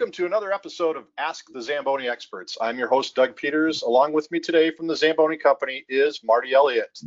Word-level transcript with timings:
Welcome 0.00 0.12
to 0.12 0.24
another 0.24 0.50
episode 0.50 0.96
of 0.96 1.04
Ask 1.18 1.52
the 1.52 1.60
Zamboni 1.60 2.08
Experts. 2.08 2.56
I'm 2.58 2.78
your 2.78 2.88
host, 2.88 3.14
Doug 3.14 3.36
Peters. 3.36 3.82
Along 3.82 4.14
with 4.14 4.30
me 4.30 4.40
today 4.40 4.70
from 4.70 4.86
the 4.86 4.96
Zamboni 4.96 5.36
Company 5.36 5.84
is 5.90 6.20
Marty 6.24 6.54
Elliott. 6.54 6.98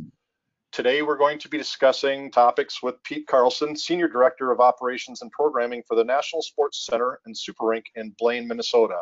Today, 0.70 1.02
we're 1.02 1.16
going 1.16 1.40
to 1.40 1.48
be 1.48 1.58
discussing 1.58 2.30
topics 2.30 2.84
with 2.84 3.02
Pete 3.02 3.26
Carlson, 3.26 3.74
Senior 3.74 4.06
Director 4.06 4.52
of 4.52 4.60
Operations 4.60 5.22
and 5.22 5.32
Programming 5.32 5.82
for 5.88 5.96
the 5.96 6.04
National 6.04 6.40
Sports 6.40 6.86
Center 6.86 7.18
and 7.26 7.36
Super 7.36 7.66
Rink 7.66 7.86
in 7.96 8.14
Blaine, 8.16 8.46
Minnesota. 8.46 9.00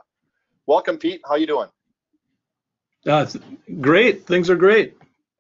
Welcome, 0.65 0.97
Pete. 0.97 1.21
How 1.29 1.35
you 1.35 1.47
doing? 1.47 1.69
Uh, 3.07 3.27
great. 3.83 4.27
Things 4.27 4.49
are 4.49 4.57
great. 4.57 4.97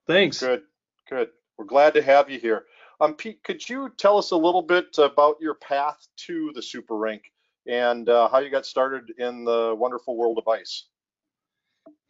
Thanks. 0.07 0.41
Good. 0.41 0.64
Good. 1.09 1.30
We're 1.57 1.64
glad 1.64 1.95
to 1.95 2.03
have 2.03 2.29
you 2.29 2.39
here. 2.39 2.67
Um, 3.00 3.14
Pete, 3.14 3.43
could 3.45 3.67
you 3.67 3.90
tell 3.96 4.18
us 4.18 4.31
a 4.32 4.37
little 4.37 4.61
bit 4.61 4.98
about 4.98 5.37
your 5.40 5.54
path 5.54 6.07
to 6.26 6.53
the 6.54 6.61
Super 6.61 6.98
Rink 6.98 7.32
and 7.66 8.08
uh, 8.08 8.29
how 8.29 8.39
you 8.39 8.50
got 8.50 8.66
started 8.66 9.12
in 9.18 9.44
the 9.44 9.75
wonderful 9.76 10.16
world 10.16 10.39
of 10.39 10.48
ice? 10.48 10.86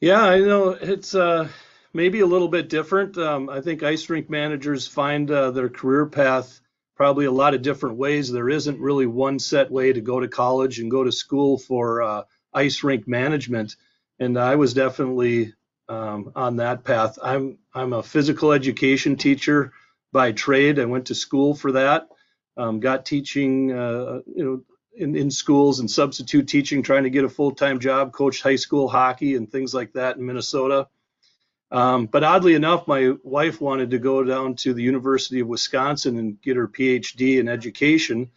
Yeah, 0.01 0.23
I 0.23 0.39
know 0.39 0.71
it's 0.71 1.15
uh, 1.15 1.49
maybe 1.93 2.21
a 2.21 2.27
little 2.27 2.49
bit 2.49 2.69
different. 2.69 3.17
Um, 3.19 3.49
I 3.49 3.61
think 3.61 3.83
ice 3.83 4.09
rink 4.11 4.29
managers 4.29 4.87
find 4.87 5.31
uh, 5.31 5.51
their 5.51 5.69
career 5.69 6.07
path 6.07 6.61
probably 6.97 7.25
a 7.25 7.33
lot 7.33 7.55
of 7.55 7.63
different 7.63 7.97
ways. 7.97 8.31
There 8.31 8.49
isn't 8.49 8.81
really 8.81 9.07
one 9.07 9.39
set 9.39 9.71
way 9.71 9.93
to 9.93 10.01
go 10.01 10.21
to 10.21 10.29
college 10.29 10.79
and 10.79 10.91
go 10.91 11.05
to 11.05 11.13
school 11.13 11.59
for 11.59 12.03
uh, 12.03 12.23
ice 12.53 12.83
rink 12.83 13.09
management, 13.09 13.77
and 14.19 14.39
I 14.39 14.57
was 14.57 14.75
definitely 14.75 15.55
um, 15.89 16.33
on 16.35 16.57
that 16.57 16.85
path. 16.85 17.19
I'm 17.23 17.59
I'm 17.75 17.93
a 17.93 18.03
physical 18.03 18.53
education 18.53 19.17
teacher 19.17 19.73
by 20.13 20.33
trade. 20.33 20.79
I 20.79 20.85
went 20.85 21.07
to 21.07 21.15
school 21.15 21.55
for 21.55 21.73
that. 21.73 22.09
Um, 22.57 22.81
got 22.81 23.07
teaching, 23.07 23.73
uh, 23.73 24.21
you 24.27 24.45
know, 24.45 24.63
in, 24.95 25.17
in 25.17 25.31
schools 25.31 25.81
and 25.81 25.91
substitute 25.91 26.49
teaching, 26.49 26.83
trying 26.83 27.05
to 27.05 27.11
get 27.11 27.25
a 27.25 27.29
full-time 27.29 27.81
job, 27.81 28.13
coached 28.13 28.43
high 28.43 28.57
school 28.57 28.89
hockey 28.89 29.37
and 29.37 29.51
things 29.51 29.75
like 29.75 29.93
that 29.95 30.17
in 30.17 30.27
Minnesota. 30.27 30.89
Um, 31.71 32.07
but 32.07 32.23
oddly 32.23 32.55
enough, 32.55 32.87
my 32.87 33.15
wife 33.23 33.61
wanted 33.61 33.91
to 33.91 33.99
go 33.99 34.23
down 34.23 34.57
to 34.57 34.75
the 34.75 34.83
University 34.83 35.41
of 35.41 35.49
Wisconsin 35.49 36.19
and 36.19 36.41
get 36.43 36.57
her 36.57 36.69
PhD 36.69 37.39
in 37.39 37.49
education. 37.49 38.31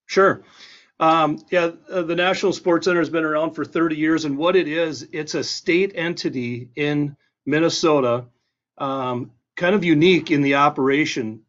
Sure. 0.07 0.43
Um, 0.99 1.39
yeah, 1.51 1.71
uh, 1.91 2.01
the 2.01 2.15
National 2.15 2.53
Sports 2.53 2.85
Center 2.85 2.99
has 2.99 3.09
been 3.09 3.23
around 3.23 3.51
for 3.51 3.63
30 3.63 3.95
years, 3.95 4.25
and 4.25 4.37
what 4.37 4.55
it 4.55 4.67
is, 4.67 5.07
it's 5.11 5.35
a 5.35 5.43
state 5.43 5.91
entity 5.93 6.69
in 6.75 7.15
Minnesota. 7.45 8.25
Um, 8.79 9.31
kind 9.57 9.75
of 9.75 9.83
unique 9.83 10.31
in 10.31 10.41
the 10.41 10.55
operation. 10.55 11.41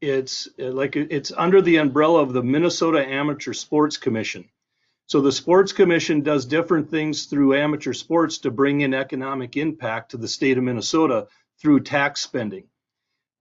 It's 0.00 0.48
uh, 0.58 0.72
like 0.72 0.96
it's 0.96 1.30
under 1.30 1.60
the 1.62 1.76
umbrella 1.76 2.22
of 2.22 2.32
the 2.32 2.42
Minnesota 2.42 3.06
Amateur 3.06 3.52
Sports 3.52 3.98
Commission. 3.98 4.48
So 5.06 5.20
the 5.20 5.32
Sports 5.32 5.72
Commission 5.72 6.22
does 6.22 6.46
different 6.46 6.90
things 6.90 7.26
through 7.26 7.56
amateur 7.56 7.92
sports 7.92 8.38
to 8.38 8.50
bring 8.50 8.80
in 8.80 8.94
economic 8.94 9.56
impact 9.56 10.12
to 10.12 10.16
the 10.16 10.28
state 10.28 10.56
of 10.56 10.64
Minnesota 10.64 11.26
through 11.60 11.80
tax 11.80 12.20
spending. 12.22 12.64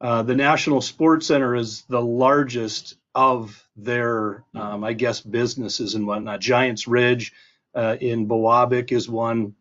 Uh, 0.02 0.24
the 0.24 0.36
National 0.36 0.82
Sports 0.82 1.28
Center 1.28 1.56
is 1.56 1.84
the 1.84 2.02
largest 2.02 2.96
of 3.14 3.64
their, 3.76 4.44
um, 4.56 4.84
I 4.84 4.94
guess, 4.94 5.22
businesses 5.22 5.96
and 5.96 6.08
whatnot. 6.08 6.40
Giants 6.40 6.88
Ridge 6.88 7.34
uh, 7.76 7.98
in 8.02 8.28
Biwabik 8.28 8.92
is 8.92 9.08
one. 9.08 9.56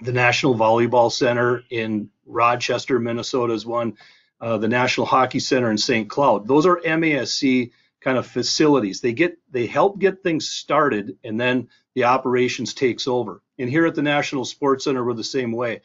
The 0.00 0.12
National 0.12 0.54
Volleyball 0.54 1.10
Center 1.10 1.64
in 1.70 2.10
Rochester, 2.24 2.98
Minnesota 2.98 3.52
is 3.52 3.66
one. 3.66 3.96
Uh, 4.40 4.58
the 4.58 4.68
National 4.68 5.06
Hockey 5.06 5.40
Center 5.40 5.70
in 5.70 5.78
St. 5.78 6.08
Cloud. 6.08 6.46
Those 6.46 6.66
are 6.66 6.80
MASC 6.80 7.72
kind 8.00 8.16
of 8.16 8.26
facilities. 8.26 9.00
They 9.00 9.12
get 9.12 9.36
they 9.50 9.66
help 9.66 9.98
get 9.98 10.22
things 10.22 10.48
started, 10.48 11.18
and 11.24 11.40
then 11.40 11.68
the 11.94 12.04
operations 12.04 12.74
takes 12.74 13.08
over. 13.08 13.42
And 13.58 13.68
here 13.68 13.86
at 13.86 13.96
the 13.96 14.02
National 14.02 14.44
Sports 14.44 14.84
Center, 14.84 15.04
we're 15.04 15.14
the 15.14 15.24
same 15.24 15.50
way. 15.50 15.80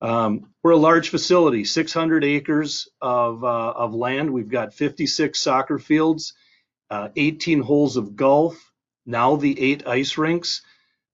Um, 0.00 0.48
we're 0.62 0.72
a 0.72 0.76
large 0.76 1.10
facility, 1.10 1.64
600 1.64 2.24
acres 2.24 2.88
of, 3.00 3.44
uh, 3.44 3.70
of 3.70 3.94
land. 3.94 4.32
We've 4.32 4.48
got 4.48 4.74
56 4.74 5.38
soccer 5.38 5.78
fields, 5.78 6.32
uh, 6.90 7.10
18 7.14 7.60
holes 7.60 7.96
of 7.96 8.16
golf, 8.16 8.72
now 9.06 9.36
the 9.36 9.58
eight 9.60 9.86
ice 9.86 10.18
rinks, 10.18 10.62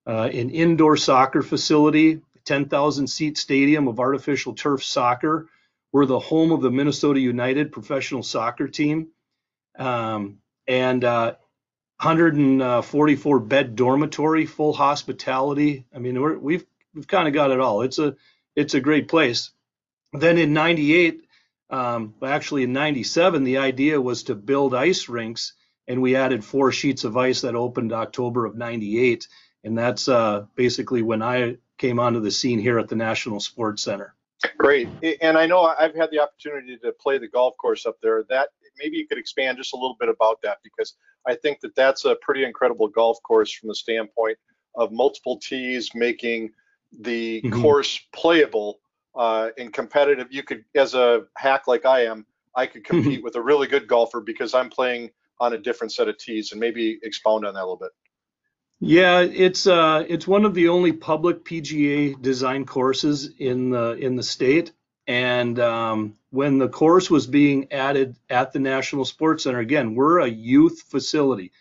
uh, 0.07 0.29
an 0.33 0.49
indoor 0.49 0.97
soccer 0.97 1.43
facility, 1.43 2.21
10,000 2.45 3.07
seat 3.07 3.37
stadium 3.37 3.87
of 3.87 3.99
artificial 3.99 4.53
turf 4.53 4.83
soccer. 4.83 5.49
We're 5.91 6.05
the 6.05 6.19
home 6.19 6.51
of 6.51 6.61
the 6.61 6.71
Minnesota 6.71 7.19
United 7.19 7.71
professional 7.71 8.23
soccer 8.23 8.67
team. 8.67 9.09
Um, 9.77 10.39
and 10.67 11.03
uh, 11.03 11.35
144 12.01 13.39
bed 13.41 13.75
dormitory, 13.75 14.45
full 14.45 14.71
hospitality. 14.71 15.85
I 15.93 15.99
mean, 15.99 16.21
we 16.21 16.31
have 16.31 16.41
we've, 16.41 16.65
we've 16.93 17.07
kind 17.07 17.27
of 17.27 17.33
got 17.33 17.51
it 17.51 17.59
all. 17.59 17.81
It's 17.81 17.99
a 17.99 18.15
it's 18.55 18.73
a 18.73 18.79
great 18.79 19.09
place. 19.09 19.51
Then 20.13 20.37
in 20.37 20.53
'98, 20.53 21.25
um, 21.69 22.13
actually 22.23 22.63
in 22.63 22.71
'97, 22.71 23.43
the 23.43 23.57
idea 23.57 23.99
was 23.99 24.23
to 24.23 24.35
build 24.35 24.73
ice 24.73 25.09
rinks, 25.09 25.53
and 25.87 26.01
we 26.01 26.15
added 26.15 26.45
four 26.45 26.71
sheets 26.71 27.03
of 27.03 27.17
ice 27.17 27.41
that 27.41 27.55
opened 27.55 27.91
October 27.91 28.45
of 28.45 28.55
'98, 28.55 29.27
and 29.65 29.77
that's 29.77 30.07
uh, 30.07 30.45
basically 30.55 31.01
when 31.01 31.21
I 31.21 31.57
came 31.79 31.99
onto 31.99 32.19
the 32.19 32.29
scene 32.29 32.59
here 32.59 32.77
at 32.77 32.87
the 32.87 32.95
National 32.95 33.39
Sports 33.39 33.81
Center. 33.81 34.13
Great. 34.57 34.87
And 35.21 35.37
I 35.37 35.45
know 35.45 35.61
I've 35.63 35.95
had 35.95 36.11
the 36.11 36.19
opportunity 36.19 36.77
to 36.77 36.93
play 36.93 37.17
the 37.17 37.27
golf 37.27 37.55
course 37.57 37.85
up 37.85 37.97
there. 38.01 38.23
That 38.29 38.49
maybe 38.77 38.97
you 38.97 39.07
could 39.07 39.17
expand 39.17 39.57
just 39.57 39.73
a 39.73 39.75
little 39.75 39.97
bit 39.99 40.09
about 40.09 40.41
that 40.43 40.59
because 40.63 40.95
I 41.27 41.35
think 41.35 41.59
that 41.61 41.75
that's 41.75 42.05
a 42.05 42.15
pretty 42.21 42.45
incredible 42.45 42.87
golf 42.87 43.21
course 43.23 43.51
from 43.51 43.69
the 43.69 43.75
standpoint 43.75 44.37
of 44.75 44.91
multiple 44.91 45.39
tees 45.39 45.91
making 45.93 46.51
the 47.01 47.41
mm-hmm. 47.41 47.61
course 47.61 47.99
playable 48.13 48.79
uh, 49.15 49.49
in 49.57 49.71
competitive, 49.71 50.27
you 50.29 50.43
could, 50.43 50.63
as 50.75 50.93
a 50.93 51.25
hack 51.37 51.67
like 51.67 51.85
I 51.85 52.05
am, 52.05 52.25
I 52.55 52.65
could 52.65 52.85
compete 52.85 53.23
with 53.23 53.35
a 53.35 53.41
really 53.41 53.67
good 53.67 53.87
golfer 53.87 54.21
because 54.21 54.53
I'm 54.53 54.69
playing 54.69 55.11
on 55.39 55.53
a 55.53 55.57
different 55.57 55.91
set 55.91 56.07
of 56.07 56.17
tees. 56.17 56.51
And 56.51 56.59
maybe 56.59 56.99
expound 57.03 57.45
on 57.45 57.53
that 57.53 57.59
a 57.59 57.63
little 57.63 57.77
bit. 57.77 57.91
Yeah, 58.81 59.21
it's 59.21 59.67
uh, 59.67 60.05
it's 60.07 60.27
one 60.27 60.45
of 60.45 60.53
the 60.53 60.69
only 60.69 60.93
public 60.93 61.43
PGA 61.43 62.19
design 62.21 62.65
courses 62.65 63.29
in 63.37 63.71
the 63.71 63.93
in 63.93 64.15
the 64.15 64.23
state. 64.23 64.71
And 65.05 65.59
um, 65.59 66.15
when 66.29 66.59
the 66.59 66.69
course 66.69 67.09
was 67.09 67.27
being 67.27 67.71
added 67.71 68.15
at 68.29 68.53
the 68.53 68.59
National 68.59 69.03
Sports 69.03 69.43
Center, 69.43 69.59
again, 69.59 69.95
we're 69.95 70.19
a 70.19 70.27
youth 70.27 70.83
facility. 70.87 71.51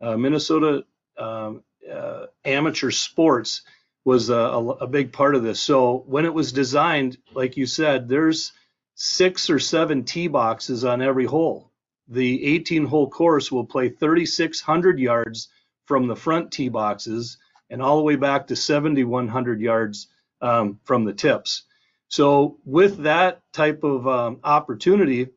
Uh, 0.00 0.16
Minnesota 0.16 0.84
um, 1.18 1.62
uh, 1.90 2.26
amateur 2.44 2.90
sports 2.90 3.62
was 4.04 4.30
a, 4.30 4.34
a, 4.34 4.68
a, 4.68 4.86
big 4.86 5.12
part 5.12 5.34
of 5.34 5.42
this. 5.42 5.60
So 5.60 6.02
when 6.06 6.24
it 6.24 6.34
was 6.34 6.52
designed, 6.52 7.18
like 7.34 7.56
you 7.56 7.66
said, 7.66 8.08
there's 8.08 8.52
six 8.94 9.48
or 9.50 9.58
seven 9.58 10.04
tee 10.04 10.28
boxes 10.28 10.84
on 10.84 11.02
every 11.02 11.24
hole. 11.24 11.70
The 12.08 12.44
18 12.44 12.86
hole 12.86 13.08
course 13.08 13.52
will 13.52 13.64
play 13.64 13.90
3,600 13.90 14.98
yards 14.98 15.48
from 15.86 16.06
the 16.06 16.16
front 16.16 16.52
tee 16.52 16.68
boxes 16.68 17.38
and 17.70 17.82
all 17.82 17.96
the 17.96 18.02
way 18.02 18.16
back 18.16 18.46
to 18.46 18.56
7,100 18.56 19.60
yards 19.60 20.08
um, 20.40 20.78
from 20.84 21.04
the 21.04 21.12
tips. 21.12 21.62
So 22.08 22.58
with 22.64 22.98
that 23.04 23.40
type 23.52 23.82
of 23.82 24.06
um, 24.06 24.40
opportunity, 24.44 25.28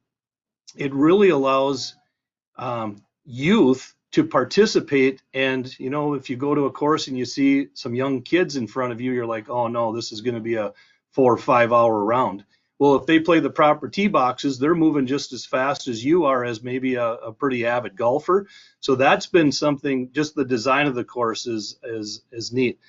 it 0.76 0.94
really 0.94 1.30
allows 1.30 1.96
um, 2.58 3.04
youth 3.26 3.96
to 4.12 4.24
participate. 4.24 5.22
And 5.34 5.78
you 5.80 5.90
know, 5.90 6.14
if 6.14 6.30
you 6.30 6.38
go 6.38 6.54
to 6.56 6.66
a 6.66 6.72
course 6.72 7.08
and 7.08 7.18
you 7.18 7.26
see 7.26 7.70
some 7.74 7.96
young 7.96 8.22
kids 8.22 8.56
in 8.56 8.68
front 8.68 8.92
of 8.92 9.02
you, 9.02 9.12
you're 9.12 9.26
like, 9.26 9.50
oh 9.50 9.68
no, 9.68 9.96
this 9.96 10.12
is 10.12 10.22
going 10.22 10.36
to 10.36 10.42
be 10.42 10.56
a 10.56 10.74
four 11.12 11.34
or 11.34 11.38
five 11.38 11.74
hour 11.74 12.04
round. 12.04 12.46
Well, 12.80 12.96
if 12.96 13.08
they 13.08 13.20
play 13.20 13.40
the 13.40 13.50
proper 13.50 13.90
tee 13.90 14.08
boxes, 14.08 14.60
they're 14.60 14.76
moving 14.76 15.08
just 15.08 15.34
as 15.34 15.46
fast 15.46 15.88
as 15.88 16.04
you 16.06 16.26
are 16.26 16.46
as 16.46 16.62
maybe 16.62 16.96
a, 16.96 17.06
a, 17.06 17.32
pretty 17.32 17.66
avid 17.66 17.96
golfer. 17.96 18.48
So 18.82 18.96
that's 18.96 19.26
been 19.26 19.52
something, 19.52 20.12
just 20.12 20.36
the 20.36 20.46
design 20.46 20.86
of 20.86 20.94
the 20.94 21.04
course 21.04 21.48
is, 21.48 21.80
is, 21.84 22.22
is 22.32 22.54
neat. 22.54 22.80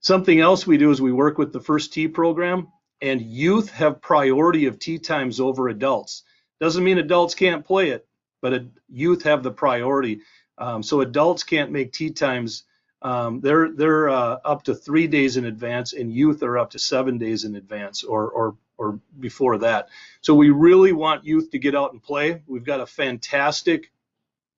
Something 0.00 0.40
else 0.40 0.66
we 0.66 0.78
do 0.78 0.90
is 0.90 1.00
we 1.00 1.12
work 1.12 1.38
with 1.38 1.52
the 1.52 1.60
first 1.60 1.92
tee 1.92 2.08
program 2.08 2.68
and 3.00 3.20
youth 3.20 3.70
have 3.70 4.00
priority 4.00 4.66
of 4.66 4.78
tee 4.78 4.98
times 4.98 5.40
over 5.40 5.68
adults. 5.68 6.22
Doesn't 6.60 6.84
mean 6.84 6.98
adults 6.98 7.34
can't 7.34 7.64
play 7.64 7.90
it, 7.90 8.06
but 8.40 8.64
youth 8.88 9.22
have 9.24 9.42
the 9.42 9.50
priority. 9.50 10.20
Um, 10.58 10.82
so 10.82 11.02
adults 11.02 11.42
can't 11.44 11.70
make 11.70 11.92
tee 11.92 12.10
times. 12.10 12.64
Um, 13.02 13.40
they're 13.40 13.70
they're 13.72 14.08
uh, 14.08 14.38
up 14.44 14.64
to 14.64 14.74
three 14.74 15.06
days 15.06 15.36
in 15.36 15.44
advance, 15.44 15.92
and 15.92 16.12
youth 16.12 16.42
are 16.42 16.58
up 16.58 16.70
to 16.70 16.78
seven 16.78 17.18
days 17.18 17.44
in 17.44 17.54
advance, 17.56 18.02
or 18.02 18.28
or 18.28 18.56
or 18.78 19.00
before 19.20 19.58
that. 19.58 19.88
So 20.20 20.34
we 20.34 20.50
really 20.50 20.92
want 20.92 21.24
youth 21.24 21.50
to 21.50 21.58
get 21.58 21.74
out 21.74 21.92
and 21.92 22.02
play. 22.02 22.42
We've 22.46 22.64
got 22.64 22.80
a 22.80 22.86
fantastic 22.86 23.90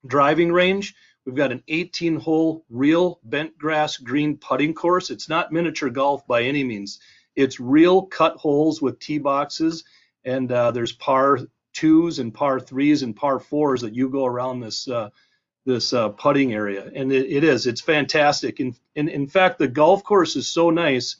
driving 0.05 0.51
range. 0.51 0.95
We've 1.25 1.35
got 1.35 1.51
an 1.51 1.63
18 1.67 2.15
hole 2.19 2.65
real 2.69 3.19
bent 3.23 3.57
grass 3.57 3.97
green 3.97 4.37
putting 4.37 4.73
course. 4.73 5.09
It's 5.09 5.29
not 5.29 5.51
miniature 5.51 5.89
golf 5.89 6.25
by 6.25 6.43
any 6.43 6.63
means. 6.63 6.99
It's 7.35 7.59
real 7.59 8.03
cut 8.03 8.37
holes 8.37 8.81
with 8.81 8.99
tee 8.99 9.19
boxes, 9.19 9.83
and 10.23 10.51
uh, 10.51 10.71
there's 10.71 10.91
par 10.91 11.39
twos 11.73 12.19
and 12.19 12.33
par 12.33 12.59
threes 12.59 13.03
and 13.03 13.15
par 13.15 13.39
fours 13.39 13.81
that 13.81 13.95
you 13.95 14.09
go 14.09 14.25
around 14.25 14.59
this 14.59 14.87
uh, 14.87 15.09
this 15.65 15.93
uh, 15.93 16.09
putting 16.09 16.53
area, 16.53 16.89
and 16.95 17.11
it, 17.11 17.31
it 17.31 17.43
is. 17.43 17.67
It's 17.67 17.81
fantastic. 17.81 18.59
And, 18.59 18.75
and 18.95 19.09
in 19.09 19.27
fact, 19.27 19.59
the 19.59 19.67
golf 19.67 20.03
course 20.03 20.35
is 20.35 20.47
so 20.47 20.69
nice. 20.69 21.17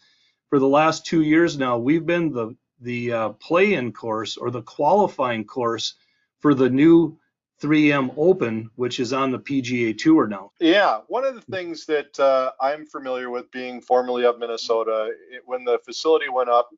For 0.49 0.57
the 0.57 0.67
last 0.67 1.05
two 1.05 1.21
years 1.21 1.57
now, 1.57 1.77
we've 1.77 2.05
been 2.05 2.31
the 2.31 2.55
the 2.81 3.11
uh, 3.11 3.29
play-in 3.29 3.91
course 3.91 4.37
or 4.37 4.51
the 4.51 4.61
qualifying 4.61 5.43
course 5.43 5.95
for 6.39 6.53
the 6.53 6.69
new 6.69 7.17
3M 7.61 8.13
Open, 8.15 8.69
which 8.75 8.99
is 8.99 9.11
on 9.11 9.31
the 9.31 9.39
PGA 9.39 9.97
Tour 9.97 10.27
now. 10.27 10.51
Yeah, 10.59 11.01
one 11.07 11.25
of 11.25 11.35
the 11.35 11.41
things 11.41 11.85
that 11.87 12.17
uh, 12.19 12.51
I'm 12.61 12.85
familiar 12.85 13.29
with 13.29 13.51
being 13.51 13.81
formerly 13.81 14.25
of 14.25 14.39
Minnesota, 14.39 15.11
it, 15.29 15.41
when 15.45 15.65
the 15.65 15.79
facility 15.85 16.29
went 16.29 16.49
up, 16.49 16.69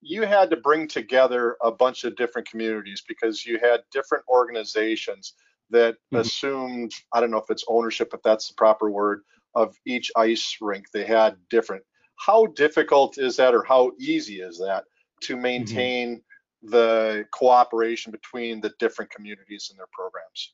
you 0.00 0.22
had 0.22 0.48
to 0.50 0.56
bring 0.56 0.88
together 0.88 1.56
a 1.62 1.70
bunch 1.70 2.04
of 2.04 2.16
different 2.16 2.48
communities 2.48 3.02
because 3.06 3.44
you 3.44 3.58
had 3.58 3.82
different 3.92 4.24
organizations 4.28 5.34
that 5.70 5.94
mm-hmm. 5.94 6.16
assumed, 6.16 6.92
I 7.12 7.20
don't 7.20 7.30
know 7.30 7.38
if 7.38 7.50
it's 7.50 7.64
ownership, 7.68 8.10
if 8.12 8.22
that's 8.22 8.48
the 8.48 8.54
proper 8.54 8.90
word, 8.90 9.22
of 9.54 9.76
each 9.84 10.10
ice 10.16 10.56
rink. 10.60 10.86
They 10.92 11.04
had 11.04 11.36
different. 11.48 11.84
How 12.16 12.46
difficult 12.46 13.18
is 13.18 13.36
that, 13.36 13.54
or 13.54 13.64
how 13.64 13.92
easy 13.98 14.40
is 14.40 14.58
that 14.58 14.84
to 15.22 15.34
mm-hmm. 15.34 15.42
maintain? 15.42 16.08
Mm-hmm 16.08 16.24
the 16.62 17.26
cooperation 17.32 18.12
between 18.12 18.60
the 18.60 18.72
different 18.78 19.10
communities 19.10 19.68
and 19.70 19.78
their 19.78 19.88
programs? 19.92 20.52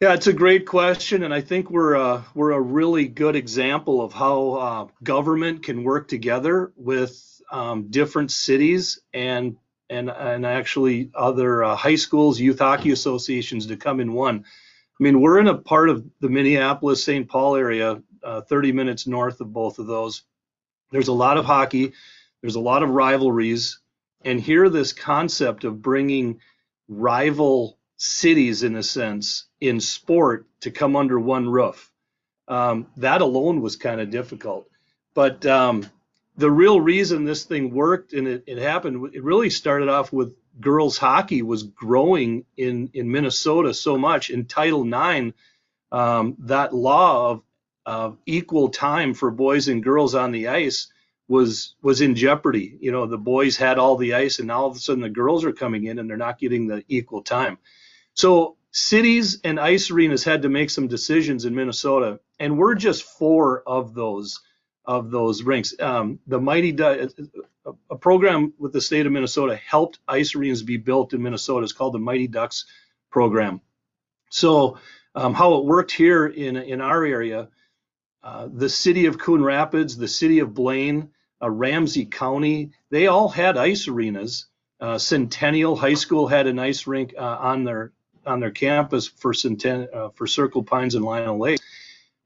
Yeah, 0.00 0.12
it's 0.14 0.26
a 0.26 0.32
great 0.32 0.66
question, 0.66 1.22
and 1.22 1.32
I 1.32 1.40
think 1.40 1.70
we're 1.70 1.94
a, 1.94 2.14
uh, 2.14 2.22
we're 2.34 2.50
a 2.52 2.60
really 2.60 3.06
good 3.06 3.36
example 3.36 4.02
of 4.02 4.12
how 4.12 4.52
uh, 4.52 4.86
government 5.02 5.62
can 5.62 5.84
work 5.84 6.08
together 6.08 6.72
with 6.76 7.16
um, 7.50 7.90
different 7.90 8.30
cities 8.30 9.00
and 9.14 9.56
and 9.90 10.10
and 10.10 10.46
actually 10.46 11.10
other 11.14 11.64
uh, 11.64 11.76
high 11.76 11.96
schools, 11.96 12.40
youth 12.40 12.58
hockey 12.58 12.90
associations 12.90 13.66
to 13.66 13.76
come 13.76 14.00
in 14.00 14.12
one. 14.12 14.44
I 15.00 15.02
mean, 15.02 15.20
we're 15.20 15.40
in 15.40 15.48
a 15.48 15.58
part 15.58 15.90
of 15.90 16.04
the 16.20 16.28
Minneapolis 16.28 17.02
St. 17.02 17.28
Paul 17.28 17.56
area, 17.56 18.00
uh, 18.22 18.42
30 18.42 18.72
minutes 18.72 19.06
north 19.06 19.40
of 19.40 19.52
both 19.52 19.78
of 19.78 19.86
those. 19.86 20.22
There's 20.92 21.08
a 21.08 21.12
lot 21.12 21.36
of 21.36 21.44
hockey. 21.44 21.92
There's 22.40 22.54
a 22.54 22.60
lot 22.60 22.82
of 22.82 22.90
rivalries 22.90 23.80
and 24.24 24.40
here 24.40 24.68
this 24.68 24.92
concept 24.92 25.64
of 25.64 25.82
bringing 25.82 26.40
rival 26.88 27.78
cities 27.96 28.62
in 28.62 28.74
a 28.76 28.82
sense 28.82 29.46
in 29.60 29.80
sport 29.80 30.46
to 30.60 30.70
come 30.70 30.96
under 30.96 31.20
one 31.20 31.48
roof 31.48 31.90
um, 32.48 32.86
that 32.96 33.20
alone 33.20 33.60
was 33.60 33.76
kind 33.76 34.00
of 34.00 34.10
difficult 34.10 34.68
but 35.14 35.46
um, 35.46 35.88
the 36.36 36.50
real 36.50 36.80
reason 36.80 37.24
this 37.24 37.44
thing 37.44 37.72
worked 37.72 38.12
and 38.12 38.26
it, 38.26 38.44
it, 38.46 38.58
happened 38.58 39.14
it 39.14 39.22
really 39.22 39.50
started 39.50 39.88
off 39.88 40.12
with 40.12 40.34
girls 40.60 40.98
hockey 40.98 41.42
was 41.42 41.64
growing 41.64 42.44
in 42.56 42.90
in 42.94 43.10
minnesota 43.10 43.74
so 43.74 43.98
much 43.98 44.30
in 44.30 44.44
title 44.44 44.84
ix 44.86 45.34
um, 45.94 46.36
that 46.40 46.74
law 46.74 47.30
of, 47.30 47.42
of 47.86 48.18
equal 48.26 48.68
time 48.68 49.14
for 49.14 49.30
boys 49.30 49.68
and 49.68 49.84
girls 49.84 50.16
on 50.16 50.32
the 50.32 50.48
ice 50.48 50.88
was 51.28 51.76
was 51.82 52.00
in 52.00 52.16
jeopardy. 52.16 52.76
You 52.80 52.90
know, 52.90 53.06
the 53.06 53.16
boys 53.16 53.56
had 53.56 53.78
all 53.78 53.96
the 53.96 54.14
ice, 54.14 54.40
and 54.40 54.50
all 54.50 54.66
of 54.66 54.76
a 54.76 54.80
sudden 54.80 55.02
the 55.02 55.08
girls 55.08 55.44
are 55.44 55.52
coming 55.52 55.84
in 55.84 55.98
and 55.98 56.10
they're 56.10 56.16
not 56.16 56.40
getting 56.40 56.66
the 56.66 56.84
equal 56.88 57.22
time. 57.22 57.58
So 58.14 58.56
cities 58.72 59.40
and 59.44 59.60
ice 59.60 59.90
arenas 59.90 60.24
had 60.24 60.42
to 60.42 60.48
make 60.48 60.70
some 60.70 60.88
decisions 60.88 61.44
in 61.44 61.54
Minnesota, 61.54 62.18
and 62.40 62.58
we're 62.58 62.74
just 62.74 63.04
four 63.04 63.62
of 63.66 63.94
those 63.94 64.40
of 64.84 65.10
those 65.10 65.42
rinks. 65.42 65.74
Um, 65.80 66.18
the 66.26 66.40
Mighty 66.40 66.72
Ducks, 66.72 67.14
a 67.90 67.96
program 67.96 68.52
with 68.58 68.72
the 68.72 68.80
state 68.80 69.06
of 69.06 69.12
Minnesota 69.12 69.56
helped 69.56 69.98
ice 70.08 70.34
arenas 70.34 70.62
be 70.62 70.76
built 70.76 71.14
in 71.14 71.22
Minnesota. 71.22 71.64
It's 71.64 71.72
called 71.72 71.94
the 71.94 71.98
Mighty 71.98 72.28
Ducks 72.28 72.66
program. 73.10 73.60
So 74.30 74.78
um, 75.14 75.34
how 75.34 75.54
it 75.54 75.64
worked 75.64 75.92
here 75.92 76.26
in 76.26 76.56
in 76.56 76.80
our 76.80 77.04
area 77.04 77.48
uh, 78.24 78.48
the 78.52 78.70
city 78.70 79.04
of 79.04 79.18
Coon 79.18 79.44
Rapids, 79.44 79.98
the 79.98 80.08
city 80.08 80.38
of 80.38 80.54
Blaine, 80.54 81.10
uh, 81.42 81.50
Ramsey 81.50 82.06
County, 82.06 82.72
they 82.90 83.06
all 83.06 83.28
had 83.28 83.58
ice 83.58 83.86
arenas. 83.86 84.46
Uh, 84.80 84.96
Centennial 84.96 85.76
High 85.76 85.94
School 85.94 86.26
had 86.26 86.46
an 86.46 86.58
ice 86.58 86.86
rink 86.86 87.14
uh, 87.18 87.22
on 87.22 87.64
their 87.64 87.92
on 88.26 88.40
their 88.40 88.50
campus 88.50 89.06
for 89.06 89.34
Centen- 89.34 89.88
uh, 89.94 90.08
for 90.14 90.26
Circle 90.26 90.62
Pines 90.64 90.94
and 90.94 91.04
Lino 91.04 91.36
Lake, 91.36 91.60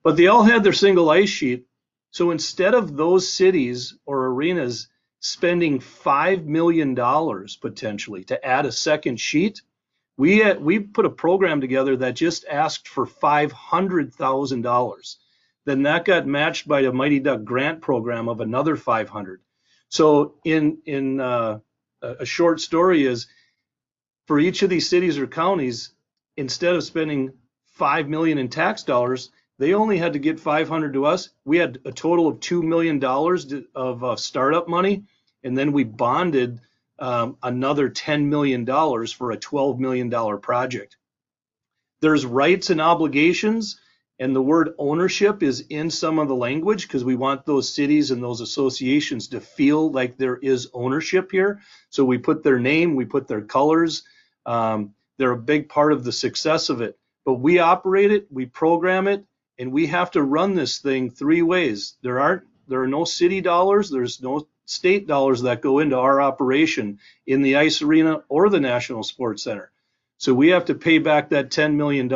but 0.04 0.16
they 0.16 0.28
all 0.28 0.44
had 0.44 0.62
their 0.62 0.72
single 0.72 1.10
ice 1.10 1.28
sheet. 1.28 1.66
So 2.10 2.30
instead 2.30 2.74
of 2.74 2.96
those 2.96 3.32
cities 3.32 3.96
or 4.06 4.26
arenas 4.26 4.88
spending 5.20 5.80
five 5.80 6.46
million 6.46 6.94
dollars 6.94 7.56
potentially 7.56 8.24
to 8.24 8.44
add 8.44 8.66
a 8.66 8.72
second 8.72 9.20
sheet, 9.20 9.62
we 10.16 10.52
we 10.54 10.80
put 10.80 11.06
a 11.06 11.10
program 11.10 11.60
together 11.60 11.96
that 11.98 12.16
just 12.16 12.44
asked 12.46 12.88
for 12.88 13.06
five 13.06 13.52
hundred 13.52 14.14
thousand 14.14 14.62
dollars 14.62 15.18
then 15.68 15.82
that 15.82 16.06
got 16.06 16.26
matched 16.26 16.66
by 16.66 16.80
a 16.80 16.92
Mighty 16.92 17.20
Duck 17.20 17.44
grant 17.44 17.82
program 17.82 18.26
of 18.26 18.40
another 18.40 18.74
500. 18.74 19.42
So 19.90 20.36
in 20.42 20.78
in 20.86 21.20
uh, 21.20 21.58
a 22.00 22.24
short 22.24 22.60
story 22.60 23.04
is 23.04 23.26
for 24.26 24.38
each 24.40 24.62
of 24.62 24.70
these 24.70 24.88
cities 24.88 25.18
or 25.18 25.26
counties, 25.26 25.90
instead 26.38 26.74
of 26.74 26.84
spending 26.84 27.34
five 27.74 28.08
million 28.08 28.38
in 28.38 28.48
tax 28.48 28.82
dollars, 28.82 29.30
they 29.58 29.74
only 29.74 29.98
had 29.98 30.14
to 30.14 30.20
get 30.20 30.40
500 30.40 30.94
to 30.94 31.06
us. 31.06 31.30
We 31.44 31.58
had 31.58 31.80
a 31.84 31.92
total 31.92 32.28
of 32.28 32.40
two 32.40 32.62
million 32.62 32.98
dollars 33.00 33.52
of 33.74 34.04
uh, 34.04 34.16
startup 34.16 34.68
money, 34.68 35.04
and 35.44 35.56
then 35.58 35.72
we 35.72 35.84
bonded 35.84 36.60
um, 37.00 37.38
another 37.42 37.88
10 37.90 38.28
million 38.30 38.64
dollars 38.64 39.12
for 39.12 39.32
a 39.32 39.38
12 39.38 39.80
million 39.80 40.08
dollar 40.10 40.38
project. 40.38 40.96
There's 42.02 42.26
rights 42.26 42.70
and 42.70 42.80
obligations 42.80 43.74
And 44.18 44.34
the 44.34 44.42
word 44.42 44.74
ownership 44.78 45.44
is 45.44 45.66
in 45.70 45.90
some 45.90 46.20
of 46.20 46.28
the 46.30 46.36
language 46.36 46.88
because 46.88 47.04
we 47.04 47.16
want 47.16 47.46
those 47.46 47.74
cities 47.74 48.12
and 48.12 48.24
those 48.24 48.40
associations 48.40 49.28
to 49.30 49.42
feel 49.42 49.92
like 49.92 50.16
there 50.18 50.38
is 50.38 50.70
ownership 50.74 51.32
here. 51.32 51.60
So 51.90 52.06
we 52.06 52.18
put 52.18 52.42
their 52.44 52.60
name, 52.60 52.96
we 52.96 53.04
put 53.06 53.28
their 53.28 53.42
colors. 53.42 54.04
Um, 54.46 54.94
they're 55.18 55.32
a 55.32 55.38
big 55.38 55.68
part 55.68 55.92
of 55.92 56.04
the 56.04 56.12
success 56.12 56.70
of 56.70 56.82
it. 56.82 56.98
But 57.26 57.36
we 57.36 57.60
operate 57.60 58.12
it, 58.12 58.28
we 58.32 58.46
program 58.46 59.08
it, 59.08 59.26
and 59.58 59.72
we 59.72 59.86
have 59.88 60.10
to 60.12 60.22
run 60.22 60.54
this 60.54 60.78
thing 60.78 61.10
three 61.10 61.42
ways. 61.42 61.94
There 62.02 62.20
aren't 62.20 62.44
there 62.68 62.82
are 62.82 62.88
no 62.88 63.04
city 63.04 63.40
dollars, 63.40 63.90
there's 63.90 64.22
no 64.22 64.46
state 64.66 65.06
dollars 65.06 65.42
that 65.42 65.62
go 65.62 65.78
into 65.78 65.96
our 65.96 66.20
operation 66.20 66.98
in 67.26 67.40
the 67.40 67.56
ice 67.56 67.80
arena 67.80 68.22
or 68.28 68.50
the 68.50 68.60
National 68.60 69.02
Sports 69.02 69.42
Center. 69.42 69.70
So 70.18 70.34
we 70.34 70.48
have 70.48 70.66
to 70.66 70.74
pay 70.74 70.98
back 70.98 71.30
that 71.30 71.50
$10 71.50 71.74
million 71.74 72.08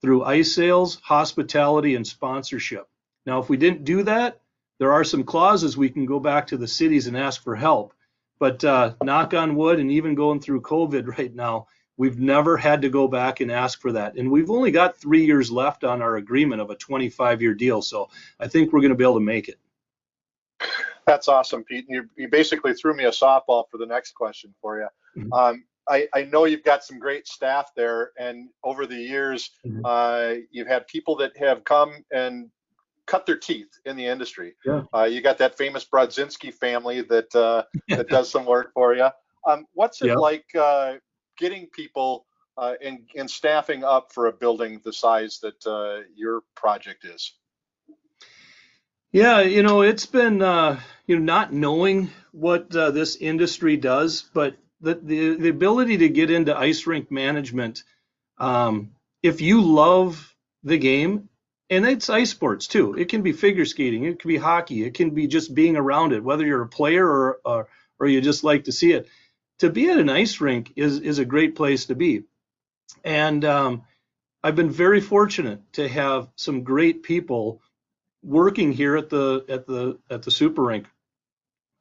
through 0.00 0.24
ice 0.24 0.54
sales, 0.54 0.98
hospitality, 1.02 1.94
and 1.94 2.06
sponsorship. 2.06 2.88
Now, 3.26 3.40
if 3.40 3.48
we 3.50 3.58
didn't 3.58 3.84
do 3.84 4.04
that, 4.04 4.40
there 4.78 4.92
are 4.92 5.04
some 5.04 5.24
clauses 5.24 5.76
we 5.76 5.90
can 5.90 6.06
go 6.06 6.20
back 6.20 6.46
to 6.48 6.56
the 6.56 6.68
cities 6.68 7.06
and 7.06 7.16
ask 7.16 7.42
for 7.42 7.54
help. 7.54 7.92
But 8.38 8.64
uh, 8.64 8.94
knock 9.02 9.34
on 9.34 9.56
wood, 9.56 9.78
and 9.78 9.90
even 9.90 10.14
going 10.14 10.40
through 10.40 10.62
COVID 10.62 11.06
right 11.18 11.34
now, 11.34 11.66
we've 12.00 12.18
never 12.18 12.56
had 12.56 12.80
to 12.80 12.88
go 12.88 13.06
back 13.06 13.40
and 13.40 13.52
ask 13.52 13.78
for 13.78 13.92
that. 13.92 14.16
And 14.16 14.30
we've 14.30 14.50
only 14.50 14.70
got 14.70 14.96
three 14.96 15.22
years 15.22 15.50
left 15.50 15.84
on 15.84 16.00
our 16.00 16.16
agreement 16.16 16.62
of 16.62 16.70
a 16.70 16.74
25 16.74 17.42
year 17.42 17.52
deal. 17.52 17.82
So 17.82 18.08
I 18.40 18.48
think 18.48 18.72
we're 18.72 18.80
going 18.80 18.88
to 18.88 18.96
be 18.96 19.04
able 19.04 19.18
to 19.18 19.20
make 19.20 19.50
it. 19.50 19.58
That's 21.06 21.28
awesome, 21.28 21.62
Pete. 21.62 21.84
You, 21.90 22.08
you 22.16 22.28
basically 22.28 22.72
threw 22.72 22.96
me 22.96 23.04
a 23.04 23.10
softball 23.10 23.64
for 23.70 23.76
the 23.76 23.84
next 23.84 24.12
question 24.12 24.54
for 24.62 24.80
you. 24.80 24.88
Mm-hmm. 25.14 25.32
Um, 25.34 25.64
I, 25.90 26.08
I, 26.14 26.22
know 26.22 26.46
you've 26.46 26.64
got 26.64 26.84
some 26.84 26.98
great 26.98 27.28
staff 27.28 27.72
there, 27.76 28.12
and 28.18 28.48
over 28.64 28.86
the 28.86 28.96
years, 28.96 29.50
mm-hmm. 29.66 29.84
uh, 29.84 30.40
you've 30.50 30.68
had 30.68 30.86
people 30.86 31.16
that 31.16 31.36
have 31.36 31.64
come 31.64 32.02
and 32.12 32.48
cut 33.04 33.26
their 33.26 33.36
teeth 33.36 33.78
in 33.84 33.96
the 33.96 34.06
industry. 34.06 34.54
Yeah. 34.64 34.84
Uh, 34.94 35.04
you 35.04 35.20
got 35.20 35.36
that 35.36 35.58
famous 35.58 35.84
Brodzinski 35.84 36.54
family 36.54 37.02
that 37.02 37.34
uh, 37.34 37.64
that 37.88 38.08
does 38.08 38.30
some 38.30 38.46
work 38.46 38.72
for 38.72 38.94
you. 38.94 39.08
Um, 39.46 39.66
what's 39.74 40.00
it 40.00 40.08
yeah. 40.08 40.14
like 40.14 40.46
uh, 40.54 40.94
getting 41.40 41.66
people 41.66 42.26
uh, 42.56 42.74
and, 42.84 43.08
and 43.16 43.28
staffing 43.28 43.82
up 43.82 44.12
for 44.12 44.26
a 44.26 44.32
building 44.32 44.80
the 44.84 44.92
size 44.92 45.40
that 45.42 45.66
uh, 45.66 46.02
your 46.14 46.42
project 46.54 47.04
is? 47.04 47.32
Yeah, 49.12 49.40
you 49.40 49.64
know, 49.64 49.82
it's 49.82 50.06
been 50.06 50.40
uh, 50.40 50.78
you 51.06 51.18
know 51.18 51.24
not 51.24 51.52
knowing 51.52 52.10
what 52.30 52.74
uh, 52.76 52.92
this 52.92 53.16
industry 53.16 53.76
does, 53.76 54.22
but 54.22 54.56
the, 54.80 54.94
the 54.94 55.36
the 55.36 55.48
ability 55.48 55.98
to 55.98 56.08
get 56.08 56.30
into 56.30 56.56
ice 56.56 56.86
rink 56.86 57.10
management. 57.10 57.82
Um, 58.38 58.92
if 59.22 59.40
you 59.40 59.62
love 59.62 60.34
the 60.62 60.78
game, 60.78 61.28
and 61.70 61.86
it's 61.86 62.08
ice 62.08 62.30
sports 62.30 62.68
too. 62.68 62.94
It 62.94 63.08
can 63.08 63.22
be 63.22 63.32
figure 63.32 63.64
skating, 63.64 64.04
it 64.04 64.20
can 64.20 64.28
be 64.28 64.36
hockey, 64.36 64.84
it 64.84 64.94
can 64.94 65.10
be 65.10 65.26
just 65.26 65.54
being 65.54 65.76
around 65.76 66.12
it, 66.12 66.22
whether 66.22 66.46
you're 66.46 66.62
a 66.62 66.68
player 66.68 67.06
or 67.06 67.40
or, 67.44 67.68
or 67.98 68.06
you 68.06 68.20
just 68.20 68.44
like 68.44 68.64
to 68.64 68.72
see 68.72 68.92
it. 68.92 69.08
To 69.60 69.70
be 69.70 69.88
at 69.90 69.98
an 69.98 70.08
ice 70.08 70.40
rink 70.40 70.72
is 70.76 71.00
is 71.00 71.18
a 71.18 71.24
great 71.24 71.54
place 71.54 71.86
to 71.86 71.94
be, 71.94 72.24
and 73.04 73.44
um, 73.44 73.82
I've 74.42 74.56
been 74.56 74.70
very 74.70 75.00
fortunate 75.00 75.60
to 75.74 75.88
have 75.88 76.28
some 76.36 76.64
great 76.64 77.02
people 77.02 77.60
working 78.22 78.72
here 78.72 78.96
at 78.96 79.10
the 79.10 79.44
at 79.48 79.66
the 79.66 79.98
at 80.10 80.22
the 80.22 80.30
super 80.30 80.62
rink. 80.62 80.86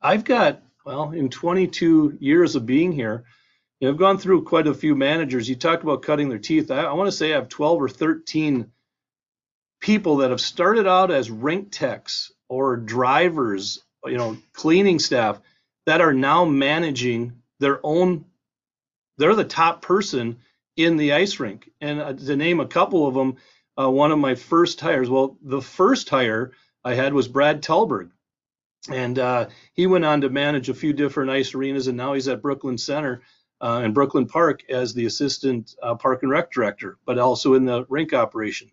I've 0.02 0.24
got 0.24 0.62
well 0.86 1.12
in 1.12 1.30
22 1.30 2.18
years 2.20 2.56
of 2.56 2.66
being 2.66 2.92
here, 2.92 3.26
you 3.80 3.88
know, 3.88 3.94
I've 3.94 4.00
gone 4.00 4.18
through 4.18 4.44
quite 4.44 4.68
a 4.68 4.74
few 4.74 4.96
managers. 4.96 5.48
You 5.48 5.56
talked 5.56 5.84
about 5.84 6.02
cutting 6.02 6.30
their 6.30 6.40
teeth. 6.40 6.72
I, 6.72 6.84
I 6.84 6.94
want 6.94 7.08
to 7.08 7.16
say 7.16 7.32
I 7.32 7.36
have 7.36 7.50
12 7.50 7.82
or 7.82 7.90
13 7.90 8.72
people 9.80 10.18
that 10.18 10.32
have 10.32 10.42
started 10.42 10.86
out 10.88 11.12
as 11.12 11.32
rink 11.32 11.72
techs 11.72 12.32
or 12.50 12.76
drivers, 12.76 13.82
you 14.06 14.18
know, 14.18 14.38
cleaning 14.52 15.00
staff 15.00 15.40
that 15.86 16.02
are 16.02 16.14
now 16.14 16.44
managing 16.44 17.39
their 17.60 17.80
own. 17.84 18.26
They're 19.18 19.36
the 19.36 19.44
top 19.44 19.82
person 19.82 20.38
in 20.76 20.98
the 20.98 21.14
ice 21.14 21.40
rink, 21.40 21.70
and 21.82 22.00
uh, 22.00 22.14
to 22.14 22.36
name 22.36 22.60
a 22.60 22.68
couple 22.68 23.08
of 23.08 23.14
them 23.14 23.36
uh, 23.80 23.90
one 23.90 24.12
of 24.12 24.20
my 24.20 24.36
first 24.36 24.80
hires. 24.80 25.10
Well, 25.10 25.38
the 25.42 25.62
first 25.62 26.10
hire 26.10 26.52
I 26.84 26.94
had 26.94 27.14
was 27.14 27.28
Brad 27.28 27.62
Talberg, 27.62 28.12
and 28.90 29.20
uh, 29.20 29.48
he 29.74 29.88
went 29.88 30.06
on 30.06 30.22
to 30.22 30.30
manage 30.30 30.70
a 30.70 30.74
few 30.74 30.94
different 30.94 31.32
ice 31.32 31.54
arenas, 31.54 31.88
and 31.88 31.98
now 31.98 32.14
he's 32.14 32.28
at 32.28 32.42
Brooklyn 32.42 32.78
Center 32.78 33.22
uh, 33.62 33.82
and 33.84 33.94
Brooklyn 33.94 34.26
Park 34.26 34.64
as 34.70 34.94
the 34.94 35.06
assistant 35.06 35.76
uh, 35.82 35.96
park 35.96 36.24
and 36.24 36.32
rec 36.32 36.52
director, 36.52 36.98
but 37.06 37.20
also 37.20 37.54
in 37.54 37.66
the 37.66 37.86
rink 37.90 38.14
operation. 38.14 38.72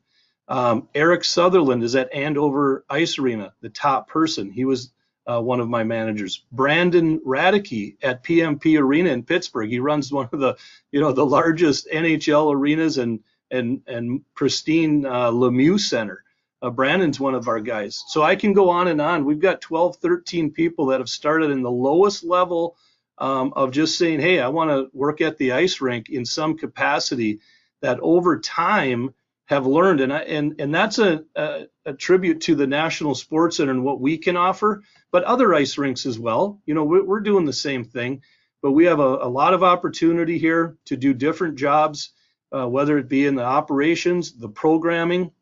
Um, 0.49 0.89
Eric 0.95 1.25
Sutherland 1.25 1.83
is 1.83 1.97
at 1.97 2.13
Andover 2.15 2.85
Ice 2.89 3.19
Arena, 3.19 3.53
the 3.61 3.69
top 3.69 4.09
person. 4.09 4.51
He 4.51 4.65
was 4.65 4.93
uh, 5.27 5.41
one 5.41 5.61
of 5.61 5.69
my 5.69 5.83
managers. 5.83 6.45
Brandon 6.53 7.19
Radicke 7.21 7.97
at 8.03 8.23
PMP 8.23 8.79
Arena 8.81 9.11
in 9.11 9.23
Pittsburgh. 9.23 9.69
He 9.69 9.81
runs 9.81 10.13
one 10.13 10.29
of 10.33 10.41
the, 10.41 10.57
you 10.93 11.01
know, 11.01 11.13
the 11.13 11.27
largest 11.27 11.89
NHL 11.93 12.55
arenas 12.55 12.99
and 12.99 13.21
and 13.51 13.83
and 13.87 14.23
pristine 14.35 15.07
uh, 15.07 15.31
Lemieux 15.31 15.79
Center. 15.79 16.23
Uh, 16.63 16.71
Brandon's 16.71 17.21
one 17.21 17.35
of 17.35 17.49
our 17.49 17.61
guys. 17.61 18.03
So 18.09 18.23
I 18.23 18.35
can 18.35 18.53
go 18.53 18.71
on 18.71 18.89
and 18.89 19.01
on. 19.01 19.25
We've 19.25 19.39
got 19.39 19.61
12, 19.61 19.97
13 19.97 20.51
people 20.53 20.87
that 20.87 21.01
have 21.01 21.09
started 21.09 21.51
in 21.51 21.63
the 21.63 21.71
lowest 21.71 22.25
level 22.25 22.77
um, 23.19 23.53
of 23.55 23.73
just 23.73 23.99
saying, 23.99 24.21
hey, 24.21 24.41
I 24.41 24.49
want 24.49 24.71
to 24.71 24.89
work 24.93 25.21
at 25.21 25.37
the 25.37 25.53
ice 25.53 25.81
rink 25.81 26.09
in 26.09 26.25
some 26.25 26.57
capacity 26.57 27.41
that 27.83 28.01
over 28.01 28.39
time 28.41 29.13
have 29.47 29.67
learned. 29.67 30.01
And, 30.01 30.13
I, 30.13 30.19
and, 30.21 30.61
and 30.61 30.75
that's 30.75 30.99
a, 30.99 31.25
a, 31.35 31.67
a 31.85 31.93
tribute 31.95 32.43
to 32.43 32.55
the 32.55 32.67
National 32.67 33.15
Sports 33.15 33.57
Center 33.57 33.73
and 33.73 33.85
what 33.85 34.01
we 34.01 34.19
can 34.19 34.37
offer, 34.37 34.83
but 35.11 35.25
other 35.25 35.55
ice 35.55 35.79
rinks 35.79 36.07
as 36.07 36.19
well. 36.19 36.61
You 36.67 36.75
know, 36.75 36.85
we're, 36.85 37.05
we're 37.05 37.21
doing 37.21 37.45
the 37.45 37.53
same 37.53 37.85
thing, 37.85 38.23
but 38.63 38.73
we 38.73 38.85
have 38.87 39.01
a, 39.01 39.03
a 39.03 39.29
lot 39.29 39.55
of 39.55 39.63
opportunity 39.63 40.39
here 40.39 40.77
to 40.87 40.97
do 40.97 41.15
different 41.15 41.57
jobs 41.57 42.11
uh, 42.53 42.67
whether 42.67 42.99
it 42.99 43.09
be 43.09 43.27
in 43.27 43.35
the 43.35 43.45
operations, 43.45 44.33
the 44.33 44.49
programming, 44.49 45.33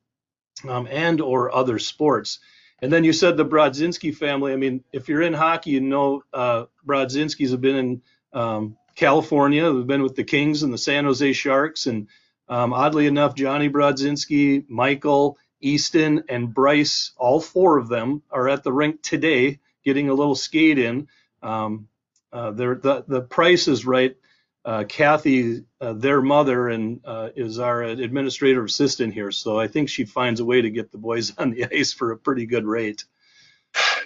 um, 0.68 0.88
and 0.90 1.20
or 1.20 1.54
other 1.54 1.78
sports. 1.78 2.38
And 2.80 2.92
then 2.92 3.04
you 3.04 3.12
said 3.12 3.36
the 3.36 3.44
Brodzinski 3.44 4.14
family. 4.14 4.52
I 4.52 4.56
mean, 4.56 4.84
if 4.92 5.08
you're 5.08 5.22
in 5.22 5.32
hockey, 5.32 5.70
you 5.70 5.80
know 5.80 6.22
uh, 6.32 6.64
Brodzinskis 6.86 7.50
have 7.50 7.60
been 7.60 7.76
in 7.76 8.02
um, 8.32 8.76
California. 8.96 9.72
They've 9.72 9.86
been 9.86 10.02
with 10.02 10.16
the 10.16 10.24
Kings 10.24 10.62
and 10.62 10.72
the 10.72 10.78
San 10.78 11.04
Jose 11.04 11.32
Sharks. 11.32 11.86
And 11.86 12.08
um, 12.48 12.72
oddly 12.72 13.06
enough, 13.06 13.34
Jonny 13.34 13.68
Brodzinski, 13.68 14.68
Michael, 14.68 15.38
Easton, 15.60 16.24
and 16.28 16.52
Bryce, 16.52 17.12
all 17.16 17.40
four 17.40 17.78
of 17.78 17.88
them 17.88 18.22
are 18.30 18.48
at 18.48 18.62
the 18.62 18.72
rink 18.72 19.02
today 19.02 19.60
getting 19.84 20.08
a 20.08 20.14
little 20.14 20.34
skate 20.34 20.78
in. 20.78 21.08
Um, 21.42 21.88
uh, 22.32 22.50
the, 22.50 23.04
the 23.06 23.20
price 23.22 23.68
is 23.68 23.86
right 23.86 24.16
uh, 24.64 24.84
Kathy, 24.88 25.62
uh, 25.80 25.92
their 25.92 26.22
mother, 26.22 26.68
and 26.68 27.00
uh, 27.04 27.28
is 27.36 27.58
our 27.58 27.82
administrative 27.82 28.64
assistant 28.64 29.12
here. 29.12 29.30
So 29.30 29.60
I 29.60 29.68
think 29.68 29.88
she 29.88 30.04
finds 30.04 30.40
a 30.40 30.44
way 30.44 30.62
to 30.62 30.70
get 30.70 30.90
the 30.90 30.98
boys 30.98 31.32
on 31.38 31.50
the 31.50 31.66
ice 31.72 31.92
for 31.92 32.12
a 32.12 32.16
pretty 32.16 32.46
good 32.46 32.64
rate. 32.64 33.04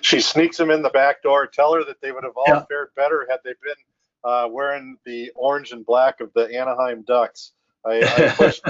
She 0.00 0.20
sneaks 0.20 0.56
them 0.56 0.70
in 0.70 0.82
the 0.82 0.90
back 0.90 1.22
door. 1.22 1.46
Tell 1.46 1.74
her 1.74 1.84
that 1.84 2.00
they 2.00 2.10
would 2.10 2.24
have 2.24 2.36
all 2.36 2.44
yeah. 2.48 2.64
fared 2.64 2.94
better 2.96 3.26
had 3.28 3.40
they 3.44 3.50
been 3.62 3.84
uh, 4.24 4.48
wearing 4.50 4.96
the 5.04 5.30
orange 5.34 5.72
and 5.72 5.84
black 5.84 6.20
of 6.20 6.32
the 6.32 6.46
Anaheim 6.46 7.02
Ducks. 7.02 7.52
I, 7.86 8.02
I 8.02 8.28
pushed, 8.36 8.62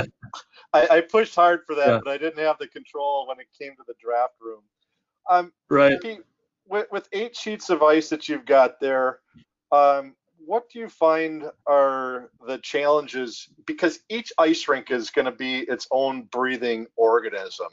I, 0.73 0.89
I, 0.89 1.01
pushed 1.01 1.35
hard 1.35 1.65
for 1.67 1.75
that, 1.75 1.89
yeah. 1.89 2.01
but 2.05 2.11
I 2.11 2.19
didn't 2.19 2.43
have 2.43 2.59
the 2.59 2.69
control 2.69 3.27
when 3.27 3.41
it 3.41 3.47
came 3.59 3.75
to 3.77 3.83
the 3.87 3.95
draft 4.01 4.35
room. 4.41 4.61
Um, 5.31 5.53
right. 5.69 5.99
With, 6.69 6.87
with 6.91 7.09
eight 7.13 7.35
sheets 7.35 7.71
of 7.71 7.83
ice 7.83 8.09
that 8.11 8.29
you've 8.29 8.45
got 8.45 8.79
there, 8.81 9.21
um, 9.73 10.15
what 10.45 10.69
do 10.71 10.79
you 10.79 10.89
find 10.89 11.45
are 11.67 12.31
the 12.47 12.59
challenges? 12.59 13.49
Because 13.67 14.01
each 14.09 14.33
ice 14.39 14.69
rink 14.69 14.91
is 14.91 15.11
going 15.11 15.25
to 15.25 15.33
be 15.33 15.61
its 15.61 15.87
own 15.91 16.23
breathing 16.31 16.87
organism. 16.97 17.69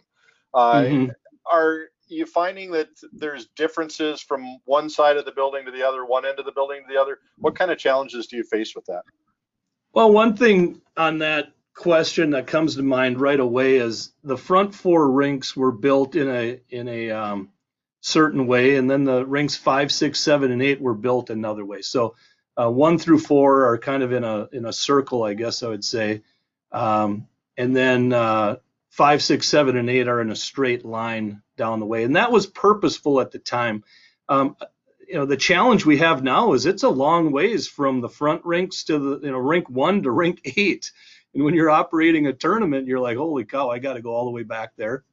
Uh, 0.54 0.82
mm-hmm. 0.82 1.12
Are 1.52 1.86
you 2.08 2.26
finding 2.26 2.72
that 2.72 2.90
there's 3.12 3.48
differences 3.56 4.22
from 4.22 4.60
one 4.66 4.90
side 4.90 5.18
of 5.18 5.26
the 5.26 5.32
building 5.32 5.66
to 5.66 5.72
the 5.72 5.84
other, 5.84 6.06
one 6.06 6.26
end 6.26 6.40
of 6.40 6.46
the 6.46 6.52
building 6.52 6.84
to 6.88 6.94
the 6.94 7.00
other? 7.00 7.20
What 7.38 7.56
kind 7.56 7.72
of 7.72 7.78
challenges 7.78 8.28
do 8.28 8.38
you 8.38 8.44
face 8.44 8.76
with 8.76 8.86
that? 8.86 9.04
Well, 9.96 10.12
one 10.12 10.36
thing 10.36 10.82
on 10.98 11.20
that 11.20 11.54
question 11.74 12.32
that 12.32 12.48
comes 12.48 12.76
to 12.76 12.84
mind 12.84 13.22
right 13.22 13.40
away 13.40 13.78
is 13.78 14.12
the 14.26 14.38
front 14.38 14.76
four 14.76 15.10
rinks 15.10 15.56
were 15.56 15.72
built 15.72 16.16
in 16.16 16.28
a 16.28 16.60
in 16.70 16.90
a 16.90 17.12
um, 17.12 17.50
certain 18.02 18.46
way, 18.46 18.76
and 18.76 18.92
then 18.92 19.06
the 19.06 19.26
rinks 19.26 19.56
five, 19.56 19.94
six, 19.94 20.20
seven, 20.20 20.52
and 20.52 20.62
eight 20.62 20.82
were 20.82 20.96
built 20.96 21.30
another 21.30 21.64
way. 21.64 21.82
So 21.82 22.18
uh, 22.58 22.70
one 22.70 22.98
through 22.98 23.20
four 23.20 23.68
are 23.68 23.78
kind 23.78 24.04
of 24.04 24.12
in 24.12 24.26
a 24.26 24.50
in 24.52 24.66
a 24.66 24.74
circle, 24.74 25.24
I 25.24 25.34
guess 25.34 25.64
I 25.64 25.70
would 25.70 25.86
say, 25.86 26.24
um, 26.74 27.28
and 27.56 27.74
then 27.74 28.12
uh, 28.12 28.58
five, 28.90 29.24
six, 29.24 29.48
seven, 29.48 29.78
and 29.78 29.90
eight 29.90 30.10
are 30.10 30.20
in 30.20 30.30
a 30.30 30.36
straight 30.36 30.84
line 30.84 31.42
down 31.56 31.80
the 31.80 31.86
way, 31.86 32.04
and 32.04 32.18
that 32.18 32.34
was 32.34 32.48
purposeful 32.48 33.22
at 33.22 33.32
the 33.32 33.40
time. 33.40 33.86
Um, 34.28 34.58
you 35.08 35.16
know, 35.16 35.26
the 35.26 35.38
challenge 35.38 35.86
we 35.86 35.98
have 35.98 36.24
now 36.24 36.54
is 36.54 36.66
it's 36.66 36.84
a 36.84 36.90
long 36.90 37.32
ways 37.32 37.68
from 37.68 38.02
the 38.02 38.10
front 38.10 38.46
rinks 38.46 38.86
to 38.86 39.00
the 39.00 39.26
you 39.26 39.32
know 39.32 39.38
rink 39.38 39.70
one 39.70 40.04
to 40.04 40.12
rink 40.12 40.42
eight. 40.58 40.92
And 41.34 41.44
when 41.44 41.54
you're 41.54 41.70
operating 41.70 42.28
a 42.28 42.34
tournament, 42.34 42.88
you're 42.88 43.00
like, 43.00 43.18
holy 43.18 43.46
cow, 43.46 43.70
I 43.70 43.80
got 43.80 43.94
to 43.94 44.02
go 44.02 44.12
all 44.12 44.26
the 44.26 44.32
way 44.32 44.44
back 44.44 44.72
there. 44.78 45.04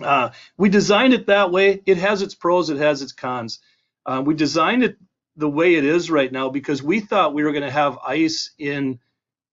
Uh, 0.00 0.30
we 0.56 0.68
designed 0.68 1.14
it 1.14 1.26
that 1.26 1.50
way. 1.50 1.80
It 1.86 1.98
has 1.98 2.22
its 2.22 2.34
pros, 2.34 2.70
it 2.70 2.78
has 2.78 3.02
its 3.02 3.12
cons. 3.12 3.60
Uh, 4.04 4.22
we 4.24 4.34
designed 4.34 4.82
it 4.82 4.96
the 5.36 5.48
way 5.48 5.74
it 5.74 5.84
is 5.84 6.10
right 6.10 6.30
now 6.30 6.50
because 6.50 6.82
we 6.82 7.00
thought 7.00 7.34
we 7.34 7.44
were 7.44 7.52
going 7.52 7.64
to 7.64 7.70
have 7.70 7.98
ice 8.04 8.50
in 8.58 8.98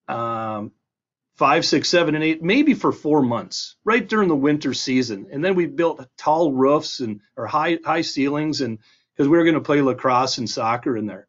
um, 0.08 0.72
five, 1.36 1.66
six, 1.66 1.90
seven, 1.90 2.16
and 2.16 2.24
eight, 2.24 2.44
maybe 2.44 2.74
for 2.74 2.92
four 2.92 3.22
months, 3.22 3.76
right 3.84 4.08
during 4.08 4.28
the 4.28 4.36
winter 4.36 4.74
season. 4.74 5.28
And 5.32 5.44
then 5.44 5.56
we 5.56 5.66
built 5.66 6.06
tall 6.18 6.52
roofs 6.52 7.00
and 7.00 7.22
or 7.38 7.48
high 7.48 7.80
high 7.84 8.02
ceilings, 8.02 8.62
and 8.62 8.80
because 9.22 9.30
we 9.30 9.38
were 9.38 9.44
going 9.44 9.54
to 9.54 9.62
play 9.62 9.84
lacrosse 9.84 10.40
and 10.40 10.50
soccer 10.50 10.98
in 10.98 11.06
there. 11.06 11.28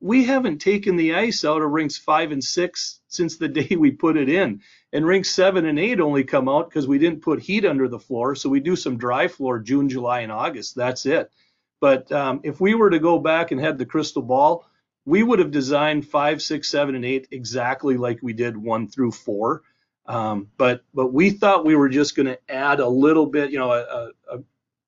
We 0.00 0.24
haven't 0.24 0.60
taken 0.60 0.96
the 0.96 1.14
ice 1.14 1.44
out 1.44 1.60
of 1.60 1.70
rinks 1.70 1.98
five 1.98 2.32
and 2.32 2.42
six 2.42 3.02
since 3.08 3.36
the 3.36 3.48
day 3.48 3.76
we 3.76 3.90
put 3.90 4.16
it 4.16 4.30
in. 4.30 4.62
And 4.94 5.06
rinks 5.06 5.28
seven 5.28 5.66
and 5.66 5.78
eight 5.78 6.00
only 6.00 6.24
come 6.24 6.48
out 6.48 6.70
because 6.70 6.88
we 6.88 6.98
didn't 6.98 7.20
put 7.20 7.42
heat 7.42 7.66
under 7.66 7.86
the 7.86 7.98
floor. 7.98 8.34
So 8.34 8.48
we 8.48 8.60
do 8.60 8.76
some 8.76 8.96
dry 8.96 9.28
floor 9.28 9.58
June, 9.58 9.90
July, 9.90 10.20
and 10.20 10.32
August. 10.32 10.74
That's 10.74 11.04
it. 11.04 11.30
But 11.82 12.10
um, 12.10 12.40
if 12.44 12.62
we 12.62 12.74
were 12.74 12.88
to 12.88 12.98
go 12.98 13.18
back 13.18 13.50
and 13.50 13.60
had 13.60 13.76
the 13.76 13.84
crystal 13.84 14.22
ball, 14.22 14.64
we 15.04 15.22
would 15.22 15.38
have 15.38 15.50
designed 15.50 16.08
five, 16.08 16.40
six, 16.40 16.70
seven, 16.70 16.94
and 16.94 17.04
eight 17.04 17.28
exactly 17.30 17.98
like 17.98 18.20
we 18.22 18.32
did 18.32 18.56
one 18.56 18.88
through 18.88 19.12
four. 19.12 19.64
Um, 20.06 20.48
but 20.56 20.82
but 20.94 21.12
we 21.12 21.28
thought 21.28 21.66
we 21.66 21.76
were 21.76 21.90
just 21.90 22.16
going 22.16 22.24
to 22.24 22.38
add 22.50 22.80
a 22.80 22.88
little 22.88 23.26
bit, 23.26 23.50
you 23.50 23.58
know, 23.58 23.70
a, 23.72 24.12
a, 24.32 24.38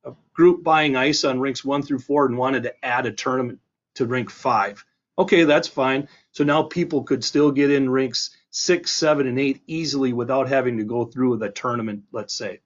a, 0.04 0.12
group 0.32 0.62
buying 0.62 0.96
ice 0.96 1.24
on 1.24 1.40
rinks 1.40 1.64
one 1.64 1.82
through 1.82 1.98
four 1.98 2.26
and 2.26 2.38
wanted 2.38 2.62
to 2.64 2.84
add 2.84 3.06
a 3.06 3.12
tournament 3.12 3.58
to 3.96 4.06
rink 4.06 4.30
five. 4.30 4.84
Okay, 5.18 5.44
that's 5.44 5.68
fine. 5.68 6.08
So 6.32 6.44
now 6.44 6.62
people 6.62 7.02
could 7.02 7.22
still 7.22 7.50
get 7.50 7.70
in 7.70 7.90
rinks 7.90 8.30
six, 8.50 8.90
seven, 8.90 9.26
and 9.26 9.38
eight 9.38 9.62
easily 9.66 10.12
without 10.12 10.48
having 10.48 10.78
to 10.78 10.84
go 10.84 11.04
through 11.04 11.36
the 11.36 11.50
tournament, 11.50 12.04
let's 12.12 12.34
say. 12.34 12.60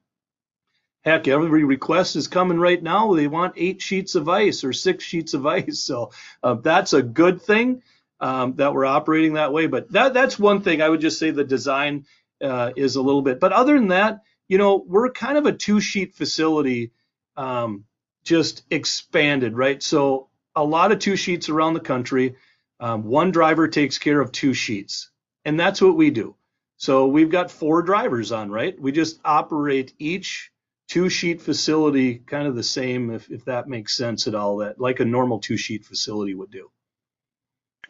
Heck, 1.04 1.28
every 1.28 1.64
request 1.64 2.16
is 2.16 2.28
coming 2.28 2.58
right 2.58 2.82
now. 2.82 3.14
They 3.14 3.26
want 3.26 3.54
eight 3.56 3.82
sheets 3.82 4.14
of 4.14 4.28
ice 4.28 4.64
or 4.64 4.72
six 4.72 5.04
sheets 5.04 5.34
of 5.34 5.46
ice. 5.58 5.80
So 5.80 6.12
uh, 6.42 6.54
that's 6.54 6.92
a 6.92 7.02
good 7.02 7.42
thing 7.42 7.82
um, 8.20 8.54
that 8.54 8.72
we're 8.72 8.86
operating 8.86 9.34
that 9.34 9.52
way. 9.52 9.66
But 9.66 9.92
that 9.92 10.14
that's 10.14 10.38
one 10.38 10.62
thing 10.62 10.80
I 10.80 10.88
would 10.88 11.00
just 11.00 11.18
say 11.18 11.30
the 11.30 11.44
design 11.44 12.06
uh, 12.42 12.72
is 12.76 12.96
a 12.96 13.02
little 13.02 13.22
bit. 13.22 13.40
But 13.40 13.52
other 13.52 13.74
than 13.74 13.88
that, 13.88 14.22
you 14.48 14.58
know, 14.58 14.82
we're 14.86 15.10
kind 15.10 15.36
of 15.36 15.46
a 15.46 15.52
two 15.52 15.80
sheet 15.80 16.14
facility, 16.14 16.92
um, 17.36 17.84
just 18.24 18.64
expanded, 18.70 19.56
right? 19.56 19.82
So 19.82 20.28
a 20.56 20.64
lot 20.64 20.92
of 20.92 20.98
two 20.98 21.16
sheets 21.16 21.48
around 21.48 21.74
the 21.74 21.80
country. 21.80 22.36
Um, 22.80 23.04
one 23.04 23.30
driver 23.30 23.68
takes 23.68 23.98
care 23.98 24.20
of 24.20 24.32
two 24.32 24.54
sheets, 24.54 25.10
and 25.44 25.58
that's 25.58 25.80
what 25.80 25.96
we 25.96 26.10
do. 26.10 26.36
So 26.76 27.06
we've 27.06 27.30
got 27.30 27.50
four 27.50 27.82
drivers 27.82 28.32
on, 28.32 28.50
right? 28.50 28.78
We 28.78 28.92
just 28.92 29.20
operate 29.24 29.94
each 29.98 30.50
two 30.88 31.08
sheet 31.08 31.40
facility 31.40 32.16
kind 32.16 32.46
of 32.46 32.54
the 32.54 32.62
same 32.62 33.10
if, 33.10 33.30
if 33.30 33.44
that 33.46 33.68
makes 33.68 33.96
sense 33.96 34.26
at 34.26 34.34
all 34.34 34.58
that 34.58 34.80
like 34.80 35.00
a 35.00 35.04
normal 35.04 35.38
two 35.38 35.56
sheet 35.56 35.84
facility 35.84 36.34
would 36.34 36.50
do 36.50 36.70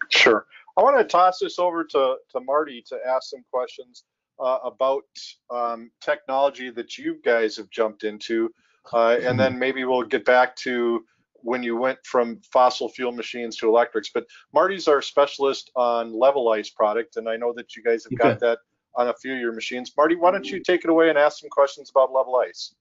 sure 0.08 0.46
i 0.76 0.82
want 0.82 0.96
to 0.96 1.04
toss 1.04 1.38
this 1.38 1.58
over 1.58 1.84
to, 1.84 2.16
to 2.30 2.40
marty 2.40 2.82
to 2.86 2.96
ask 3.06 3.30
some 3.30 3.44
questions 3.52 4.04
uh, 4.40 4.58
about 4.64 5.04
um, 5.50 5.90
technology 6.00 6.70
that 6.70 6.98
you 6.98 7.18
guys 7.24 7.56
have 7.56 7.70
jumped 7.70 8.04
into 8.04 8.50
uh, 8.92 9.16
and 9.22 9.38
then 9.38 9.58
maybe 9.58 9.84
we'll 9.84 10.02
get 10.02 10.24
back 10.24 10.54
to 10.56 11.04
when 11.36 11.62
you 11.62 11.76
went 11.76 11.98
from 12.04 12.40
fossil 12.52 12.88
fuel 12.88 13.12
machines 13.12 13.56
to 13.56 13.68
electrics 13.68 14.10
but 14.12 14.24
marty's 14.52 14.88
our 14.88 15.02
specialist 15.02 15.70
on 15.76 16.12
level 16.12 16.50
ice 16.50 16.70
product 16.70 17.16
and 17.16 17.28
i 17.28 17.36
know 17.36 17.52
that 17.52 17.76
you 17.76 17.82
guys 17.82 18.04
have 18.04 18.18
got 18.18 18.40
that 18.40 18.58
on 18.96 19.08
a 19.08 19.14
few 19.14 19.34
of 19.34 19.40
your 19.40 19.52
machines. 19.52 19.92
Marty 19.96 20.16
why 20.16 20.30
don't 20.30 20.48
you 20.48 20.60
take 20.60 20.84
it 20.84 20.90
away 20.90 21.08
and 21.08 21.18
ask 21.18 21.38
some 21.40 21.50
questions 21.50 21.90
about 21.90 22.12
level 22.12 22.36
ice? 22.36 22.74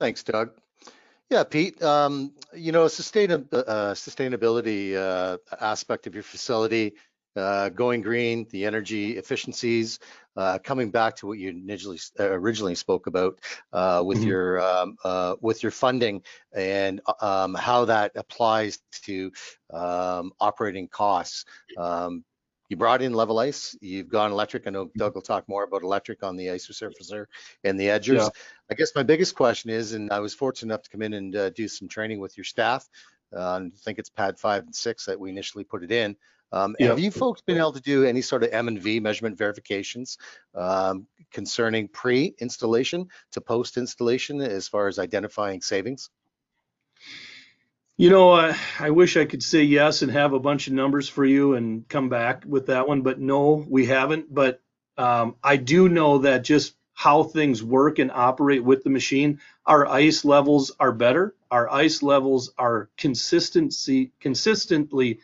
Thanks, 0.00 0.22
Doug. 0.22 0.50
Yeah, 1.30 1.44
Pete, 1.44 1.82
um, 1.82 2.32
you 2.54 2.72
know, 2.72 2.88
sustain, 2.88 3.30
uh, 3.30 3.44
sustainability 3.92 4.96
uh, 4.96 5.36
aspect 5.60 6.06
of 6.06 6.14
your 6.14 6.22
facility, 6.22 6.94
uh, 7.38 7.68
going 7.70 8.02
green, 8.02 8.46
the 8.50 8.66
energy 8.66 9.16
efficiencies, 9.16 9.98
uh, 10.36 10.58
coming 10.58 10.90
back 10.90 11.16
to 11.16 11.26
what 11.26 11.38
you 11.38 11.50
initially, 11.50 11.98
uh, 12.20 12.30
originally 12.30 12.74
spoke 12.74 13.06
about 13.06 13.40
uh, 13.72 14.02
with 14.04 14.18
mm 14.18 14.24
-hmm. 14.24 14.28
your 14.28 14.60
um, 14.60 15.38
with 15.40 15.62
your 15.62 15.72
funding 15.72 16.22
and 16.54 17.00
um, 17.20 17.54
how 17.54 17.84
that 17.86 18.16
applies 18.16 18.78
to 19.06 19.30
um, 19.70 20.32
operating 20.38 20.88
costs. 20.88 21.44
Um, 21.76 22.24
you 22.68 22.76
brought 22.76 23.00
in 23.02 23.14
level 23.14 23.38
ice, 23.38 23.76
you've 23.80 24.08
gone 24.08 24.30
electric. 24.30 24.66
I 24.66 24.70
know 24.70 24.90
Doug 24.96 25.14
will 25.14 25.22
talk 25.22 25.48
more 25.48 25.64
about 25.64 25.82
electric 25.82 26.22
on 26.22 26.36
the 26.36 26.50
ice 26.50 26.68
resurfacer 26.68 27.26
and 27.64 27.80
the 27.80 27.86
edgers. 27.86 28.18
Yeah. 28.18 28.28
I 28.70 28.74
guess 28.74 28.94
my 28.94 29.02
biggest 29.02 29.34
question 29.34 29.70
is, 29.70 29.94
and 29.94 30.12
I 30.12 30.20
was 30.20 30.34
fortunate 30.34 30.72
enough 30.72 30.82
to 30.82 30.90
come 30.90 31.02
in 31.02 31.14
and 31.14 31.34
uh, 31.34 31.50
do 31.50 31.66
some 31.66 31.88
training 31.88 32.20
with 32.20 32.36
your 32.36 32.44
staff. 32.44 32.86
Uh, 33.34 33.60
I 33.64 33.70
think 33.84 33.98
it's 33.98 34.10
pad 34.10 34.38
five 34.38 34.64
and 34.64 34.74
six 34.74 35.06
that 35.06 35.18
we 35.18 35.30
initially 35.30 35.64
put 35.64 35.82
it 35.82 35.90
in. 35.90 36.16
Um, 36.52 36.76
yeah. 36.78 36.88
Have 36.88 36.98
you 36.98 37.10
folks 37.10 37.42
been 37.42 37.58
able 37.58 37.72
to 37.72 37.80
do 37.80 38.04
any 38.04 38.22
sort 38.22 38.42
of 38.42 38.50
M 38.52 38.68
and 38.68 38.80
V 38.80 39.00
measurement 39.00 39.36
verifications 39.36 40.18
um, 40.54 41.06
concerning 41.32 41.88
pre-installation 41.88 43.08
to 43.32 43.40
post-installation 43.40 44.40
as 44.40 44.68
far 44.68 44.88
as 44.88 44.98
identifying 44.98 45.60
savings? 45.60 46.10
You 47.96 48.10
know, 48.10 48.30
uh, 48.30 48.54
I 48.78 48.90
wish 48.90 49.16
I 49.16 49.24
could 49.24 49.42
say 49.42 49.64
yes 49.64 50.02
and 50.02 50.12
have 50.12 50.32
a 50.32 50.38
bunch 50.38 50.68
of 50.68 50.72
numbers 50.72 51.08
for 51.08 51.24
you 51.24 51.54
and 51.54 51.86
come 51.88 52.08
back 52.08 52.44
with 52.46 52.66
that 52.66 52.86
one, 52.86 53.02
but 53.02 53.18
no, 53.18 53.66
we 53.68 53.86
haven't. 53.86 54.32
But 54.32 54.62
um, 54.96 55.34
I 55.42 55.56
do 55.56 55.88
know 55.88 56.18
that 56.18 56.44
just 56.44 56.74
how 56.94 57.24
things 57.24 57.62
work 57.62 57.98
and 57.98 58.10
operate 58.10 58.62
with 58.64 58.84
the 58.84 58.90
machine, 58.90 59.40
our 59.66 59.86
ice 59.86 60.24
levels 60.24 60.72
are 60.80 60.92
better. 60.92 61.34
Our 61.50 61.70
ice 61.72 62.02
levels 62.02 62.52
are 62.58 62.88
consistency 62.96 64.12
consistently 64.20 65.20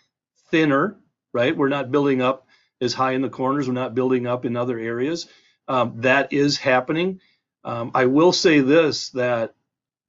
thinner, 0.51 0.97
right? 1.35 1.55
We're 1.55 1.69
not 1.69 1.91
building 1.91 2.23
up 2.23 2.47
as 2.81 2.95
high 2.95 3.13
in 3.13 3.21
the 3.21 3.29
corners. 3.29 3.67
We're 3.67 3.75
not 3.75 3.95
building 3.95 4.27
up 4.27 4.47
in 4.47 4.57
other 4.57 4.79
areas. 4.79 5.27
Um, 5.69 6.01
that 6.01 6.33
is 6.33 6.57
happening. 6.57 7.21
Um, 7.65 7.91
I 7.95 8.07
will 8.07 8.33
say 8.33 8.61
this 8.61 9.11
that 9.11 9.55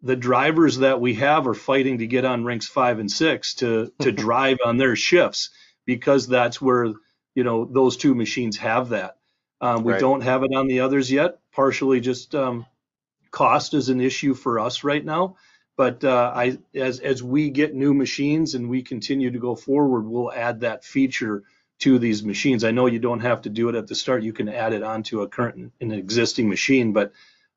the 0.02 0.16
drivers 0.16 0.78
that 0.78 1.02
we 1.02 1.16
have 1.16 1.48
are 1.48 1.54
fighting 1.54 1.98
to 1.98 2.08
get 2.08 2.26
on 2.26 2.46
rinks 2.46 2.68
five 2.68 3.00
and 3.00 3.12
six 3.12 3.56
to 3.56 3.92
to 4.00 4.12
drive 4.26 4.60
on 4.64 4.78
their 4.78 4.96
shifts 4.96 5.50
because 5.86 6.28
that's 6.28 6.62
where 6.62 6.94
you 7.34 7.44
know 7.44 7.66
those 7.66 7.98
two 7.98 8.16
machines 8.16 8.58
have 8.58 8.90
that. 8.90 9.18
Um, 9.62 9.84
we 9.84 9.94
right. 9.94 10.02
don't 10.02 10.22
have 10.22 10.44
it 10.44 10.54
on 10.54 10.68
the 10.68 10.82
others 10.82 11.12
yet. 11.12 11.40
Partially 11.54 12.02
just 12.02 12.36
um, 12.36 12.66
cost 13.32 13.74
is 13.74 13.90
an 13.90 14.02
issue 14.02 14.34
for 14.34 14.60
us 14.60 14.84
right 14.84 15.04
now. 15.04 15.38
But 15.78 16.04
uh, 16.04 16.32
I, 16.34 16.58
as 16.74 17.00
as 17.00 17.22
we 17.22 17.50
get 17.50 17.76
new 17.76 17.94
machines 17.94 18.56
and 18.56 18.70
we 18.70 18.82
continue 18.82 19.32
to 19.32 19.40
go 19.40 19.56
forward, 19.56 20.08
we'll 20.08 20.32
add 20.32 20.62
that 20.62 20.84
feature 20.86 21.44
to 21.80 22.00
these 22.00 22.24
machines. 22.24 22.64
I 22.64 22.72
know 22.72 22.86
you 22.86 23.00
don't 23.00 23.20
have 23.20 23.42
to 23.42 23.50
do 23.50 23.68
it 23.70 23.76
at 23.76 23.88
the 23.88 23.96
start; 23.96 24.24
you 24.24 24.34
can 24.34 24.48
add 24.48 24.74
it 24.74 24.84
onto 24.84 25.22
a 25.22 25.28
current 25.28 25.74
an 25.82 25.92
existing 25.92 26.48
machine. 26.48 26.94
But 26.94 27.12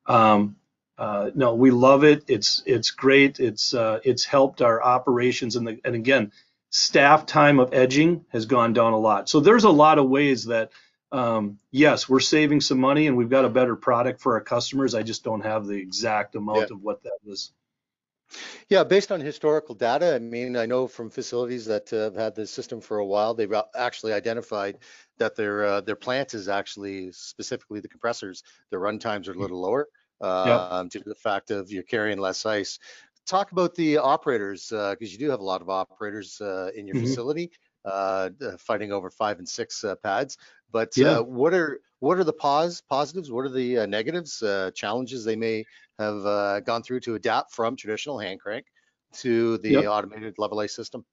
um, 0.05 0.57
uh, 0.97 1.31
no, 1.33 1.55
we 1.55 1.71
love 1.71 2.03
it. 2.03 2.25
It's 2.27 2.61
it's 2.65 2.91
great. 2.91 3.39
It's 3.39 3.73
uh, 3.73 4.01
it's 4.03 4.25
helped 4.25 4.61
our 4.61 4.83
operations 4.83 5.55
and 5.55 5.65
the 5.65 5.79
and 5.85 5.95
again, 5.95 6.33
staff 6.71 7.25
time 7.25 7.59
of 7.59 7.73
edging 7.73 8.25
has 8.29 8.45
gone 8.45 8.73
down 8.73 8.91
a 8.91 8.99
lot. 8.99 9.29
So 9.29 9.39
there's 9.39 9.63
a 9.63 9.69
lot 9.69 9.97
of 9.97 10.09
ways 10.09 10.45
that 10.45 10.71
um, 11.11 11.57
yes, 11.71 12.09
we're 12.09 12.19
saving 12.19 12.61
some 12.61 12.79
money 12.79 13.07
and 13.07 13.15
we've 13.15 13.29
got 13.29 13.45
a 13.45 13.49
better 13.49 13.75
product 13.75 14.21
for 14.21 14.33
our 14.33 14.41
customers. 14.41 14.93
I 14.93 15.03
just 15.03 15.23
don't 15.23 15.41
have 15.41 15.65
the 15.65 15.75
exact 15.75 16.35
amount 16.35 16.69
yeah. 16.69 16.75
of 16.75 16.83
what 16.83 17.03
that 17.03 17.17
was. 17.23 17.51
Yeah, 18.69 18.83
based 18.83 19.11
on 19.11 19.19
historical 19.19 19.75
data, 19.75 20.15
I 20.15 20.19
mean, 20.19 20.55
I 20.55 20.65
know 20.65 20.87
from 20.87 21.09
facilities 21.09 21.65
that 21.65 21.91
uh, 21.91 22.03
have 22.03 22.15
had 22.15 22.35
the 22.35 22.45
system 22.45 22.81
for 22.81 22.99
a 22.99 23.05
while, 23.05 23.33
they've 23.33 23.53
actually 23.75 24.13
identified 24.13 24.77
that 25.17 25.35
their 25.35 25.65
uh, 25.65 25.81
their 25.81 25.95
plant 25.95 26.33
is 26.33 26.47
actually 26.47 27.11
specifically 27.11 27.79
the 27.79 27.87
compressors, 27.87 28.43
their 28.69 28.79
run 28.79 28.99
times 28.99 29.27
are 29.27 29.31
a 29.31 29.35
mm. 29.35 29.41
little 29.41 29.61
lower 29.61 29.87
um, 30.21 30.47
yep. 30.47 30.89
due 30.91 30.99
to 30.99 31.09
the 31.09 31.15
fact 31.15 31.51
of 31.51 31.71
you're 31.71 31.83
carrying 31.83 32.19
less 32.19 32.45
ice. 32.45 32.79
Talk 33.25 33.51
about 33.51 33.75
the 33.75 33.97
operators 33.97 34.69
because 34.69 34.93
uh, 34.93 34.95
you 34.99 35.17
do 35.17 35.29
have 35.29 35.39
a 35.39 35.43
lot 35.43 35.61
of 35.61 35.69
operators 35.69 36.41
uh, 36.41 36.71
in 36.75 36.87
your 36.87 36.95
mm-hmm. 36.95 37.05
facility 37.05 37.51
uh, 37.85 38.29
fighting 38.57 38.91
over 38.91 39.09
five 39.09 39.39
and 39.39 39.47
six 39.47 39.83
uh, 39.83 39.95
pads. 39.95 40.37
But 40.71 40.89
uh, 40.97 41.01
yeah. 41.01 41.19
what 41.19 41.53
are 41.53 41.79
what 41.99 42.17
are 42.17 42.23
the 42.23 42.33
pos 42.33 42.81
positives? 42.81 43.31
What 43.31 43.45
are 43.45 43.49
the 43.49 43.79
uh, 43.79 43.85
negatives? 43.85 44.43
challenges 44.73 45.25
they 45.25 45.35
may 45.35 45.65
have 45.99 46.65
gone 46.65 46.81
through 46.81 47.01
to 47.01 47.15
adapt 47.15 47.53
from 47.53 47.75
traditional 47.75 48.17
hand 48.17 48.39
crank 48.39 48.65
to 49.17 49.57
the 49.59 49.71
yep. 49.71 49.85
automated 49.85 50.35
Level 50.37 50.59
Ice 50.59 50.75
system? 50.75 51.05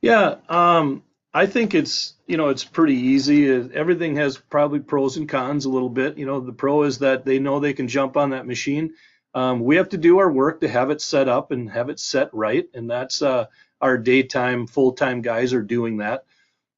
Yeah, 0.00 0.36
um, 0.48 1.02
I 1.32 1.46
think 1.46 1.74
it's 1.74 2.14
you 2.26 2.36
know 2.36 2.48
it's 2.48 2.64
pretty 2.64 2.94
easy. 2.94 3.48
Everything 3.50 4.16
has 4.16 4.36
probably 4.36 4.80
pros 4.80 5.16
and 5.16 5.28
cons 5.28 5.66
a 5.66 5.70
little 5.70 5.90
bit. 5.90 6.18
You 6.18 6.26
know, 6.26 6.40
the 6.40 6.52
pro 6.52 6.82
is 6.82 6.98
that 6.98 7.24
they 7.24 7.38
know 7.38 7.60
they 7.60 7.74
can 7.74 7.86
jump 7.86 8.16
on 8.16 8.30
that 8.30 8.46
machine. 8.46 8.94
Um, 9.34 9.60
we 9.60 9.76
have 9.76 9.90
to 9.90 9.98
do 9.98 10.18
our 10.18 10.32
work 10.32 10.62
to 10.62 10.68
have 10.68 10.90
it 10.90 11.00
set 11.00 11.28
up 11.28 11.52
and 11.52 11.70
have 11.70 11.90
it 11.90 12.00
set 12.00 12.30
right, 12.32 12.66
and 12.74 12.90
that's 12.90 13.22
uh, 13.22 13.46
our 13.80 13.96
daytime, 13.96 14.66
full-time 14.66 15.22
guys 15.22 15.52
are 15.52 15.62
doing 15.62 15.98
that. 15.98 16.24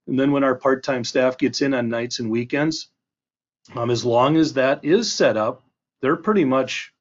And 0.07 0.19
then 0.19 0.33
when 0.33 0.45
our 0.45 0.57
part-time 0.57 1.05
staff 1.05 1.39
gets 1.39 1.63
in 1.63 1.73
on 1.73 1.89
nights 1.89 2.19
and 2.19 2.31
weekends, 2.31 2.91
Um, 3.77 3.91
as 3.91 4.05
long 4.05 4.37
as 4.37 4.55
that 4.55 4.85
is 4.85 5.13
set 5.13 5.37
up, 5.37 5.63
they're 6.03 6.17
pretty 6.17 6.45
much 6.45 6.93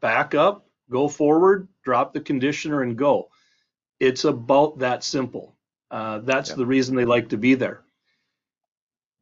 back 0.00 0.34
up, 0.34 0.66
go 0.90 1.08
forward, 1.08 1.68
drop 1.82 2.14
the 2.14 2.20
conditioner, 2.20 2.82
and 2.82 2.96
go. 2.96 3.28
It's 4.00 4.24
about 4.24 4.78
that 4.78 5.04
simple. 5.04 5.56
Uh, 5.90 6.20
that's 6.20 6.50
Yeah. 6.50 6.56
the 6.56 6.66
reason 6.66 6.96
they 6.96 7.04
like 7.04 7.28
to 7.30 7.36
be 7.36 7.54
there. 7.54 7.82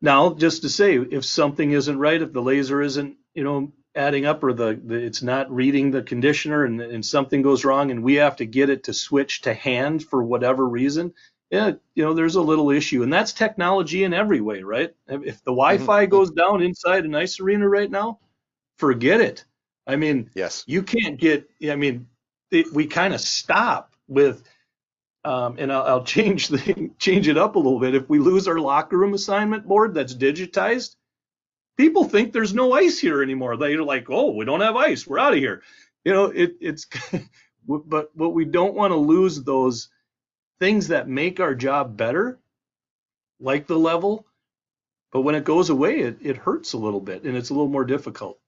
Now, 0.00 0.34
just 0.34 0.62
to 0.62 0.68
say, 0.68 0.96
if 0.96 1.24
something 1.24 1.72
isn't 1.72 1.98
right, 1.98 2.20
if 2.20 2.32
the 2.32 2.42
laser 2.42 2.82
isn't, 2.82 3.16
you 3.34 3.44
know, 3.44 3.72
adding 3.94 4.26
up 4.26 4.42
or 4.42 4.52
the, 4.52 4.80
the 4.82 4.96
it's 4.96 5.22
not 5.22 5.50
reading 5.52 5.90
the 5.90 6.02
conditioner 6.02 6.64
and, 6.64 6.80
and 6.80 7.04
something 7.04 7.42
goes 7.42 7.64
wrong 7.64 7.90
and 7.90 8.02
we 8.02 8.14
have 8.14 8.36
to 8.36 8.46
get 8.46 8.70
it 8.70 8.84
to 8.84 8.94
switch 8.94 9.42
to 9.42 9.54
hand 9.54 10.02
for 10.02 10.22
whatever 10.22 10.66
reason, 10.66 11.12
yeah, 11.50 11.72
you 11.94 12.02
know, 12.02 12.14
there's 12.14 12.36
a 12.36 12.40
little 12.42 12.70
issue. 12.70 13.02
And 13.02 13.12
that's 13.12 13.32
technology 13.34 14.04
in 14.04 14.14
every 14.14 14.40
way, 14.40 14.62
right? 14.62 14.94
If 15.06 15.22
if 15.22 15.44
the 15.44 15.52
Wi-Fi 15.52 16.06
goes 16.06 16.30
down 16.30 16.62
inside 16.62 17.04
an 17.04 17.14
ice 17.14 17.38
arena 17.40 17.68
right 17.68 17.90
now, 17.90 18.18
forget 18.82 19.20
it. 19.20 19.44
I 19.86 19.94
mean, 19.96 20.28
Yes. 20.34 20.64
you 20.66 20.82
can't 20.82 21.18
get 21.18 21.48
i 21.70 21.76
mean 21.76 22.06
it, 22.50 22.66
we 22.72 22.86
kind 22.86 23.14
of 23.14 23.20
stop 23.20 23.94
with 24.08 24.42
um, 25.24 25.56
and 25.60 25.72
I'll, 25.72 25.82
I'll 25.92 26.04
change 26.16 26.48
the 26.48 26.90
change 26.98 27.28
it 27.28 27.38
up 27.38 27.54
a 27.54 27.58
little 27.66 27.78
bit. 27.80 27.94
If 27.94 28.08
we 28.08 28.18
lose 28.18 28.48
our 28.48 28.58
locker 28.58 28.98
room 28.98 29.14
assignment 29.14 29.66
board 29.66 29.94
that's 29.94 30.14
digitized 30.14 30.96
people 31.76 32.04
think 32.04 32.32
there's 32.32 32.54
no 32.54 32.72
ice 32.72 32.98
here 32.98 33.22
anymore. 33.22 33.56
They're 33.56 33.82
like 33.94 34.10
oh 34.10 34.32
we 34.32 34.44
don't 34.44 34.60
have 34.68 34.76
ice. 34.76 35.06
We're 35.06 35.20
out 35.20 35.32
of 35.34 35.38
here. 35.38 35.62
You 36.04 36.12
know 36.12 36.24
it, 36.26 36.56
it's 36.60 36.86
but 37.68 38.16
but 38.16 38.30
we 38.30 38.44
don't 38.44 38.74
want 38.74 38.90
to 38.92 38.96
lose 39.14 39.42
those 39.44 39.88
things 40.60 40.88
that 40.88 41.08
make 41.08 41.38
our 41.40 41.54
job 41.54 41.96
better 41.96 42.40
like 43.40 43.66
the 43.66 43.78
level 43.78 44.26
but 45.12 45.22
when 45.22 45.34
it 45.34 45.44
goes 45.44 45.70
away 45.70 46.00
it, 46.00 46.16
it 46.22 46.36
hurts 46.36 46.72
a 46.74 46.78
little 46.78 47.00
bit 47.00 47.24
and 47.24 47.36
it's 47.36 47.50
a 47.50 47.54
little 47.54 47.68
more 47.76 47.84
difficult 47.84 48.38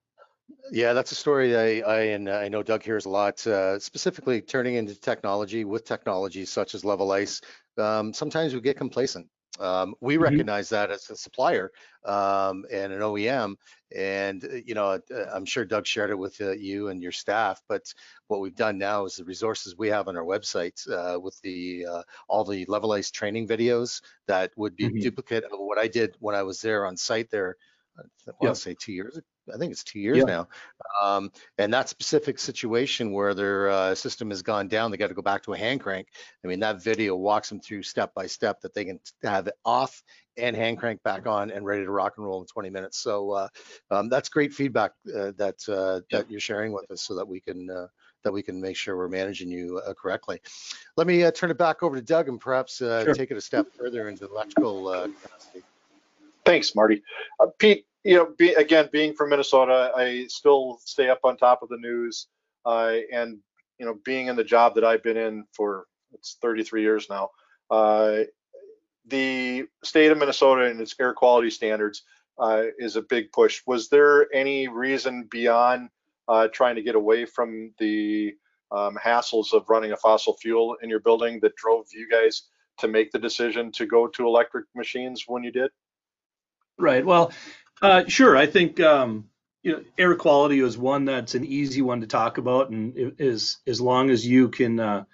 Yeah, 0.71 0.95
that's 0.95 1.13
a 1.13 1.15
story 1.15 1.57
I, 1.57 1.87
I 1.87 2.01
and 2.17 2.29
I 2.29 2.49
know 2.49 2.63
Doug 2.63 2.83
hears 2.83 3.05
a 3.05 3.11
lot, 3.11 3.47
uh, 3.47 3.79
specifically 3.79 4.41
turning 4.41 4.77
into 4.77 4.99
technology 4.99 5.65
with 5.65 5.85
technologies 5.85 6.51
such 6.51 6.75
as 6.75 6.85
Level 6.85 7.13
Ice. 7.13 7.41
Um, 7.77 8.15
sometimes 8.15 8.55
we 8.55 8.61
get 8.61 8.77
complacent. 8.79 9.29
Um, 9.61 9.95
we 10.01 10.17
Mhm. 10.19 10.45
recognize 10.45 10.71
that 10.71 10.91
as 10.91 11.09
a 11.11 11.17
supplier 11.17 11.71
um, 12.05 12.65
and 12.73 12.93
an 12.93 13.03
OEM, 13.03 13.57
and 13.95 14.43
uh, 14.45 14.49
you 14.67 14.75
know, 14.75 14.87
uh, 14.89 15.01
I'm 15.33 15.45
sure 15.45 15.65
Doug 15.65 15.87
shared 15.87 16.11
it 16.11 16.19
with 16.19 16.41
uh, 16.41 16.53
you 16.53 16.89
and 16.89 17.01
your 17.03 17.13
staff. 17.13 17.63
But 17.69 17.93
what 18.27 18.41
we've 18.41 18.57
done 18.57 18.79
now 18.79 19.05
is 19.05 19.17
the 19.17 19.25
resources 19.25 19.77
we 19.77 19.89
have 19.91 20.09
on 20.09 20.17
our 20.17 20.25
website 20.25 20.81
uh, 20.91 21.21
with 21.21 21.41
the 21.43 21.87
uh, 21.87 22.03
all 22.27 22.43
the 22.45 22.65
Level 22.67 22.91
Ice 22.93 23.11
training 23.13 23.47
videos 23.47 24.03
that 24.27 24.51
would 24.57 24.75
be 24.75 24.89
Mhm. 24.89 24.99
duplicate 24.99 25.45
of 25.45 25.53
what 25.61 25.79
I 25.79 25.87
did 25.89 26.17
when 26.19 26.35
I 26.35 26.43
was 26.43 26.61
there 26.61 26.85
on 26.87 26.97
site 26.97 27.31
there. 27.31 27.57
I 27.99 28.33
want 28.41 28.57
to 28.57 28.61
say 28.61 28.75
two 28.75 28.93
years. 28.93 29.19
I 29.53 29.59
think 29.59 29.73
it's 29.73 29.85
two 29.85 30.01
years 30.01 30.19
Yeah. 30.19 30.25
now. 30.27 30.49
Um, 31.03 31.33
and 31.59 31.73
that 31.75 31.89
specific 31.89 32.39
situation 32.39 33.13
where 33.13 33.35
their 33.35 33.69
uh, 33.69 33.95
system 33.95 34.31
has 34.31 34.43
gone 34.43 34.69
down, 34.69 34.91
they 34.91 34.97
got 34.97 35.09
to 35.09 35.15
go 35.15 35.23
back 35.23 35.43
to 35.45 35.53
a 35.53 35.59
hand 35.59 35.81
crank. 35.81 36.09
I 36.45 36.49
mean, 36.49 36.61
that 36.61 36.83
video 36.83 37.17
walks 37.17 37.49
them 37.49 37.61
through 37.61 37.83
step 37.83 38.15
by 38.15 38.27
step 38.27 38.61
that 38.63 38.75
they 38.75 38.85
can 38.85 39.01
have 39.23 39.47
it 39.47 39.55
off 39.65 40.03
and 40.37 40.57
hand 40.57 40.79
crank 40.79 41.03
back 41.03 41.27
on 41.27 41.51
and 41.51 41.65
ready 41.65 41.85
to 41.85 41.91
rock 41.91 42.15
and 42.17 42.27
roll 42.27 42.41
in 42.41 42.47
20 42.47 42.71
minutes. 42.71 42.99
So 42.99 43.31
uh, 43.33 43.49
um, 43.91 44.09
that's 44.09 44.29
great 44.29 44.53
feedback 44.53 44.93
uh, 45.09 45.33
that 45.37 45.57
uh, 45.69 46.01
that 46.11 46.31
you're 46.31 46.41
sharing 46.41 46.73
with 46.73 46.91
us, 46.91 47.03
so 47.03 47.15
that 47.17 47.27
we 47.27 47.41
can 47.41 47.71
uh, 47.71 47.87
that 48.25 48.33
we 48.33 48.43
can 48.43 48.61
make 48.61 48.77
sure 48.77 48.97
we're 48.97 49.09
managing 49.09 49.51
you 49.51 49.81
uh, 49.87 49.95
correctly. 49.95 50.41
Let 50.97 51.07
me 51.07 51.23
uh, 51.25 51.31
turn 51.31 51.51
it 51.51 51.59
back 51.59 51.83
over 51.83 51.97
to 51.97 52.03
Doug 52.03 52.29
and 52.29 52.41
perhaps 52.41 52.81
uh, 52.81 53.05
Sure. 53.05 53.15
take 53.15 53.31
it 53.31 53.37
a 53.37 53.41
step 53.41 53.67
further 53.79 54.09
into 54.09 54.27
electrical 54.27 54.89
uh, 54.89 55.07
capacity. 55.09 55.65
Thanks, 56.45 56.75
Marty. 56.75 57.03
Uh, 57.41 57.47
Pete, 57.59 57.87
you 58.05 58.17
know, 58.17 58.35
be, 58.37 58.53
again, 58.53 58.89
being 58.93 59.15
from 59.15 59.31
Minnesota, 59.31 59.91
I 59.97 60.27
still 60.29 60.79
stay 60.85 61.09
up 61.09 61.21
on 61.25 61.37
top 61.37 61.63
of 61.63 61.71
the 61.71 61.79
news. 61.79 62.29
Uh, 62.67 62.97
and, 63.13 63.39
you 63.79 63.87
know, 63.87 63.99
being 64.05 64.29
in 64.29 64.37
the 64.37 64.45
job 64.45 64.75
that 64.75 64.85
I've 64.85 65.03
been 65.03 65.17
in 65.17 65.45
for 65.53 65.87
it's 66.13 66.37
33 66.41 66.83
years 66.83 67.07
now, 67.11 67.31
uh, 67.71 68.21
the 69.07 69.65
state 69.83 70.13
of 70.13 70.19
Minnesota 70.19 70.71
and 70.71 70.81
its 70.81 70.95
air 71.01 71.13
quality 71.13 71.51
standards 71.51 72.03
uh, 72.39 72.65
is 72.79 72.97
a 72.97 73.03
big 73.03 73.33
push. 73.33 73.63
Was 73.67 73.89
there 73.89 74.33
any 74.35 74.69
reason 74.69 75.27
beyond 75.31 75.89
uh, 76.29 76.49
trying 76.49 76.77
to 76.77 76.83
get 76.83 76.95
away 76.95 77.25
from 77.25 77.73
the 77.79 78.35
um, 78.71 78.99
hassles 79.03 79.53
of 79.53 79.69
running 79.69 79.93
a 79.93 79.97
fossil 79.97 80.37
fuel 80.37 80.77
in 80.83 80.91
your 80.91 81.01
building 81.01 81.39
that 81.41 81.57
drove 81.57 81.87
you 81.93 82.09
guys 82.09 82.45
to 82.79 82.89
make 82.89 83.13
the 83.13 83.19
decision 83.19 83.71
to 83.73 83.87
go 83.87 84.07
to 84.09 84.27
electric 84.27 84.67
machines 84.75 85.25
when 85.27 85.43
you 85.43 85.53
did? 85.53 85.71
Right. 86.79 87.05
Well, 87.05 87.33
uh, 87.85 88.05
sure. 88.09 88.35
I 88.35 88.47
think 88.47 88.81
um, 88.81 89.29
you 89.63 89.73
know 89.73 89.83
air 89.99 90.15
quality 90.17 90.61
is 90.61 90.79
one 90.79 91.05
that's 91.05 91.35
an 91.35 91.45
easy 91.45 91.83
one 91.83 92.01
to 92.01 92.07
talk 92.07 92.39
about, 92.39 92.71
and 92.71 93.15
is 93.19 93.59
as 93.67 93.79
long 93.79 94.09
as 94.09 94.27
you 94.27 94.49
can, 94.49 94.81
uh, 94.81 95.05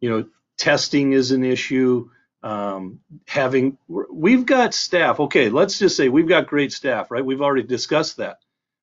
you 0.00 0.10
know, 0.10 0.26
testing 0.58 1.12
is 1.12 1.30
an 1.30 1.42
issue. 1.42 2.10
Um, 2.42 3.00
having 3.26 3.78
we've 3.88 4.44
got 4.44 4.74
staff. 4.74 5.20
Okay, 5.20 5.48
let's 5.48 5.78
just 5.78 5.96
say 5.96 6.10
we've 6.10 6.28
got 6.28 6.46
great 6.46 6.70
staff, 6.72 7.10
right? 7.10 7.24
We've 7.24 7.40
already 7.40 7.66
discussed 7.66 8.18
that. 8.18 8.38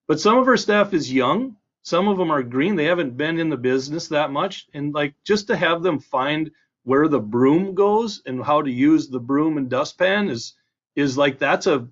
But 0.07 0.19
some 0.19 0.39
of 0.39 0.47
our 0.47 0.57
staff 0.57 0.93
is 0.95 1.13
young. 1.13 1.55
Some 1.83 2.07
of 2.07 2.17
them 2.17 2.31
are 2.31 2.41
green. 2.41 2.75
They 2.75 2.85
haven't 2.85 3.15
been 3.15 3.39
in 3.39 3.49
the 3.49 3.57
business 3.57 4.07
that 4.07 4.31
much, 4.31 4.67
and 4.73 4.91
like 4.91 5.13
just 5.23 5.47
to 5.47 5.55
have 5.55 5.83
them 5.83 5.99
find 5.99 6.49
where 6.83 7.07
the 7.07 7.19
broom 7.19 7.75
goes 7.75 8.23
and 8.25 8.43
how 8.43 8.63
to 8.63 8.71
use 8.71 9.07
the 9.07 9.19
broom 9.19 9.57
and 9.57 9.69
dustpan 9.69 10.29
is 10.29 10.55
is 10.95 11.15
like 11.15 11.37
that's 11.37 11.67
a 11.67 11.87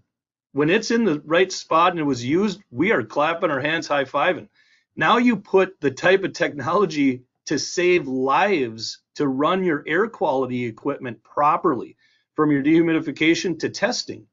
when 0.54 0.70
it's 0.70 0.92
in 0.92 1.04
the 1.04 1.22
right 1.26 1.52
spot 1.52 1.92
and 1.92 2.00
it 2.00 2.04
was 2.04 2.24
used, 2.24 2.62
we 2.72 2.92
are 2.92 3.04
clapping 3.04 3.52
our 3.52 3.60
hands, 3.60 3.88
high 3.88 4.06
fiving. 4.06 4.48
Now 4.96 5.18
you 5.18 5.36
put 5.36 5.82
the 5.82 5.92
type 5.92 6.24
of 6.24 6.34
technology 6.34 7.24
to 7.48 7.60
save 7.60 8.08
lives 8.08 9.00
to 9.16 9.28
run 9.28 9.63
your 9.63 9.84
air 9.86 10.08
quality 10.08 10.66
equipment 10.66 11.22
properly 11.24 11.98
from 12.36 12.52
your 12.52 12.63
dehumidification 12.63 13.60
to 13.60 13.70
testing. 13.70 14.28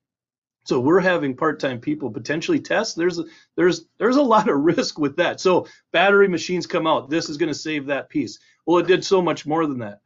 So 0.66 0.78
we're 0.78 1.00
having 1.00 1.36
part-time 1.36 1.80
people 1.80 2.10
potentially 2.10 2.60
test. 2.60 2.96
There's 2.96 3.18
a, 3.18 3.24
there's 3.56 3.86
there's 3.98 4.16
a 4.16 4.22
lot 4.22 4.48
of 4.48 4.60
risk 4.60 4.98
with 4.98 5.16
that. 5.16 5.40
So 5.40 5.66
battery 5.90 6.28
machines 6.28 6.66
come 6.66 6.86
out. 6.86 7.08
This 7.08 7.30
is 7.30 7.38
going 7.38 7.48
to 7.48 7.58
save 7.58 7.86
that 7.86 8.10
piece. 8.10 8.38
Well, 8.66 8.78
it 8.78 8.86
did 8.86 9.04
so 9.04 9.22
much 9.22 9.46
more 9.46 9.66
than 9.66 9.78
that 9.78 10.00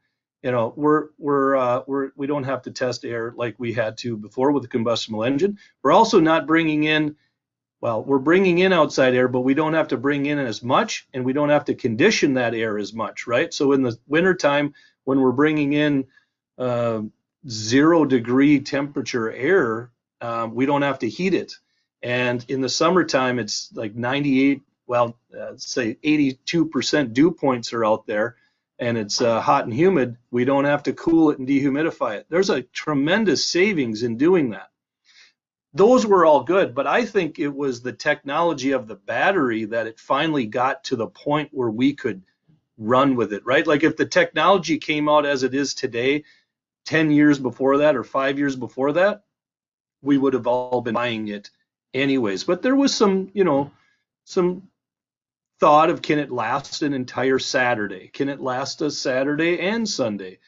you 0.45 0.51
know 0.51 0.73
we're 0.75 1.07
we're 1.17 1.55
uh, 1.55 1.81
we're 1.87 2.11
we 2.15 2.27
don't 2.27 2.43
have 2.43 2.61
to 2.61 2.71
test 2.71 3.03
air 3.03 3.33
like 3.35 3.55
we 3.57 3.73
had 3.73 3.97
to 3.97 4.15
before 4.15 4.51
with 4.51 4.61
the 4.61 4.69
combustible 4.69 5.23
engine. 5.23 5.57
We're 5.81 5.91
also 5.91 6.19
not 6.19 6.45
bringing 6.45 6.83
in 6.83 7.15
well, 7.81 8.03
we're 8.03 8.19
bringing 8.19 8.59
in 8.59 8.71
outside 8.71 9.15
air, 9.15 9.27
but 9.27 9.41
we 9.41 9.55
don't 9.55 9.73
have 9.73 9.87
to 9.89 9.97
bring 9.97 10.27
in 10.27 10.37
as 10.37 10.61
much, 10.61 11.07
and 11.13 11.25
we 11.25 11.33
don't 11.33 11.49
have 11.49 11.65
to 11.65 11.73
condition 11.73 12.35
that 12.35 12.53
air 12.53 12.77
as 12.77 12.93
much, 12.93 13.25
right? 13.25 13.51
So 13.51 13.71
in 13.71 13.81
the 13.81 13.97
wintertime, 14.07 14.75
when 15.03 15.19
we're 15.19 15.31
bringing 15.31 15.73
in 15.73 16.05
uh, 16.59 17.01
zero 17.49 18.05
degree 18.05 18.59
temperature 18.59 19.31
air, 19.31 19.91
um, 20.21 20.53
we 20.55 20.67
don't 20.67 20.83
have 20.83 20.99
to 20.99 21.09
heat 21.09 21.33
it. 21.33 21.53
And 22.01 22.45
in 22.47 22.61
the 22.61 22.69
summertime, 22.69 23.39
it's 23.39 23.69
like 23.73 23.95
98, 23.95 24.61
well, 24.87 25.17
uh, 25.37 25.53
say 25.57 25.97
82% 26.03 27.13
dew 27.13 27.31
points 27.31 27.73
are 27.73 27.83
out 27.83 28.05
there 28.07 28.35
and 28.79 28.97
it's 28.97 29.21
uh, 29.21 29.41
hot 29.41 29.65
and 29.65 29.73
humid, 29.73 30.17
we 30.31 30.45
don't 30.45 30.65
have 30.65 30.83
to 30.83 30.93
cool 30.93 31.31
it 31.31 31.39
and 31.39 31.47
dehumidify 31.47 32.17
it. 32.17 32.25
There's 32.29 32.49
a 32.49 32.61
tremendous 32.61 33.45
savings 33.45 34.03
in 34.03 34.17
doing 34.17 34.49
that. 34.51 34.69
Those 35.73 36.05
were 36.05 36.25
all 36.25 36.43
good, 36.43 36.73
but 36.73 36.87
I 36.87 37.05
think 37.05 37.37
it 37.37 37.53
was 37.53 37.81
the 37.81 37.93
technology 37.93 38.71
of 38.71 38.87
the 38.87 38.95
battery 38.95 39.65
that 39.65 39.87
it 39.87 39.99
finally 39.99 40.45
got 40.45 40.85
to 40.85 40.95
the 40.95 41.07
point 41.07 41.49
where 41.51 41.69
we 41.69 41.93
could 41.93 42.21
run 42.77 43.15
with 43.15 43.33
it, 43.33 43.45
right? 43.45 43.65
Like 43.65 43.83
if 43.83 43.97
the 43.97 44.05
technology 44.05 44.77
came 44.77 45.09
out 45.09 45.25
as 45.25 45.43
it 45.43 45.53
is 45.53 45.73
today, 45.73 46.23
10 46.85 47.11
years 47.11 47.39
before 47.39 47.77
that 47.79 47.95
or 47.95 48.03
five 48.03 48.37
years 48.37 48.55
before 48.55 48.93
that, 48.93 49.23
we 50.01 50.17
would 50.17 50.33
have 50.33 50.47
all 50.47 50.81
been 50.81 50.93
buying 50.93 51.27
it 51.27 51.49
anyways. 51.93 52.43
But 52.43 52.61
there 52.61 52.75
was 52.75 52.93
some, 52.93 53.31
you 53.33 53.43
know, 53.43 53.71
some 54.23 54.69
thought 55.59 55.89
of 55.89 56.01
can 56.01 56.19
it 56.19 56.31
last 56.31 56.81
an 56.81 56.93
entire 56.93 57.39
Saturday? 57.39 58.09
Can 58.13 58.29
it 58.29 58.41
last 58.41 58.81
a 58.81 58.91
Saturday 58.91 59.59
and 59.59 59.87
Sunday? 59.87 60.39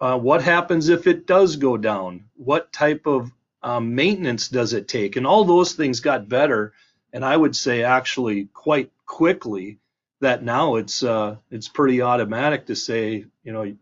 Uh, 0.00 0.18
what 0.18 0.42
happens 0.42 0.88
if 0.88 1.06
it 1.06 1.26
does 1.26 1.56
go 1.56 1.76
down? 1.76 2.24
What 2.36 2.72
type 2.72 3.06
of 3.06 3.30
um, 3.62 3.94
maintenance 3.94 4.48
does 4.48 4.72
it 4.72 4.88
take? 4.88 5.16
And 5.16 5.26
all 5.26 5.44
those 5.44 5.72
things 5.74 6.00
got 6.00 6.28
better, 6.28 6.72
and 7.12 7.24
I 7.24 7.36
would 7.36 7.54
say 7.54 7.82
actually 7.82 8.46
quite 8.52 8.90
quickly. 9.06 9.78
That 10.22 10.42
now 10.42 10.76
it's 10.76 11.02
uh, 11.02 11.36
it's 11.50 11.68
pretty 11.68 12.02
automatic 12.02 12.66
to 12.66 12.76
say, 12.76 13.24
you 13.42 13.52
know, 13.52 13.74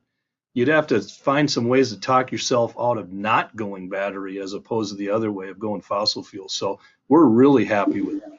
you'd 0.54 0.68
have 0.68 0.86
to 0.88 1.00
find 1.00 1.50
some 1.50 1.66
ways 1.66 1.92
to 1.92 2.00
talk 2.00 2.30
yourself 2.30 2.74
out 2.78 2.96
of 2.96 3.12
not 3.12 3.56
going 3.56 3.88
battery 3.88 4.40
as 4.40 4.52
opposed 4.52 4.92
to 4.92 4.96
the 4.96 5.10
other 5.10 5.32
way 5.32 5.48
of 5.48 5.58
going 5.58 5.80
fossil 5.80 6.22
fuel. 6.22 6.48
So 6.48 6.78
we're 7.08 7.24
really 7.24 7.64
happy 7.64 8.02
with 8.02 8.20
that. 8.20 8.37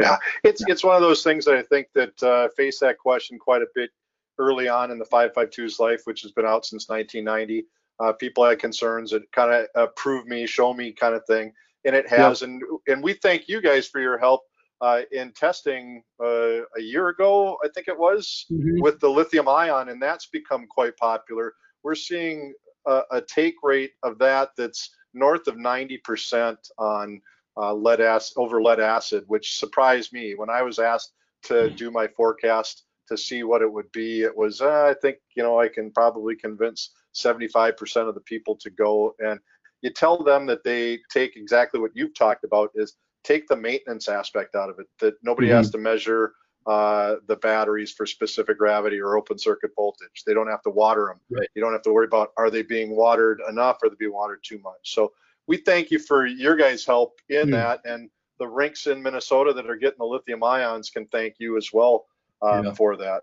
Yeah, 0.00 0.16
it's 0.44 0.62
it's 0.68 0.84
one 0.84 0.96
of 0.96 1.02
those 1.02 1.22
things 1.22 1.44
that 1.44 1.54
I 1.56 1.62
think 1.62 1.88
that 1.94 2.22
uh, 2.22 2.48
face 2.56 2.78
that 2.80 2.98
question 2.98 3.38
quite 3.38 3.62
a 3.62 3.66
bit 3.74 3.90
early 4.38 4.68
on 4.68 4.90
in 4.90 4.98
the 4.98 5.04
552's 5.04 5.78
life, 5.78 6.02
which 6.04 6.22
has 6.22 6.32
been 6.32 6.46
out 6.46 6.64
since 6.64 6.88
1990. 6.88 7.66
Uh, 8.00 8.12
people 8.14 8.44
had 8.44 8.58
concerns 8.58 9.10
that 9.10 9.30
kind 9.32 9.52
of 9.52 9.66
uh, 9.74 9.86
prove 9.96 10.26
me, 10.26 10.46
show 10.46 10.72
me 10.72 10.90
kind 10.92 11.14
of 11.14 11.24
thing. 11.26 11.52
and 11.84 11.94
it 11.96 12.08
has. 12.08 12.42
And 12.42 12.62
and 12.88 13.02
we 13.02 13.12
thank 13.14 13.48
you 13.48 13.60
guys 13.60 13.86
for 13.88 14.00
your 14.00 14.18
help 14.18 14.42
uh, 14.82 15.02
in 15.12 15.32
testing 15.32 16.02
uh, 16.22 16.60
a 16.76 16.80
year 16.80 17.08
ago, 17.08 17.58
I 17.64 17.68
think 17.74 17.88
it 17.88 17.98
was, 17.98 18.46
Mhm. 18.50 18.80
with 18.82 18.98
the 19.00 19.08
lithium 19.10 19.48
ion, 19.48 19.88
and 19.90 20.00
that's 20.00 20.26
become 20.26 20.66
quite 20.66 20.96
popular. 20.96 21.54
We're 21.82 21.94
seeing 21.94 22.54
a, 22.86 23.02
a 23.10 23.20
take 23.20 23.56
rate 23.62 23.92
of 24.02 24.18
that 24.18 24.50
that's 24.56 24.90
north 25.12 25.46
of 25.48 25.56
90% 25.56 26.56
on 26.78 27.20
uh, 27.60 27.74
lead 27.74 28.00
acid 28.00 28.34
over 28.36 28.62
lead 28.62 28.80
acid, 28.80 29.24
which 29.26 29.58
surprised 29.58 30.12
me. 30.12 30.34
When 30.34 30.50
I 30.50 30.62
was 30.62 30.78
asked 30.78 31.12
to 31.44 31.70
do 31.70 31.90
my 31.90 32.06
forecast 32.08 32.84
to 33.08 33.16
see 33.16 33.42
what 33.42 33.62
it 33.62 33.72
would 33.72 33.90
be. 33.92 34.22
It 34.22 34.36
was, 34.36 34.60
uh, 34.60 34.84
I 34.88 34.94
think, 35.00 35.18
you 35.34 35.42
know, 35.42 35.60
I 35.60 35.68
can 35.68 35.90
probably 35.90 36.36
convince 36.36 36.90
75% 37.14 38.08
of 38.08 38.14
the 38.14 38.20
people 38.20 38.56
to 38.56 38.70
go. 38.70 39.14
And 39.18 39.40
you 39.82 39.90
tell 39.90 40.22
them 40.22 40.46
that 40.46 40.64
they 40.64 41.00
take 41.12 41.36
exactly 41.36 41.80
what 41.80 41.90
you've 41.94 42.14
talked 42.14 42.44
about 42.44 42.70
is 42.74 42.96
take 43.24 43.48
the 43.48 43.56
maintenance 43.56 44.08
aspect 44.08 44.54
out 44.54 44.70
of 44.70 44.78
it 44.78 44.86
that 45.00 45.14
nobody 45.22 45.48
has 45.48 45.70
to 45.70 45.78
measure 45.78 46.34
uh, 46.66 47.16
the 47.26 47.36
batteries 47.36 47.90
for 47.90 48.06
specific 48.06 48.58
gravity 48.58 49.00
or 49.00 49.16
open 49.16 49.38
circuit 49.38 49.72
voltage. 49.74 50.22
They 50.24 50.34
don't 50.34 50.48
have 50.48 50.62
to 50.62 50.70
water 50.70 51.06
them 51.06 51.20
Right. 51.30 51.48
you 51.54 51.62
don't 51.62 51.72
have 51.72 51.82
to 51.82 51.92
worry 51.92 52.06
about 52.06 52.32
are 52.36 52.50
they 52.50 52.62
being 52.62 52.94
watered 52.94 53.40
enough 53.48 53.78
or 53.82 53.86
are 53.86 53.90
they 53.90 53.96
being 53.98 54.12
watered 54.12 54.40
too 54.42 54.58
much. 54.58 54.78
So 54.84 55.12
we 55.50 55.56
thank 55.56 55.90
you 55.90 55.98
for 55.98 56.26
your 56.26 56.54
guys 56.54 56.86
help 56.86 57.18
in 57.28 57.48
Mm. 57.48 57.50
that 57.50 57.80
and 57.84 58.08
the 58.38 58.46
rinks 58.46 58.86
in 58.86 59.02
minnesota 59.02 59.52
that 59.52 59.68
are 59.68 59.76
getting 59.76 59.98
the 59.98 60.04
lithium 60.04 60.44
ions 60.44 60.90
can 60.90 61.06
thank 61.06 61.34
you 61.38 61.56
as 61.56 61.72
well 61.72 62.06
um, 62.40 62.66
Yeah. 62.66 62.72
for 62.74 62.96
that 62.96 63.22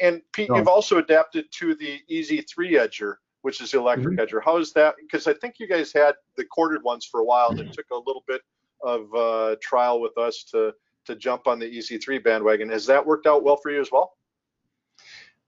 and 0.00 0.22
pete 0.32 0.48
No. 0.48 0.56
you've 0.56 0.68
also 0.68 0.96
adapted 0.98 1.44
to 1.52 1.74
the 1.74 2.00
EC3 2.10 2.72
edger 2.84 3.16
which 3.42 3.60
is 3.60 3.70
the 3.72 3.78
electric 3.78 4.16
Mm-hmm. 4.16 4.36
edger 4.36 4.40
how 4.42 4.56
is 4.56 4.72
that 4.72 4.94
because 5.04 5.26
i 5.26 5.34
think 5.34 5.56
you 5.58 5.68
guys 5.68 5.92
had 5.92 6.14
the 6.38 6.44
corded 6.46 6.82
ones 6.82 7.04
for 7.04 7.20
a 7.20 7.24
while 7.24 7.50
and 7.50 7.60
it 7.60 7.72
took 7.72 7.90
a 7.90 7.96
little 7.96 8.24
bit 8.26 8.40
of 8.82 9.14
uh, 9.14 9.56
trial 9.60 10.00
with 10.00 10.16
us 10.18 10.42
to 10.44 10.72
to 11.04 11.16
jump 11.16 11.48
on 11.48 11.58
the 11.58 11.66
EC3 11.66 12.22
bandwagon. 12.22 12.68
Has 12.68 12.86
that 12.86 13.04
worked 13.04 13.26
out 13.26 13.42
well 13.42 13.56
for 13.56 13.70
you 13.72 13.80
as 13.80 13.90
well? 13.90 14.16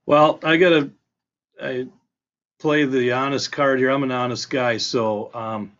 Well, 0.05 0.39
I 0.43 0.57
gotta 0.57 0.91
I 1.61 1.87
play 2.59 2.83
the 2.85 3.13
honest 3.13 3.51
card 3.53 3.79
here. 3.79 3.89
I'm 3.89 4.03
an 4.03 4.11
honest 4.11 4.49
guy, 4.49 4.75
so 4.77 5.31
um, 5.33 5.71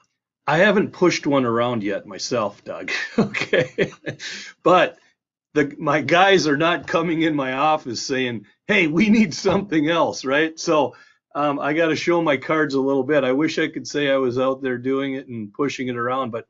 I 0.47 0.57
haven't 0.57 0.91
pushed 0.91 1.25
one 1.25 1.45
around 1.45 1.83
yet 1.83 2.05
myself, 2.05 2.63
Doug. 2.63 2.91
okay, 3.19 3.91
but 4.63 4.97
the 5.53 5.73
my 5.79 6.01
guys 6.01 6.47
are 6.47 6.57
not 6.57 6.87
coming 6.87 7.21
in 7.23 7.35
my 7.35 7.53
office 7.53 8.05
saying, 8.05 8.45
"Hey, 8.67 8.87
we 8.87 9.09
need 9.09 9.33
something 9.33 9.89
else," 9.89 10.23
right? 10.23 10.59
So 10.59 10.95
um, 11.33 11.59
I 11.59 11.73
got 11.73 11.87
to 11.87 11.95
show 11.95 12.21
my 12.21 12.37
cards 12.37 12.75
a 12.75 12.81
little 12.81 13.03
bit. 13.03 13.23
I 13.23 13.31
wish 13.31 13.57
I 13.57 13.67
could 13.67 13.87
say 13.87 14.09
I 14.09 14.17
was 14.17 14.37
out 14.37 14.61
there 14.61 14.77
doing 14.77 15.15
it 15.15 15.27
and 15.27 15.51
pushing 15.53 15.87
it 15.87 15.97
around, 15.97 16.31
but 16.31 16.47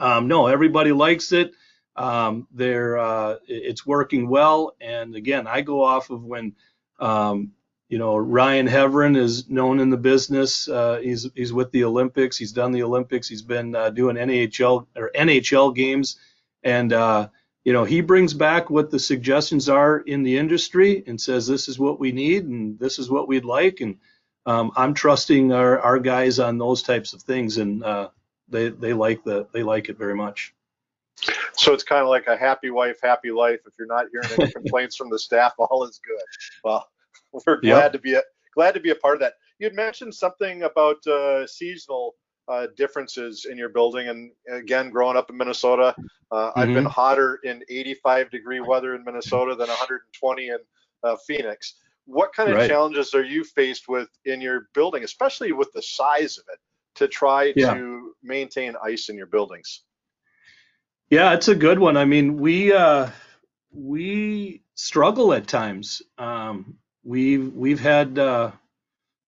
um, 0.00 0.26
no, 0.28 0.46
everybody 0.46 0.92
likes 0.92 1.32
it. 1.32 1.52
Um, 1.96 2.46
they're 2.52 2.98
uh, 2.98 3.36
it's 3.46 3.84
working 3.84 4.28
well, 4.28 4.74
and 4.80 5.14
again, 5.14 5.46
I 5.46 5.60
go 5.60 5.82
off 5.82 6.10
of 6.10 6.24
when 6.24 6.54
um, 6.98 7.52
you 7.88 7.98
know, 7.98 8.16
Ryan 8.16 8.66
Heverin 8.66 9.16
is 9.16 9.48
known 9.48 9.80
in 9.80 9.90
the 9.90 9.96
business. 9.96 10.68
Uh, 10.68 11.00
he's 11.02 11.26
he's 11.34 11.52
with 11.52 11.70
the 11.72 11.84
Olympics. 11.84 12.36
He's 12.36 12.52
done 12.52 12.72
the 12.72 12.82
Olympics. 12.82 13.28
He's 13.28 13.42
been 13.42 13.74
uh, 13.74 13.90
doing 13.90 14.16
NHL 14.16 14.86
or 14.94 15.10
NHL 15.14 15.74
games, 15.74 16.16
and 16.62 16.92
uh, 16.92 17.28
you 17.64 17.72
know, 17.72 17.84
he 17.84 18.00
brings 18.00 18.34
back 18.34 18.70
what 18.70 18.90
the 18.90 18.98
suggestions 18.98 19.68
are 19.68 19.98
in 20.00 20.22
the 20.22 20.38
industry 20.38 21.02
and 21.06 21.20
says 21.20 21.46
this 21.46 21.68
is 21.68 21.78
what 21.78 22.00
we 22.00 22.12
need 22.12 22.44
and 22.44 22.78
this 22.78 22.98
is 22.98 23.10
what 23.10 23.28
we'd 23.28 23.44
like. 23.44 23.80
And 23.80 23.98
um, 24.46 24.72
I'm 24.76 24.94
trusting 24.94 25.52
our, 25.52 25.78
our 25.80 25.98
guys 25.98 26.38
on 26.38 26.56
those 26.56 26.82
types 26.82 27.12
of 27.12 27.20
things, 27.20 27.58
and 27.58 27.84
uh, 27.84 28.08
they 28.48 28.70
they 28.70 28.92
like 28.92 29.24
the 29.24 29.46
they 29.52 29.62
like 29.62 29.88
it 29.88 29.98
very 29.98 30.14
much. 30.14 30.54
So 31.52 31.74
it's 31.74 31.82
kind 31.82 32.02
of 32.02 32.08
like 32.08 32.26
a 32.26 32.36
happy 32.36 32.70
wife, 32.70 32.98
happy 33.02 33.30
life. 33.30 33.60
If 33.66 33.74
you're 33.78 33.88
not 33.88 34.06
hearing 34.12 34.28
any 34.40 34.52
complaints 34.60 34.96
from 34.96 35.10
the 35.10 35.18
staff, 35.18 35.52
all 35.58 35.84
is 35.84 36.00
good. 36.06 36.22
Well, 36.64 36.88
we're 37.46 37.60
Yep. 37.62 37.62
glad 37.62 37.92
to 37.92 37.98
be 37.98 38.14
a, 38.14 38.22
glad 38.54 38.74
to 38.74 38.80
be 38.80 38.90
a 38.90 38.94
part 38.94 39.14
of 39.14 39.20
that. 39.20 39.34
You 39.58 39.66
had 39.66 39.74
mentioned 39.74 40.14
something 40.14 40.62
about 40.62 41.04
uh, 41.06 41.46
seasonal 41.46 42.14
uh, 42.48 42.68
differences 42.76 43.46
in 43.50 43.58
your 43.58 43.68
building, 43.68 44.08
and 44.08 44.30
again, 44.50 44.90
growing 44.90 45.16
up 45.16 45.30
in 45.30 45.36
Minnesota, 45.36 45.94
uh, 46.30 46.50
I've 46.56 46.72
been 46.74 46.84
hotter 46.84 47.40
in 47.44 47.62
85 47.68 48.30
degree 48.30 48.60
weather 48.60 48.94
in 48.94 49.04
Minnesota 49.04 49.54
than 49.54 49.68
120 49.68 50.48
in 50.48 50.58
uh, 51.04 51.16
Phoenix. 51.26 51.74
What 52.06 52.32
kind 52.34 52.50
of 52.50 52.56
Right. 52.56 52.68
challenges 52.68 53.14
are 53.14 53.24
you 53.24 53.44
faced 53.44 53.88
with 53.88 54.08
in 54.24 54.40
your 54.40 54.68
building, 54.74 55.04
especially 55.04 55.52
with 55.52 55.70
the 55.72 55.82
size 55.82 56.38
of 56.38 56.44
it, 56.52 56.58
to 56.96 57.08
try 57.08 57.52
Yeah. 57.54 57.74
to 57.74 58.14
maintain 58.22 58.74
ice 58.82 59.08
in 59.08 59.16
your 59.16 59.26
buildings? 59.26 59.82
Yeah, 61.10 61.32
it's 61.34 61.48
a 61.48 61.54
good 61.54 61.78
one. 61.78 61.96
I 61.96 62.04
mean, 62.04 62.38
we 62.38 62.72
uh, 62.72 63.08
we 63.72 64.62
struggle 64.74 65.32
at 65.32 65.46
times. 65.46 66.02
Um, 66.18 66.76
we've 67.08 67.54
we've 67.54 67.80
had 67.80 68.18
uh, 68.18 68.50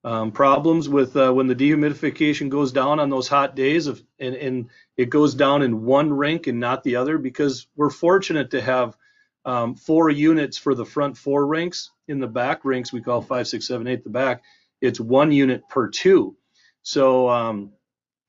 um, 0.04 0.32
problems 0.32 0.88
with 0.88 1.16
uh, 1.16 1.32
when 1.32 1.46
the 1.46 1.56
dehumidification 1.56 2.50
goes 2.50 2.72
down 2.72 3.00
on 3.00 3.08
those 3.08 3.26
hot 3.26 3.56
days, 3.56 3.86
of, 3.86 4.02
and, 4.18 4.34
and 4.34 4.70
it 4.96 5.08
goes 5.08 5.34
down 5.34 5.62
in 5.62 5.84
one 5.84 6.12
rink 6.12 6.46
and 6.46 6.60
not 6.60 6.84
the 6.84 6.96
other 6.96 7.16
because 7.16 7.66
we're 7.74 7.90
fortunate 7.90 8.50
to 8.50 8.60
have 8.60 8.96
um, 9.46 9.74
four 9.74 10.10
units 10.10 10.58
for 10.58 10.74
the 10.74 10.84
front 10.84 11.16
four 11.16 11.46
rinks. 11.46 11.90
In 12.06 12.20
the 12.20 12.26
back 12.26 12.64
rinks, 12.64 12.92
we 12.92 13.00
call 13.00 13.22
five, 13.22 13.48
six, 13.48 13.66
seven, 13.66 13.86
eight. 13.86 14.04
The 14.04 14.10
back, 14.10 14.42
it's 14.80 15.00
one 15.00 15.32
unit 15.32 15.66
per 15.68 15.88
two. 15.88 16.36
So 16.82 17.30
um, 17.30 17.72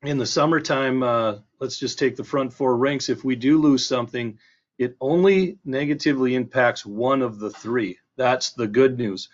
in 0.02 0.18
the 0.18 0.26
summertime, 0.26 1.04
uh, 1.04 1.36
let's 1.60 1.78
just 1.78 2.00
take 2.00 2.16
the 2.16 2.24
front 2.24 2.54
four 2.54 2.78
rinks. 2.78 3.10
If 3.10 3.24
we 3.26 3.36
do 3.36 3.60
lose 3.60 3.86
something, 3.86 4.40
it 4.78 4.96
only 5.02 5.58
negatively 5.66 6.36
impacts 6.36 6.86
one 6.86 7.22
of 7.22 7.38
the 7.38 7.50
three. 7.50 7.98
That's 8.18 8.52
the 8.52 8.68
good 8.68 8.98
news. 8.98 9.30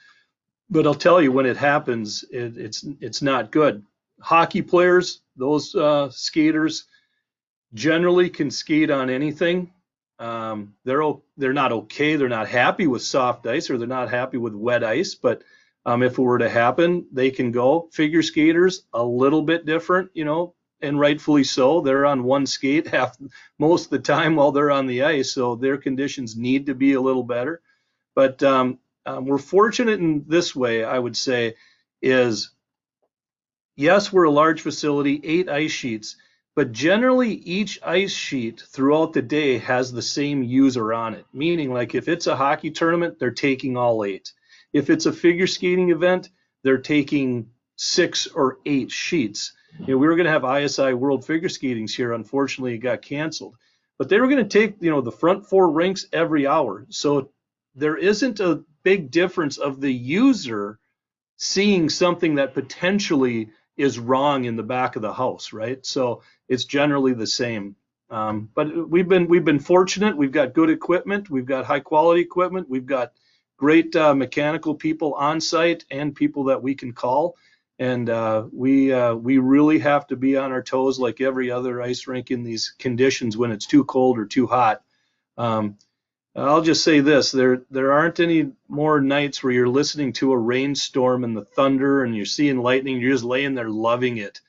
But 0.69 0.85
I'll 0.85 0.93
tell 0.93 1.21
you, 1.21 1.31
when 1.31 1.45
it 1.45 1.57
happens, 1.57 2.23
it, 2.31 2.57
it's 2.57 2.85
it's 2.99 3.21
not 3.21 3.51
good. 3.51 3.83
Hockey 4.19 4.61
players, 4.61 5.21
those 5.35 5.73
uh, 5.75 6.09
skaters, 6.09 6.85
generally 7.73 8.29
can 8.29 8.51
skate 8.51 8.91
on 8.91 9.09
anything. 9.09 9.71
Um, 10.19 10.73
they're 10.83 11.03
they're 11.37 11.53
not 11.53 11.71
okay. 11.71 12.15
They're 12.15 12.27
not 12.27 12.47
happy 12.47 12.87
with 12.87 13.01
soft 13.01 13.45
ice, 13.47 13.69
or 13.69 13.77
they're 13.77 13.87
not 13.87 14.09
happy 14.09 14.37
with 14.37 14.53
wet 14.55 14.83
ice. 14.83 15.15
But 15.15 15.43
um, 15.85 16.03
if 16.03 16.13
it 16.13 16.21
were 16.21 16.39
to 16.39 16.49
happen, 16.49 17.07
they 17.13 17.31
can 17.31 17.51
go. 17.51 17.87
Figure 17.93 18.23
skaters, 18.23 18.83
a 18.93 19.03
little 19.03 19.41
bit 19.41 19.65
different, 19.65 20.09
you 20.13 20.25
know, 20.25 20.53
and 20.81 20.99
rightfully 20.99 21.45
so. 21.45 21.79
They're 21.81 22.05
on 22.05 22.23
one 22.23 22.45
skate 22.45 22.87
half 22.93 23.17
most 23.57 23.85
of 23.85 23.91
the 23.91 23.99
time 23.99 24.35
while 24.35 24.51
they're 24.51 24.71
on 24.71 24.87
the 24.87 25.03
ice, 25.03 25.31
so 25.31 25.55
their 25.55 25.77
conditions 25.77 26.35
need 26.35 26.65
to 26.65 26.75
be 26.75 26.93
a 26.93 27.01
little 27.01 27.23
better. 27.23 27.61
But 28.17 28.41
um, 28.41 28.79
um, 29.05 29.27
we're 29.27 29.37
fortunate 29.37 29.99
in 29.99 30.25
this 30.27 30.55
way, 30.55 30.83
I 30.83 30.97
would 30.97 31.15
say, 31.15 31.53
is 32.01 32.49
yes, 33.75 34.11
we're 34.11 34.23
a 34.23 34.31
large 34.31 34.61
facility, 34.61 35.21
eight 35.23 35.47
ice 35.47 35.69
sheets, 35.69 36.15
but 36.55 36.71
generally 36.71 37.29
each 37.29 37.79
ice 37.83 38.11
sheet 38.11 38.63
throughout 38.69 39.13
the 39.13 39.21
day 39.21 39.59
has 39.59 39.91
the 39.91 40.01
same 40.01 40.41
user 40.41 40.93
on 40.93 41.13
it. 41.13 41.27
Meaning, 41.31 41.71
like 41.71 41.93
if 41.93 42.07
it's 42.07 42.25
a 42.25 42.35
hockey 42.35 42.71
tournament, 42.71 43.19
they're 43.19 43.29
taking 43.29 43.77
all 43.77 44.03
eight. 44.03 44.33
If 44.73 44.89
it's 44.89 45.05
a 45.05 45.13
figure 45.13 45.45
skating 45.45 45.91
event, 45.91 46.29
they're 46.63 46.79
taking 46.79 47.51
six 47.75 48.25
or 48.25 48.57
eight 48.65 48.89
sheets. 48.89 49.53
You 49.81 49.93
know, 49.93 49.97
we 49.99 50.07
were 50.07 50.15
going 50.15 50.25
to 50.25 50.31
have 50.31 50.63
ISI 50.63 50.95
World 50.95 51.23
Figure 51.23 51.49
Skatings 51.49 51.95
here. 51.95 52.13
Unfortunately, 52.13 52.73
it 52.73 52.79
got 52.79 53.03
canceled. 53.03 53.57
But 53.99 54.09
they 54.09 54.19
were 54.19 54.27
going 54.27 54.43
to 54.43 54.59
take, 54.59 54.77
you 54.81 54.89
know, 54.89 55.01
the 55.01 55.11
front 55.11 55.47
four 55.47 55.69
rinks 55.69 56.07
every 56.11 56.47
hour. 56.47 56.87
So 56.89 57.29
there 57.77 57.95
isn't 57.95 58.39
a 58.39 58.63
big 58.83 59.11
difference 59.11 59.57
of 59.57 59.79
the 59.79 59.93
user 59.93 60.79
seeing 61.37 61.89
something 61.89 62.35
that 62.35 62.55
potentially 62.55 63.49
is 63.77 63.99
wrong 63.99 64.45
in 64.45 64.55
the 64.55 64.63
back 64.63 64.95
of 64.95 65.03
the 65.03 65.13
house, 65.13 65.53
right? 65.53 65.85
So 65.85 66.23
it's 66.49 66.65
generally 66.65 67.13
the 67.13 67.27
same. 67.27 67.75
Um, 68.09 68.49
but 68.55 68.89
we've 68.89 69.07
been 69.07 69.27
we've 69.27 69.45
been 69.45 69.59
fortunate. 69.59 70.17
We've 70.17 70.31
got 70.31 70.53
good 70.53 70.69
equipment. 70.69 71.29
We've 71.29 71.45
got 71.45 71.65
high 71.65 71.81
quality 71.81 72.21
equipment. 72.21 72.69
We've 72.69 72.85
got 72.85 73.11
great 73.57 73.95
uh, 73.95 74.15
mechanical 74.15 74.75
people 74.75 75.13
on 75.13 75.41
site 75.41 75.85
and 75.91 76.15
people 76.15 76.45
that 76.45 76.63
we 76.63 76.73
can 76.73 76.93
call. 76.93 77.35
And 77.79 78.09
uh, 78.09 78.45
we 78.51 78.91
uh, 78.91 79.13
we 79.13 79.37
really 79.37 79.79
have 79.79 80.07
to 80.07 80.15
be 80.15 80.37
on 80.37 80.51
our 80.51 80.63
toes 80.63 80.97
like 80.97 81.21
every 81.21 81.51
other 81.51 81.81
ice 81.81 82.07
rink 82.07 82.31
in 82.31 82.43
these 82.43 82.73
conditions 82.79 83.37
when 83.37 83.51
it's 83.51 83.67
too 83.67 83.83
cold 83.83 84.17
or 84.17 84.25
too 84.25 84.47
hot. 84.47 84.81
Um, 85.37 85.77
I'll 86.37 86.61
just 86.61 86.83
say 86.83 86.99
this: 86.99 87.31
there 87.31 87.63
there 87.71 87.91
aren't 87.93 88.19
any 88.19 88.51
more 88.67 89.01
nights 89.01 89.43
where 89.43 89.53
you're 89.53 89.67
listening 89.67 90.13
to 90.13 90.33
a 90.33 90.37
rainstorm 90.37 91.23
and 91.23 91.35
the 91.35 91.45
thunder 91.45 92.03
and 92.03 92.15
you're 92.15 92.25
seeing 92.25 92.59
lightning. 92.59 93.01
You're 93.01 93.13
just 93.13 93.23
laying 93.23 93.55
there 93.55 93.69
loving 93.69 94.17
it. 94.17 94.39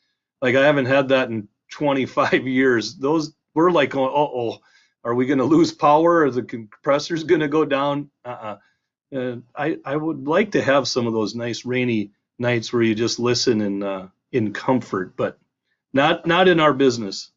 Like 0.42 0.54
I 0.54 0.66
haven't 0.66 0.86
had 0.86 1.08
that 1.08 1.30
in 1.30 1.48
25 1.72 2.46
years. 2.46 2.96
Those 2.96 3.32
we're 3.54 3.70
like, 3.70 3.96
oh, 3.96 4.06
oh, 4.06 4.58
are 5.02 5.14
we 5.14 5.26
going 5.26 5.38
to 5.38 5.44
lose 5.44 5.72
power? 5.72 6.24
Are 6.24 6.30
the 6.30 6.42
compressors 6.42 7.24
going 7.24 7.40
to 7.40 7.48
go 7.48 7.64
down? 7.64 8.10
Uh-uh. 8.24 8.58
Uh, 9.14 9.36
I 9.56 9.78
I 9.84 9.96
would 9.96 10.26
like 10.28 10.52
to 10.52 10.62
have 10.62 10.86
some 10.86 11.06
of 11.06 11.14
those 11.14 11.34
nice 11.34 11.64
rainy 11.64 12.10
nights 12.38 12.72
where 12.72 12.82
you 12.82 12.94
just 12.94 13.18
listen 13.18 13.62
in 13.62 13.82
uh, 13.82 14.08
in 14.32 14.52
comfort, 14.52 15.16
but 15.16 15.38
not 15.94 16.26
not 16.26 16.48
in 16.48 16.60
our 16.60 16.74
business. 16.74 17.30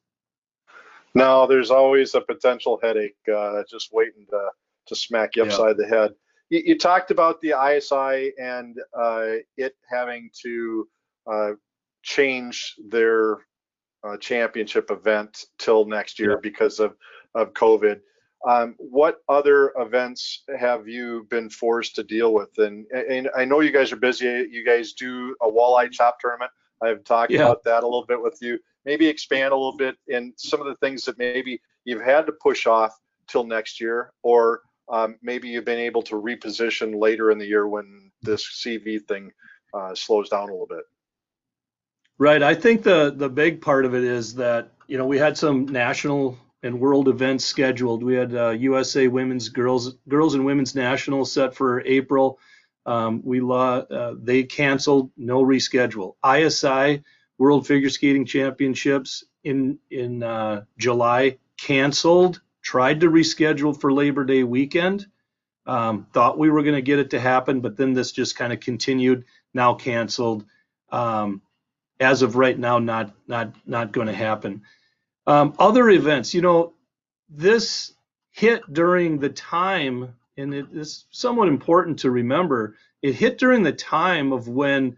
No, 1.13 1.45
there's 1.47 1.71
always 1.71 2.15
a 2.15 2.21
potential 2.21 2.79
headache 2.81 3.15
uh, 3.33 3.63
just 3.69 3.89
waiting 3.91 4.25
to, 4.29 4.49
to 4.87 4.95
smack 4.95 5.35
you 5.35 5.43
Yeah. 5.43 5.49
upside 5.51 5.77
the 5.77 5.87
head. 5.87 6.11
You, 6.49 6.61
you 6.65 6.77
talked 6.77 7.11
about 7.11 7.41
the 7.41 7.53
ISI 7.59 8.33
and 8.41 8.77
uh, 8.97 9.35
it 9.57 9.75
having 9.89 10.29
to 10.43 10.87
uh, 11.31 11.51
change 12.03 12.75
their 12.89 13.37
uh, 14.03 14.17
championship 14.17 14.89
event 14.89 15.45
till 15.59 15.85
next 15.85 16.17
year 16.19 16.31
Yeah. 16.31 16.37
because 16.41 16.79
of, 16.79 16.95
of 17.35 17.53
COVID. 17.53 17.99
Um, 18.47 18.73
what 18.79 19.17
other 19.29 19.71
events 19.77 20.43
have 20.57 20.87
you 20.87 21.27
been 21.29 21.47
forced 21.49 21.93
to 21.95 22.03
deal 22.03 22.33
with? 22.33 22.49
And, 22.57 22.87
and 22.91 23.29
I 23.37 23.45
know 23.45 23.59
you 23.59 23.71
guys 23.71 23.91
are 23.91 23.97
busy. 23.97 24.25
You 24.49 24.65
guys 24.65 24.93
do 24.93 25.35
a 25.43 25.47
walleye 25.47 25.91
chop 25.91 26.19
tournament. 26.19 26.49
I've 26.81 27.03
talked 27.03 27.31
Yeah. 27.31 27.43
about 27.43 27.63
that 27.65 27.83
a 27.83 27.85
little 27.85 28.05
bit 28.07 28.19
with 28.19 28.39
you. 28.41 28.57
Maybe 28.85 29.07
expand 29.07 29.53
a 29.53 29.55
little 29.55 29.77
bit 29.77 29.95
in 30.07 30.33
some 30.37 30.59
of 30.59 30.67
the 30.67 30.75
things 30.75 31.05
that 31.05 31.17
maybe 31.17 31.61
you've 31.85 32.01
had 32.01 32.25
to 32.25 32.31
push 32.31 32.65
off 32.65 32.99
till 33.27 33.43
next 33.43 33.79
year, 33.79 34.11
or 34.23 34.61
um, 34.89 35.17
maybe 35.21 35.47
you've 35.47 35.65
been 35.65 35.79
able 35.79 36.01
to 36.03 36.15
reposition 36.15 36.99
later 36.99 37.31
in 37.31 37.37
the 37.37 37.45
year 37.45 37.67
when 37.67 38.11
this 38.21 38.45
CV 38.45 39.05
thing 39.07 39.31
uh, 39.73 39.95
slows 39.95 40.29
down 40.29 40.49
a 40.49 40.51
little 40.51 40.67
bit. 40.67 40.83
Right. 42.17 42.43
I 42.43 42.53
think 42.53 42.83
the 42.83 43.11
the 43.15 43.29
big 43.29 43.61
part 43.61 43.85
of 43.85 43.95
it 43.95 44.03
is 44.03 44.35
that 44.35 44.71
you 44.87 44.97
know 44.97 45.05
we 45.05 45.17
had 45.17 45.37
some 45.37 45.65
national 45.65 46.37
and 46.63 46.79
world 46.79 47.07
events 47.07 47.45
scheduled. 47.45 48.03
We 48.03 48.15
had 48.15 48.35
uh, 48.35 48.49
USA 48.49 49.07
Women's 49.07 49.49
Girls 49.49 49.95
Girls 50.07 50.35
and 50.35 50.45
Women's 50.45 50.75
National 50.75 51.25
set 51.25 51.55
for 51.55 51.81
April. 51.81 52.39
Um, 52.85 53.21
we 53.23 53.41
uh, 53.41 54.13
they 54.17 54.43
canceled, 54.43 55.11
no 55.17 55.43
reschedule. 55.43 56.15
ISI 56.25 57.03
World 57.41 57.65
Figure 57.65 57.89
Skating 57.89 58.23
Championships 58.23 59.23
in 59.43 59.79
in 59.89 60.21
uh, 60.21 60.63
July 60.77 61.39
canceled. 61.59 62.39
Tried 62.61 62.99
to 62.99 63.09
reschedule 63.09 63.81
for 63.81 63.91
Labor 63.91 64.23
Day 64.25 64.43
weekend. 64.43 65.07
Um, 65.65 66.05
thought 66.13 66.37
we 66.37 66.51
were 66.51 66.61
going 66.61 66.75
to 66.75 66.83
get 66.83 66.99
it 66.99 67.09
to 67.09 67.19
happen, 67.19 67.59
but 67.59 67.77
then 67.77 67.93
this 67.93 68.11
just 68.11 68.35
kind 68.35 68.53
of 68.53 68.59
continued. 68.59 69.25
Now 69.55 69.73
canceled. 69.73 70.45
Um, 70.91 71.41
as 71.99 72.21
of 72.21 72.35
right 72.35 72.59
now, 72.59 72.77
not 72.77 73.11
not 73.25 73.55
not 73.65 73.91
going 73.91 74.05
to 74.05 74.13
happen. 74.13 74.61
Um, 75.25 75.55
other 75.57 75.89
events, 75.89 76.35
you 76.35 76.41
know, 76.41 76.73
this 77.27 77.91
hit 78.29 78.71
during 78.71 79.17
the 79.17 79.29
time, 79.29 80.13
and 80.37 80.53
it 80.53 80.67
is 80.73 81.05
somewhat 81.09 81.47
important 81.47 81.97
to 81.99 82.11
remember. 82.11 82.75
It 83.01 83.15
hit 83.15 83.39
during 83.39 83.63
the 83.63 83.73
time 83.73 84.31
of 84.31 84.47
when 84.47 84.97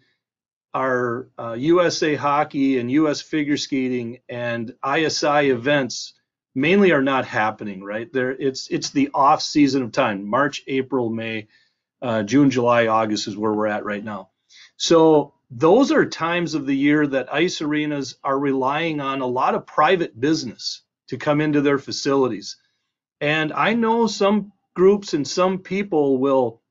our 0.73 1.29
uh, 1.37 1.53
USA 1.53 2.15
Hockey 2.15 2.79
and 2.79 2.91
US 2.91 3.21
Figure 3.21 3.57
Skating 3.57 4.19
and 4.29 4.73
ISI 4.85 5.49
events 5.49 6.13
mainly 6.55 6.91
are 6.91 7.01
not 7.01 7.25
happening. 7.25 7.83
Right 7.83 8.11
there, 8.11 8.31
it's 8.31 8.67
it's 8.69 8.89
the 8.89 9.09
off 9.13 9.41
season 9.41 9.83
of 9.83 9.91
time. 9.91 10.25
March, 10.25 10.63
April, 10.67 11.09
May, 11.09 11.47
uh, 12.01 12.23
June, 12.23 12.49
July, 12.49 12.87
August 12.87 13.27
is 13.27 13.37
where 13.37 13.53
we're 13.53 13.67
at 13.67 13.85
right 13.85 14.03
now. 14.03 14.29
So 14.77 15.33
those 15.51 15.91
are 15.91 16.05
times 16.05 16.55
of 16.55 16.65
the 16.65 16.75
year 16.75 17.05
that 17.05 17.31
ice 17.31 17.61
arenas 17.61 18.17
are 18.23 18.37
relying 18.37 18.99
on 18.99 19.21
a 19.21 19.27
lot 19.27 19.53
of 19.53 19.67
private 19.67 20.19
business 20.19 20.81
to 21.09 21.17
come 21.17 21.41
into 21.41 21.61
their 21.61 21.77
facilities. 21.77 22.57
And 23.21 23.53
I 23.53 23.75
know 23.75 24.07
some 24.07 24.51
groups 24.73 25.13
and 25.13 25.27
some 25.27 25.59
people 25.59 26.17
will, 26.17 26.61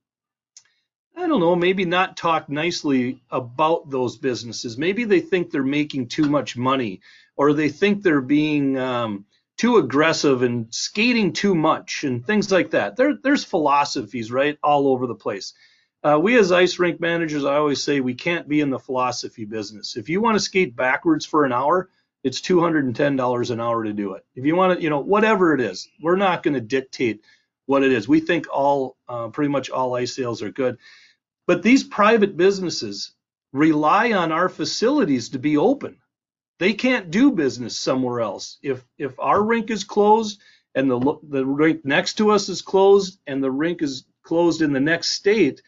I 1.17 1.27
don't 1.27 1.41
know, 1.41 1.55
maybe 1.55 1.85
not 1.85 2.17
talk 2.17 2.49
nicely 2.49 3.21
about 3.31 3.91
those 3.91 4.17
businesses. 4.17 4.79
Maybe 4.79 5.05
they 5.05 5.21
think 5.21 5.51
they're 5.51 5.63
making 5.63 6.09
too 6.09 6.25
much 6.25 6.57
money 6.57 7.01
or 7.37 7.53
they 7.53 7.69
think 7.69 8.03
they're 8.03 8.21
being 8.21 8.79
um, 8.79 9.27
too 9.57 9.77
aggressive 9.77 10.43
and 10.43 10.73
skating 10.75 11.33
too 11.33 11.55
much 11.55 12.05
and 12.05 12.27
things 12.27 12.51
like 12.51 12.71
that. 12.71 12.97
There, 12.97 13.15
there's 13.23 13.45
philosophies, 13.45 14.33
right, 14.33 14.59
all 14.63 14.89
over 14.89 15.07
the 15.07 15.15
place. 15.15 15.55
Uh, 16.03 16.19
we 16.21 16.37
as 16.37 16.51
ice 16.51 16.79
rink 16.79 17.01
managers, 17.01 17.45
I 17.45 17.57
always 17.57 17.83
say 17.83 18.01
we 18.01 18.15
can't 18.15 18.49
be 18.49 18.61
in 18.61 18.71
the 18.71 18.79
philosophy 18.79 19.45
business. 19.45 19.97
If 19.97 20.09
you 20.09 20.21
want 20.21 20.37
to 20.37 20.41
skate 20.41 20.75
backwards 20.75 21.25
for 21.25 21.45
an 21.45 21.53
hour, 21.53 21.91
it's 22.25 22.41
$210 22.41 23.51
an 23.51 23.61
hour 23.61 23.85
to 23.85 23.93
do 23.93 24.15
it. 24.15 24.25
If 24.35 24.45
you 24.45 24.57
want 24.57 24.79
to, 24.79 24.83
you 24.83 24.91
know, 24.91 25.01
whatever 25.01 25.55
it 25.55 25.61
is, 25.61 25.89
we're 26.01 26.17
not 26.17 26.43
going 26.43 26.55
to 26.55 26.61
dictate 26.61 27.21
what 27.67 27.85
it 27.85 27.93
is. 27.93 28.09
We 28.09 28.21
think 28.21 28.47
all, 28.53 28.97
uh, 29.09 29.29
pretty 29.29 29.51
much 29.51 29.71
all 29.71 29.95
ice 29.95 30.15
sales 30.15 30.43
are 30.43 30.51
good. 30.51 30.79
But 31.47 31.63
these 31.63 31.85
private 31.85 32.37
businesses 32.37 33.13
rely 33.53 34.13
on 34.13 34.33
our 34.33 34.49
facilities 34.49 35.31
to 35.31 35.39
be 35.39 35.57
open. 35.57 35.99
They 36.59 36.75
can't 36.75 37.11
do 37.11 37.33
business 37.33 37.77
somewhere 37.77 38.21
else. 38.21 38.59
If 38.63 38.85
if 38.99 39.19
our 39.19 39.43
rink 39.43 39.71
is 39.71 39.85
closed 39.85 40.41
and 40.75 40.91
the 40.91 41.19
the 41.23 41.45
rink 41.45 41.85
next 41.85 42.15
to 42.15 42.31
us 42.31 42.49
is 42.49 42.63
closed 42.63 43.19
and 43.27 43.43
the 43.43 43.51
rink 43.51 43.83
is 43.83 44.05
closed 44.23 44.63
in 44.63 44.73
the 44.73 44.81
next 44.81 45.11
state, 45.11 45.63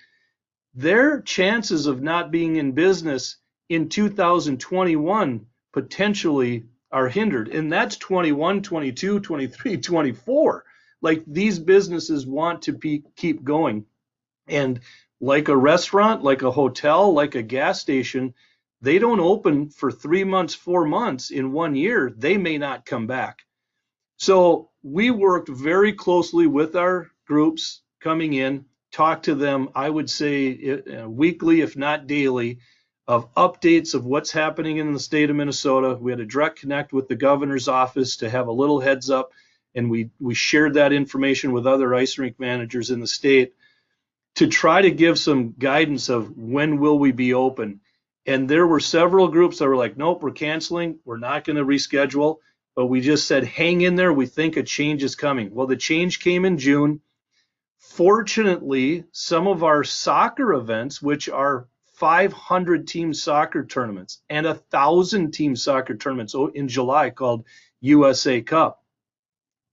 their 0.74 1.20
chances 1.20 1.86
of 1.86 2.02
not 2.02 2.30
being 2.30 2.56
in 2.56 2.72
business 2.72 3.36
in 3.68 3.88
2021 3.88 5.46
potentially 5.72 6.64
are 6.92 7.08
hindered. 7.08 7.48
And 7.48 7.72
that's 7.72 7.96
21, 7.96 8.62
22, 8.62 9.20
23, 9.20 9.76
24. 9.78 10.64
Like 11.02 11.24
these 11.26 11.58
businesses 11.58 12.26
want 12.26 12.62
to 12.62 12.72
be, 12.72 13.02
keep 13.16 13.42
going. 13.42 13.84
And 14.46 14.80
like 15.20 15.48
a 15.48 15.56
restaurant, 15.56 16.22
like 16.22 16.42
a 16.42 16.50
hotel, 16.50 17.12
like 17.12 17.34
a 17.34 17.42
gas 17.42 17.80
station, 17.80 18.34
they 18.80 18.98
don't 18.98 19.20
open 19.20 19.70
for 19.70 19.90
three 19.90 20.24
months, 20.24 20.54
four 20.54 20.84
months 20.84 21.30
in 21.30 21.52
one 21.52 21.74
year. 21.74 22.12
They 22.16 22.36
may 22.36 22.58
not 22.58 22.84
come 22.84 23.06
back. 23.06 23.38
So 24.18 24.70
we 24.82 25.10
worked 25.10 25.48
very 25.48 25.92
closely 25.92 26.46
with 26.46 26.76
our 26.76 27.10
groups 27.26 27.80
coming 28.00 28.34
in, 28.34 28.66
talk 28.92 29.22
to 29.22 29.34
them, 29.34 29.70
I 29.74 29.88
would 29.88 30.10
say 30.10 30.82
uh, 30.82 31.08
weekly, 31.08 31.62
if 31.62 31.76
not 31.76 32.06
daily, 32.06 32.58
of 33.08 33.34
updates 33.34 33.94
of 33.94 34.04
what's 34.04 34.30
happening 34.30 34.76
in 34.76 34.92
the 34.92 35.00
state 35.00 35.30
of 35.30 35.36
Minnesota. 35.36 35.96
We 36.00 36.12
had 36.12 36.20
a 36.20 36.26
direct 36.26 36.60
connect 36.60 36.92
with 36.92 37.08
the 37.08 37.16
governor's 37.16 37.68
office 37.68 38.16
to 38.18 38.30
have 38.30 38.46
a 38.46 38.52
little 38.52 38.80
heads 38.80 39.10
up, 39.10 39.30
and 39.74 39.90
we, 39.90 40.10
we 40.20 40.34
shared 40.34 40.74
that 40.74 40.92
information 40.92 41.52
with 41.52 41.66
other 41.66 41.94
ice 41.94 42.18
rink 42.18 42.38
managers 42.38 42.90
in 42.90 43.00
the 43.00 43.06
state 43.06 43.54
to 44.36 44.46
try 44.46 44.82
to 44.82 44.90
give 44.90 45.18
some 45.18 45.54
guidance 45.58 46.08
of 46.08 46.36
when 46.36 46.78
will 46.78 46.98
we 46.98 47.12
be 47.12 47.34
open. 47.34 47.80
And 48.26 48.48
there 48.48 48.66
were 48.66 48.80
several 48.80 49.28
groups 49.28 49.58
that 49.58 49.68
were 49.68 49.76
like, 49.76 49.96
nope, 49.96 50.22
we're 50.22 50.32
canceling. 50.32 50.98
We're 51.04 51.18
not 51.18 51.44
going 51.44 51.56
to 51.56 51.64
reschedule. 51.64 52.38
But 52.74 52.86
we 52.86 53.00
just 53.00 53.28
said, 53.28 53.44
hang 53.44 53.82
in 53.82 53.94
there. 53.94 54.12
We 54.12 54.26
think 54.26 54.56
a 54.56 54.62
change 54.62 55.04
is 55.04 55.14
coming. 55.14 55.54
Well, 55.54 55.66
the 55.66 55.76
change 55.76 56.20
came 56.20 56.44
in 56.44 56.58
June. 56.58 57.00
Fortunately, 57.78 59.04
some 59.12 59.46
of 59.46 59.62
our 59.62 59.84
soccer 59.84 60.54
events, 60.54 61.00
which 61.00 61.28
are 61.28 61.68
500 61.94 62.88
team 62.88 63.14
soccer 63.14 63.64
tournaments 63.64 64.20
and 64.28 64.46
a 64.46 64.54
thousand 64.54 65.32
team 65.32 65.54
soccer 65.54 65.94
tournaments 65.94 66.34
in 66.54 66.66
July 66.66 67.10
called 67.10 67.44
USA 67.82 68.40
Cup, 68.40 68.82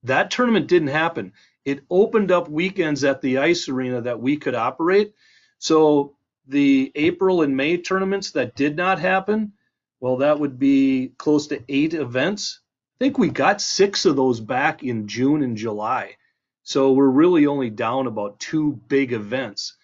that 0.04 0.30
tournament 0.30 0.68
didn't 0.68 0.90
happen. 0.90 1.34
It 1.66 1.84
opened 1.90 2.32
up 2.32 2.50
weekends 2.50 3.04
at 3.04 3.22
the 3.22 3.38
ice 3.38 3.70
arena 3.70 4.02
that 4.02 4.20
we 4.20 4.38
could 4.38 4.56
operate. 4.56 5.14
So 5.60 6.16
the 6.48 6.92
April 6.96 7.44
and 7.44 7.56
May 7.56 7.78
tournaments 7.78 8.32
that 8.32 8.56
did 8.56 8.76
not 8.76 9.00
happen, 9.00 9.54
well, 10.00 10.18
that 10.18 10.40
would 10.40 10.58
be 10.58 11.14
close 11.18 11.48
to 11.48 11.64
eight 11.70 11.94
events. 11.94 12.62
I 13.00 13.06
think 13.06 13.18
we 13.18 13.30
got 13.30 13.62
six 13.62 14.06
of 14.06 14.16
those 14.16 14.40
back 14.40 14.84
in 14.84 15.08
June 15.08 15.44
and 15.44 15.56
July. 15.56 16.16
So 16.64 16.92
we're 16.94 17.08
really 17.10 17.48
only 17.48 17.70
down 17.70 18.08
about 18.08 18.40
two 18.40 18.80
big 18.88 19.14
events. 19.14 19.76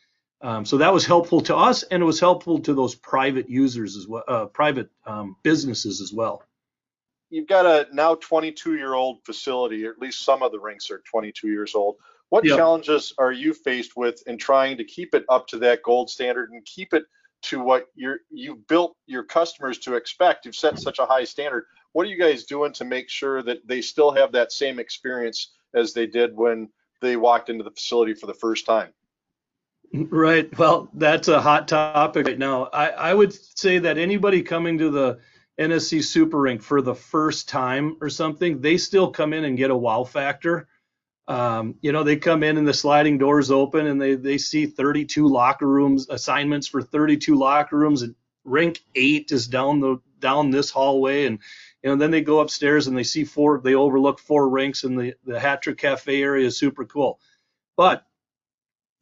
Um, 0.41 0.65
so 0.65 0.77
that 0.77 0.93
was 0.93 1.05
helpful 1.05 1.41
to 1.41 1.55
us, 1.55 1.83
and 1.83 2.01
it 2.01 2.05
was 2.05 2.19
helpful 2.19 2.59
to 2.59 2.73
those 2.75 2.93
private 2.93 3.49
users 3.49 3.97
as 3.97 4.07
well, 4.07 4.23
uh, 4.27 4.45
private 4.45 4.89
um, 5.05 5.35
businesses 5.41 5.99
as 5.99 6.13
well. 6.13 6.43
You've 7.29 7.47
got 7.47 7.65
a 7.65 7.87
now 7.93 8.15
22 8.15 8.75
year 8.75 8.93
old 8.93 9.23
facility, 9.25 9.85
or 9.85 9.91
at 9.91 9.99
least 9.99 10.23
some 10.23 10.41
of 10.43 10.51
the 10.51 10.59
rinks 10.59 10.89
are 10.89 11.01
22 11.09 11.47
years 11.47 11.75
old. 11.75 11.95
What 12.29 12.43
Yep. 12.43 12.57
challenges 12.57 13.13
are 13.17 13.31
you 13.31 13.53
faced 13.53 13.95
with 13.95 14.21
in 14.27 14.37
trying 14.37 14.77
to 14.77 14.83
keep 14.83 15.13
it 15.13 15.25
up 15.29 15.47
to 15.47 15.59
that 15.59 15.83
gold 15.83 16.09
standard 16.09 16.51
and 16.51 16.65
keep 16.65 16.93
it 16.93 17.03
to 17.43 17.61
what 17.61 17.87
you're 17.95 18.19
you've 18.29 18.67
built 18.67 18.95
your 19.05 19.23
customers 19.23 19.77
to 19.79 19.95
expect? 19.95 20.45
You've 20.45 20.55
set 20.55 20.79
such 20.79 20.99
a 20.99 21.05
high 21.05 21.23
standard. 21.23 21.65
What 21.93 22.05
are 22.05 22.09
you 22.09 22.19
guys 22.19 22.43
doing 22.43 22.73
to 22.73 22.85
make 22.85 23.09
sure 23.09 23.41
that 23.43 23.67
they 23.67 23.81
still 23.81 24.11
have 24.11 24.31
that 24.33 24.51
same 24.51 24.79
experience 24.79 25.53
as 25.73 25.93
they 25.93 26.05
did 26.07 26.35
when 26.35 26.69
they 27.01 27.15
walked 27.15 27.49
into 27.49 27.63
the 27.63 27.71
facility 27.71 28.13
for 28.13 28.27
the 28.27 28.33
first 28.33 28.65
time? 28.65 28.93
Right. 29.93 30.55
Well, 30.57 30.89
that's 30.93 31.27
a 31.29 31.39
hot 31.39 31.67
topic 31.67 32.27
right 32.27 32.37
now. 32.37 32.65
I, 32.73 32.89
I 32.89 33.13
would 33.13 33.33
say 33.33 33.79
that 33.79 33.97
anybody 33.97 34.41
coming 34.41 34.77
to 34.79 34.89
the 34.89 35.19
NSC 35.59 36.03
Super 36.03 36.39
Rink 36.39 36.61
for 36.61 36.81
the 36.81 36.95
first 36.95 37.49
time 37.49 37.97
or 38.01 38.09
something, 38.09 38.61
they 38.61 38.77
still 38.77 39.09
come 39.11 39.33
in 39.33 39.43
and 39.43 39.57
get 39.57 39.71
a 39.71 39.75
wow 39.75 40.03
factor. 40.03 40.67
Um, 41.27 41.75
you 41.81 41.91
know, 41.91 42.03
they 42.03 42.15
come 42.15 42.43
in 42.43 42.57
and 42.57 42.67
the 42.67 42.73
sliding 42.73 43.17
doors 43.17 43.51
open 43.51 43.87
and 43.87 43.99
they, 43.99 44.15
they 44.15 44.37
see 44.37 44.65
32 44.65 45.27
locker 45.27 45.67
rooms, 45.67 46.07
assignments 46.09 46.67
for 46.67 46.81
32 46.81 47.35
locker 47.35 47.77
rooms, 47.77 48.01
and 48.01 48.15
rink 48.45 48.81
eight 48.95 49.31
is 49.31 49.47
down 49.47 49.81
the 49.81 49.99
down 50.19 50.49
this 50.49 50.71
hallway 50.71 51.25
and 51.25 51.39
You 51.83 51.89
know, 51.91 51.95
then 51.95 52.11
they 52.11 52.21
go 52.21 52.39
upstairs 52.39 52.87
and 52.87 52.97
they 52.97 53.03
see 53.03 53.23
four, 53.23 53.59
they 53.59 53.75
overlook 53.75 54.19
four 54.19 54.49
rinks 54.49 54.83
and 54.83 54.97
the, 54.97 55.13
the 55.25 55.39
Hat 55.39 55.61
Trick 55.61 55.77
Cafe 55.77 56.21
area 56.21 56.47
is 56.47 56.57
super 56.57 56.85
cool. 56.85 57.19
But 57.75 58.05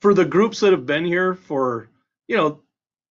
for 0.02 0.14
the 0.14 0.26
groups 0.26 0.60
that 0.60 0.72
have 0.72 0.86
been 0.86 1.06
here 1.06 1.36
for, 1.36 1.90
you 2.28 2.36
know, 2.36 2.62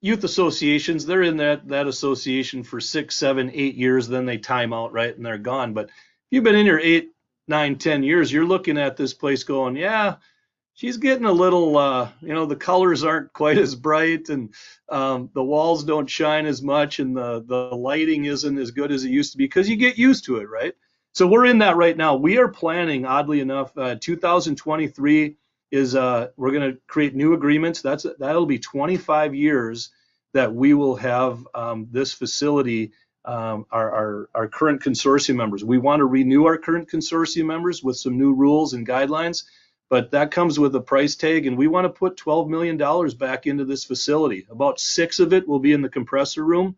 youth 0.05 0.23
associations, 0.23 1.07
they're 1.07 1.23
in 1.23 1.39
that, 1.39 1.67
that 1.67 1.87
association 1.87 2.63
for 2.63 2.79
six, 2.79 3.17
seven, 3.17 3.51
eight 3.55 3.75
years, 3.75 4.07
then 4.07 4.27
they 4.27 4.37
time 4.37 4.75
out, 4.75 4.93
right? 4.93 5.17
And 5.17 5.25
they're 5.25 5.39
gone. 5.39 5.73
But 5.73 5.87
if 5.87 5.93
you've 6.31 6.45
been 6.45 6.55
in 6.55 6.67
here 6.67 6.79
eight, 6.79 7.13
nine, 7.49 7.79
ten 7.79 8.03
years, 8.03 8.31
you're 8.31 8.45
looking 8.45 8.77
at 8.77 8.99
this 8.99 9.15
place 9.15 9.45
going, 9.45 9.77
yeah, 9.77 10.17
she's 10.75 10.99
getting 10.99 11.25
a 11.25 11.33
little, 11.33 11.79
uh, 11.79 12.11
you 12.21 12.35
know, 12.35 12.45
the 12.45 12.55
colors 12.55 13.03
aren't 13.03 13.33
quite 13.33 13.57
as 13.57 13.75
bright 13.75 14.29
and 14.29 14.53
um, 14.91 15.31
the 15.33 15.43
walls 15.43 15.85
don't 15.85 16.11
shine 16.11 16.45
as 16.45 16.61
much 16.61 16.99
and 16.99 17.17
the, 17.17 17.43
the 17.47 17.75
lighting 17.75 18.27
isn't 18.27 18.59
as 18.59 18.73
good 18.73 18.93
as 18.93 19.05
it 19.05 19.11
used 19.11 19.33
to 19.33 19.39
be 19.39 19.45
because 19.45 19.71
you 19.71 19.77
get 19.77 19.97
used 19.97 20.27
to 20.27 20.37
it, 20.37 20.51
right? 20.51 20.75
So 21.15 21.27
we're 21.27 21.47
in 21.47 21.61
that 21.61 21.77
right 21.77 21.97
now. 21.97 22.17
We 22.17 22.37
are 22.37 22.49
planning, 22.49 23.07
oddly 23.07 23.41
enough, 23.41 23.73
uh, 23.79 23.97
2023 23.99 25.37
is 25.75 25.97
uh, 25.97 26.29
we're 26.37 26.53
going 26.53 26.72
to 26.72 26.79
create 26.87 27.16
new 27.16 27.35
agreements. 27.35 27.83
That's 27.83 28.07
that'll 28.20 28.47
be 28.47 28.61
25 28.61 29.35
years 29.35 29.91
that 30.33 30.55
we 30.55 30.72
will 30.72 30.95
have 30.97 31.47
um, 31.55 31.89
this 31.91 32.12
facility. 32.12 32.93
Um, 33.27 33.64
our, 33.70 33.91
our, 33.91 34.29
our 34.35 34.49
current 34.49 34.83
consortium 34.83 35.37
members. 35.37 35.64
We 35.64 35.79
want 35.79 36.01
to 36.01 36.05
renew 36.05 36.45
our 36.45 36.59
current 36.59 36.91
consortium 36.91 37.47
members 37.47 37.83
with 37.83 37.97
some 37.97 38.18
new 38.18 38.35
rules 38.35 38.75
and 38.75 38.87
guidelines, 38.87 39.45
but 39.89 40.11
that 40.11 40.31
comes 40.31 40.59
with 40.59 40.77
a 40.77 40.81
price 40.83 41.16
tag, 41.16 41.47
and 41.47 41.57
we 41.57 41.66
want 41.66 41.87
to 41.87 41.89
put 41.89 42.18
12 42.18 42.51
million 42.51 42.77
dollars 42.77 43.14
back 43.14 43.47
into 43.47 43.64
this 43.64 43.83
facility. 43.83 44.47
About 44.51 44.79
six 44.79 45.20
of 45.20 45.33
it 45.33 45.49
will 45.49 45.59
be 45.59 45.72
in 45.72 45.81
the 45.81 45.89
compressor 45.89 46.45
room, 46.45 46.77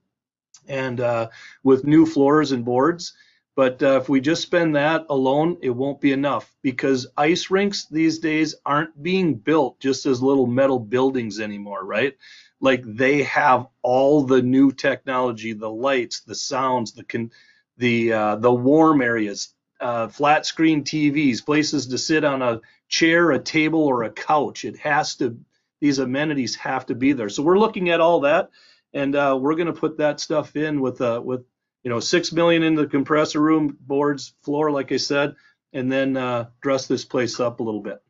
and 0.69 1.01
uh, 1.01 1.31
with 1.65 1.85
new 1.85 2.07
floors 2.07 2.53
and 2.53 2.65
boards. 2.65 3.13
But 3.57 3.83
uh, 3.83 3.99
if 4.03 4.09
we 4.11 4.21
just 4.21 4.43
spend 4.43 4.77
that 4.77 5.07
alone, 5.09 5.57
it 5.63 5.71
won't 5.71 6.03
be 6.03 6.13
enough 6.13 6.55
because 6.63 7.07
ice 7.17 7.51
rinks 7.51 7.87
these 7.87 8.19
days 8.19 8.55
aren't 8.67 9.03
being 9.03 9.35
built 9.35 9.81
just 9.81 10.05
as 10.05 10.23
little 10.23 10.47
metal 10.47 10.79
buildings 10.79 11.41
anymore, 11.41 11.83
right? 11.83 12.15
Like 12.61 12.83
they 12.85 13.23
have 13.23 13.67
all 13.81 14.25
the 14.25 14.43
new 14.43 14.73
technology, 14.73 15.55
the 15.55 15.71
lights, 15.71 16.21
the 16.21 16.35
sounds, 16.35 16.93
the 16.93 17.05
con- 17.05 17.33
the 17.79 18.13
uh, 18.13 18.37
the 18.37 18.53
warm 18.53 19.01
areas, 19.01 19.55
uh, 19.81 20.09
flat 20.09 20.45
screen 20.45 20.85
TVs, 20.85 21.45
places 21.45 21.87
to 21.87 21.99
sit 21.99 22.25
on 22.25 22.43
a 22.43 22.61
chair, 22.89 23.31
a 23.31 23.39
table, 23.39 23.81
or 23.81 24.03
a 24.05 24.11
couch. 24.11 24.67
It 24.67 24.77
has 24.79 25.17
to. 25.17 25.39
These 25.81 25.99
amenities 25.99 26.57
have 26.57 26.87
to 26.87 26.95
be 26.95 27.13
there. 27.13 27.29
So 27.29 27.43
we're 27.43 27.59
looking 27.59 27.91
at 27.91 28.01
all 28.01 28.21
that, 28.21 28.51
and 28.93 29.15
uh, 29.15 29.39
we're 29.41 29.57
going 29.57 29.67
to 29.67 29.73
put 29.75 29.99
that 29.99 30.21
stuff 30.21 30.57
in 30.57 30.81
with 30.81 31.01
uh, 31.01 31.21
with 31.23 31.45
you 31.87 31.91
know, 31.91 32.01
six 32.01 32.33
million 32.33 32.65
in 32.65 32.75
the 32.75 32.89
compressor 32.89 33.41
room, 33.41 33.79
boards, 33.83 34.35
floor, 34.43 34.73
like 34.73 34.91
I 34.91 34.97
said, 34.97 35.37
and 35.73 35.91
then 35.91 36.17
uh, 36.17 36.49
dress 36.61 36.89
this 36.89 37.05
place 37.05 37.39
up 37.39 37.61
a 37.61 37.63
little 37.63 37.81
bit. 37.81 38.03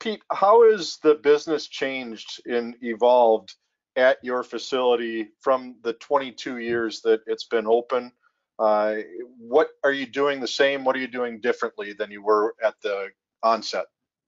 Pete, 0.00 0.20
how 0.30 0.70
has 0.70 0.98
the 1.02 1.14
business 1.14 1.66
changed 1.66 2.42
and 2.44 2.76
evolved 2.82 3.54
at 3.96 4.18
your 4.22 4.42
facility 4.42 5.28
from 5.40 5.76
the 5.82 5.94
22 5.94 6.58
years 6.58 7.00
that 7.02 7.22
it's 7.26 7.44
been 7.44 7.66
open? 7.66 8.12
Uh, 8.58 8.96
what 9.38 9.70
are 9.82 9.92
you 9.92 10.04
doing 10.04 10.38
the 10.38 10.46
same? 10.46 10.84
What 10.84 10.94
are 10.94 11.00
you 11.00 11.08
doing 11.08 11.40
differently 11.40 11.94
than 11.94 12.10
you 12.10 12.22
were 12.22 12.54
at 12.62 12.74
the 12.82 13.08
onset? 13.42 13.86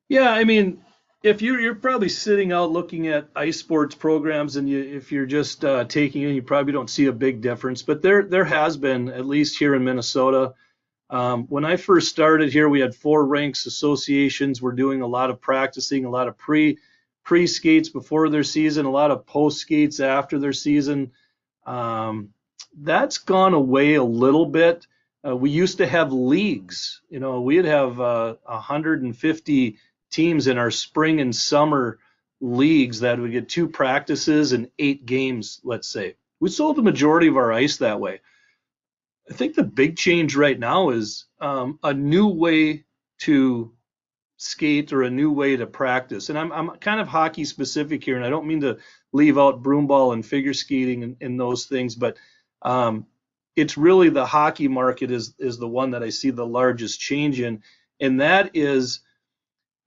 Yeah, 0.08 0.30
I 0.30 0.44
mean, 0.44 0.82
if 1.24 1.40
you're 1.40 1.58
you're 1.58 1.74
probably 1.74 2.10
sitting 2.10 2.52
out 2.52 2.70
looking 2.70 3.08
at 3.08 3.28
ice 3.34 3.58
sports 3.58 3.94
programs 3.94 4.56
and 4.56 4.68
you 4.68 4.78
if 4.78 5.10
you're 5.10 5.26
just 5.26 5.64
uh, 5.64 5.84
taking 5.84 6.22
it 6.22 6.32
you 6.32 6.42
probably 6.42 6.72
don't 6.72 6.90
see 6.90 7.06
a 7.06 7.12
big 7.12 7.40
difference 7.40 7.82
but 7.82 8.02
there 8.02 8.22
there 8.22 8.44
has 8.44 8.76
been 8.76 9.08
at 9.08 9.26
least 9.26 9.58
here 9.58 9.74
in 9.74 9.82
minnesota. 9.82 10.52
Um, 11.10 11.44
when 11.44 11.64
i 11.64 11.76
first 11.76 12.08
started 12.08 12.52
here 12.52 12.68
we 12.68 12.80
had 12.80 12.94
four 12.94 13.24
ranks. 13.26 13.66
Associations 13.66 14.60
we're 14.60 14.72
doing 14.72 15.00
a 15.00 15.06
lot 15.06 15.30
of 15.30 15.40
practicing 15.40 16.04
a 16.04 16.10
lot 16.10 16.28
of 16.28 16.36
pre 16.36 16.78
pre 17.24 17.46
skates 17.46 17.88
before 17.88 18.28
their 18.28 18.44
season 18.44 18.84
a 18.84 18.90
lot 18.90 19.10
of 19.10 19.26
post 19.26 19.58
skates 19.58 20.00
after 20.00 20.38
their 20.38 20.52
season. 20.52 21.12
Um, 21.66 22.34
that's 22.76 23.18
gone 23.18 23.54
away 23.54 23.94
a 23.94 24.04
little 24.04 24.46
bit. 24.46 24.86
Uh, 25.26 25.34
we 25.34 25.48
used 25.48 25.78
to 25.78 25.86
have 25.86 26.12
leagues. 26.12 27.00
You 27.08 27.20
know 27.20 27.40
we'd 27.40 27.64
have 27.64 27.98
uh, 27.98 28.34
150 28.44 29.78
teams 30.14 30.46
in 30.46 30.58
our 30.58 30.70
spring 30.70 31.20
and 31.20 31.34
summer 31.34 31.98
leagues 32.40 33.00
that 33.00 33.18
would 33.18 33.32
get 33.32 33.48
two 33.48 33.68
practices 33.68 34.52
and 34.52 34.70
eight 34.78 35.06
games, 35.06 35.60
let's 35.64 35.88
say. 35.88 36.16
We 36.40 36.50
sold 36.50 36.76
the 36.76 36.82
majority 36.82 37.26
of 37.26 37.36
our 37.36 37.52
ice 37.52 37.78
that 37.78 38.00
way. 38.00 38.20
I 39.28 39.34
think 39.34 39.54
the 39.54 39.64
big 39.64 39.96
change 39.96 40.36
right 40.36 40.58
now 40.58 40.90
is 40.90 41.26
um, 41.40 41.78
a 41.82 41.92
new 41.92 42.28
way 42.28 42.84
to 43.20 43.72
skate 44.36 44.92
or 44.92 45.02
a 45.02 45.10
new 45.10 45.32
way 45.32 45.56
to 45.56 45.66
practice. 45.66 46.28
And 46.28 46.38
I'm, 46.38 46.52
I'm 46.52 46.70
kind 46.76 47.00
of 47.00 47.08
hockey 47.08 47.44
specific 47.44 48.04
here, 48.04 48.16
and 48.16 48.24
I 48.24 48.30
don't 48.30 48.46
mean 48.46 48.60
to 48.60 48.78
leave 49.12 49.38
out 49.38 49.62
broomball 49.62 50.12
and 50.12 50.24
figure 50.24 50.54
skating 50.54 51.02
and, 51.02 51.16
and 51.20 51.40
those 51.40 51.66
things, 51.66 51.94
but 51.94 52.18
um, 52.62 53.06
it's 53.56 53.76
really 53.76 54.10
the 54.10 54.26
hockey 54.26 54.68
market 54.68 55.10
is 55.10 55.34
is 55.38 55.58
the 55.58 55.68
one 55.68 55.92
that 55.92 56.02
I 56.02 56.10
see 56.10 56.30
the 56.30 56.46
largest 56.46 57.00
change 57.00 57.40
in, 57.40 57.62
and 58.00 58.20
that 58.20 58.50
is 58.54 59.00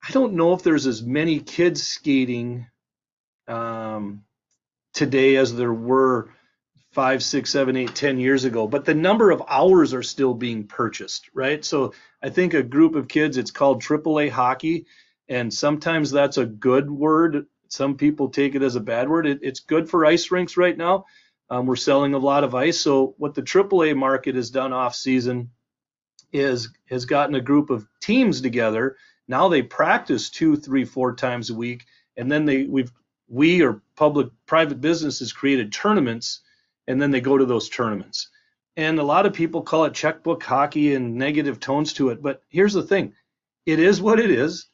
I 0.05 0.11
don't 0.11 0.33
know 0.33 0.53
if 0.53 0.63
there's 0.63 0.87
as 0.87 1.03
many 1.03 1.39
kids 1.39 1.85
skating 1.85 2.67
um, 3.47 4.23
today 4.93 5.35
as 5.35 5.55
there 5.55 5.73
were 5.73 6.29
five, 6.91 7.23
six, 7.23 7.51
seven, 7.51 7.75
eight, 7.75 7.93
ten 7.95 8.19
years 8.19 8.45
ago, 8.45 8.67
but 8.67 8.85
the 8.85 8.93
number 8.93 9.31
of 9.31 9.43
hours 9.47 9.93
are 9.93 10.03
still 10.03 10.33
being 10.33 10.65
purchased, 10.65 11.29
right? 11.33 11.63
So 11.63 11.93
I 12.23 12.29
think 12.29 12.53
a 12.53 12.63
group 12.63 12.95
of 12.95 13.07
kids, 13.07 13.37
it's 13.37 13.51
called 13.51 13.83
AAA 13.83 14.31
hockey, 14.31 14.85
and 15.29 15.53
sometimes 15.53 16.09
that's 16.11 16.37
a 16.37 16.45
good 16.45 16.89
word. 16.89 17.45
Some 17.69 17.97
people 17.97 18.29
take 18.29 18.55
it 18.55 18.63
as 18.63 18.75
a 18.75 18.81
bad 18.81 19.09
word. 19.09 19.27
It, 19.27 19.39
it's 19.41 19.59
good 19.59 19.89
for 19.89 20.05
ice 20.05 20.31
rinks 20.31 20.57
right 20.57 20.77
now. 20.77 21.05
Um, 21.49 21.65
we're 21.65 21.75
selling 21.75 22.13
a 22.13 22.17
lot 22.19 22.43
of 22.43 22.55
ice. 22.55 22.79
So 22.79 23.13
what 23.17 23.35
the 23.35 23.41
AAA 23.43 23.95
market 23.95 24.35
has 24.35 24.49
done 24.49 24.73
off 24.73 24.95
season 24.95 25.51
is 26.33 26.69
has 26.89 27.05
gotten 27.05 27.35
a 27.35 27.41
group 27.41 27.69
of 27.69 27.87
teams 28.01 28.41
together 28.41 28.97
now 29.27 29.49
they 29.49 29.61
practice 29.61 30.29
two, 30.29 30.55
three, 30.55 30.85
four 30.85 31.15
times 31.15 31.49
a 31.49 31.55
week, 31.55 31.85
and 32.15 32.31
then 32.31 32.45
they 32.45 32.63
we've 32.63 32.91
we 33.27 33.61
or 33.61 33.81
public 33.95 34.29
private 34.45 34.79
businesses 34.79 35.33
created 35.33 35.73
tournaments, 35.73 36.41
and 36.87 37.01
then 37.01 37.11
they 37.11 37.21
go 37.21 37.37
to 37.37 37.45
those 37.45 37.69
tournaments. 37.69 38.29
And 38.77 38.99
a 38.99 39.03
lot 39.03 39.25
of 39.25 39.33
people 39.33 39.63
call 39.63 39.85
it 39.85 39.93
checkbook 39.93 40.43
hockey 40.43 40.93
and 40.93 41.15
negative 41.15 41.59
tones 41.59 41.93
to 41.93 42.09
it, 42.09 42.21
but 42.21 42.43
here's 42.49 42.73
the 42.73 42.83
thing: 42.83 43.13
it 43.65 43.79
is 43.79 44.01
what 44.01 44.19
it 44.19 44.31
is. 44.31 44.67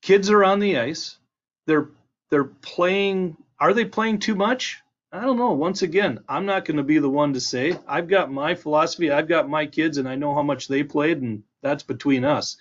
Kids 0.00 0.30
are 0.30 0.44
on 0.44 0.58
the 0.58 0.78
ice. 0.78 1.18
They're 1.66 1.90
they're 2.30 2.44
playing. 2.44 3.36
Are 3.58 3.74
they 3.74 3.84
playing 3.84 4.20
too 4.20 4.34
much? 4.34 4.80
I 5.12 5.20
don't 5.20 5.36
know. 5.36 5.52
Once 5.52 5.82
again, 5.82 6.20
I'm 6.26 6.46
not 6.46 6.64
going 6.64 6.78
to 6.78 6.82
be 6.82 6.98
the 6.98 7.10
one 7.10 7.34
to 7.34 7.40
say. 7.40 7.78
I've 7.86 8.08
got 8.08 8.32
my 8.32 8.54
philosophy. 8.54 9.10
I've 9.10 9.28
got 9.28 9.50
my 9.50 9.66
kids, 9.66 9.98
and 9.98 10.08
I 10.08 10.14
know 10.14 10.34
how 10.34 10.42
much 10.42 10.68
they 10.68 10.82
played, 10.82 11.20
and 11.20 11.42
that's 11.60 11.82
between 11.82 12.24
us. 12.24 12.56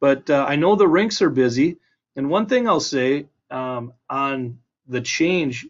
But 0.00 0.30
uh, 0.30 0.46
I 0.48 0.56
know 0.56 0.76
the 0.76 0.88
rinks 0.88 1.22
are 1.22 1.30
busy. 1.30 1.76
And 2.16 2.30
one 2.30 2.46
thing 2.46 2.66
I'll 2.68 2.80
say 2.80 3.26
um, 3.50 3.92
on 4.08 4.58
the 4.86 5.00
change, 5.00 5.66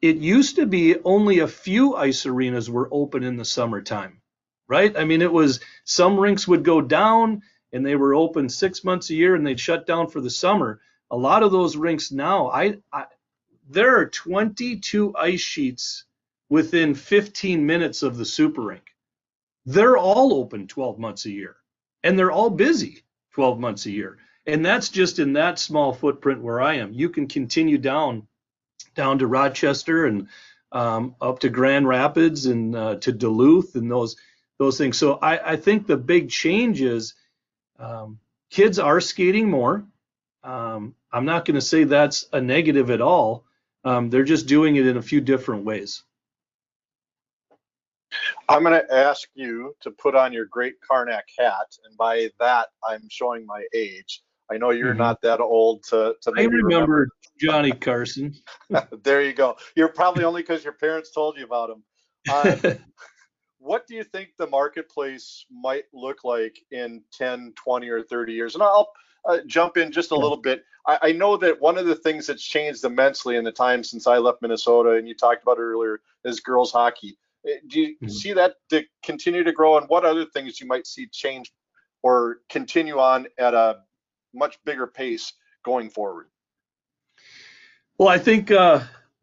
it 0.00 0.16
used 0.16 0.56
to 0.56 0.66
be 0.66 0.96
only 1.04 1.38
a 1.38 1.48
few 1.48 1.94
ice 1.94 2.26
arenas 2.26 2.68
were 2.68 2.88
open 2.90 3.22
in 3.22 3.36
the 3.36 3.44
summertime, 3.44 4.20
right? 4.68 4.96
I 4.96 5.04
mean, 5.04 5.22
it 5.22 5.32
was 5.32 5.60
some 5.84 6.18
rinks 6.18 6.46
would 6.48 6.64
go 6.64 6.80
down 6.80 7.42
and 7.72 7.86
they 7.86 7.96
were 7.96 8.14
open 8.14 8.48
six 8.48 8.84
months 8.84 9.10
a 9.10 9.14
year 9.14 9.34
and 9.34 9.46
they'd 9.46 9.60
shut 9.60 9.86
down 9.86 10.08
for 10.08 10.20
the 10.20 10.30
summer. 10.30 10.80
A 11.10 11.16
lot 11.16 11.42
of 11.42 11.52
those 11.52 11.76
rinks 11.76 12.10
now, 12.10 12.48
I, 12.48 12.78
I 12.92 13.06
there 13.70 13.96
are 13.98 14.08
22 14.08 15.14
ice 15.16 15.40
sheets 15.40 16.04
within 16.48 16.94
15 16.94 17.64
minutes 17.64 18.02
of 18.02 18.16
the 18.18 18.24
super 18.24 18.60
rink. 18.60 18.84
They're 19.64 19.96
all 19.96 20.34
open 20.34 20.66
12 20.66 20.98
months 20.98 21.24
a 21.26 21.30
year 21.30 21.56
and 22.02 22.18
they're 22.18 22.32
all 22.32 22.50
busy. 22.50 23.04
12 23.32 23.58
months 23.58 23.86
a 23.86 23.90
year. 23.90 24.18
And 24.46 24.64
that's 24.64 24.88
just 24.88 25.18
in 25.18 25.34
that 25.34 25.58
small 25.58 25.92
footprint 25.92 26.42
where 26.42 26.60
I 26.60 26.74
am. 26.74 26.92
You 26.92 27.08
can 27.08 27.28
continue 27.28 27.78
down 27.78 28.26
down 28.94 29.18
to 29.18 29.26
Rochester 29.26 30.06
and 30.06 30.28
um, 30.72 31.14
up 31.20 31.40
to 31.40 31.48
Grand 31.48 31.86
Rapids 31.86 32.46
and 32.46 32.74
uh, 32.74 32.96
to 32.96 33.12
Duluth 33.12 33.74
and 33.74 33.90
those 33.90 34.16
those 34.58 34.78
things. 34.78 34.96
So 34.98 35.14
I, 35.14 35.52
I 35.52 35.56
think 35.56 35.86
the 35.86 35.96
big 35.96 36.30
change 36.30 36.80
is 36.80 37.14
um, 37.78 38.18
kids 38.50 38.78
are 38.78 39.00
skating 39.00 39.50
more. 39.50 39.84
Um, 40.44 40.94
I'm 41.12 41.24
not 41.24 41.44
going 41.44 41.54
to 41.54 41.60
say 41.60 41.84
that's 41.84 42.26
a 42.32 42.40
negative 42.40 42.90
at 42.90 43.00
all. 43.00 43.44
Um, 43.84 44.10
they're 44.10 44.24
just 44.24 44.46
doing 44.46 44.76
it 44.76 44.86
in 44.86 44.96
a 44.96 45.02
few 45.02 45.20
different 45.20 45.64
ways. 45.64 46.02
I'm 48.52 48.62
going 48.62 48.78
to 48.78 48.94
ask 48.94 49.28
you 49.34 49.74
to 49.80 49.90
put 49.90 50.14
on 50.14 50.32
your 50.32 50.44
great 50.44 50.74
Carnac 50.86 51.24
hat, 51.38 51.74
and 51.86 51.96
by 51.96 52.28
that 52.38 52.68
I'm 52.86 53.08
showing 53.08 53.46
my 53.46 53.64
age. 53.74 54.22
I 54.50 54.58
know 54.58 54.70
you're 54.70 54.90
mm-hmm. 54.90 54.98
not 54.98 55.22
that 55.22 55.40
old 55.40 55.82
to 55.84 56.14
to. 56.20 56.32
I 56.36 56.42
remember, 56.42 56.56
remember, 56.66 57.08
Johnny 57.40 57.72
Carson. 57.72 58.34
there 59.02 59.22
you 59.22 59.32
go. 59.32 59.56
You're 59.74 59.88
probably 59.88 60.24
only 60.24 60.42
because 60.42 60.64
your 60.64 60.74
parents 60.74 61.12
told 61.12 61.38
you 61.38 61.44
about 61.44 61.70
him. 61.70 61.82
Uh, 62.30 62.74
what 63.58 63.86
do 63.86 63.94
you 63.94 64.04
think 64.04 64.30
the 64.36 64.46
marketplace 64.46 65.46
might 65.50 65.84
look 65.94 66.24
like 66.24 66.58
in 66.70 67.02
10, 67.12 67.54
20, 67.56 67.88
or 67.88 68.02
30 68.02 68.32
years? 68.34 68.54
And 68.54 68.62
I'll 68.62 68.90
uh, 69.24 69.38
jump 69.46 69.78
in 69.78 69.90
just 69.90 70.10
a 70.10 70.16
little 70.16 70.36
bit. 70.36 70.64
I, 70.86 70.98
I, 71.02 71.12
know 71.12 71.36
that 71.36 71.60
one 71.60 71.78
of 71.78 71.86
the 71.86 71.94
things 71.94 72.26
that's 72.26 72.42
changed 72.42 72.84
immensely 72.84 73.36
in 73.36 73.44
the 73.44 73.52
time 73.52 73.84
since 73.84 74.06
I 74.06 74.18
left 74.18 74.42
Minnesota, 74.42 74.96
and 74.96 75.06
you 75.06 75.14
talked 75.14 75.42
about 75.42 75.58
it 75.58 75.62
earlier, 75.62 76.00
is 76.24 76.40
girls 76.40 76.72
hockey. 76.72 77.16
Uh, 77.46 77.54
do 77.66 77.80
you 77.80 77.88
mm-hmm. 77.96 78.08
see 78.08 78.32
that 78.32 78.54
to 78.70 78.82
continue 79.02 79.44
to 79.44 79.52
grow, 79.52 79.78
and 79.78 79.88
what 79.88 80.04
other 80.04 80.26
things 80.26 80.60
you 80.60 80.66
might 80.66 80.86
see 80.86 81.06
change 81.12 81.52
or 82.02 82.38
continue 82.48 82.98
on 82.98 83.26
at 83.38 83.54
a 83.54 83.78
much 84.34 84.56
bigger 84.64 84.86
pace 84.86 85.32
going 85.64 85.90
forward? 85.90 86.26
Well, 87.98 88.08
I 88.08 88.18
think 88.18 88.50
uh, 88.50 88.80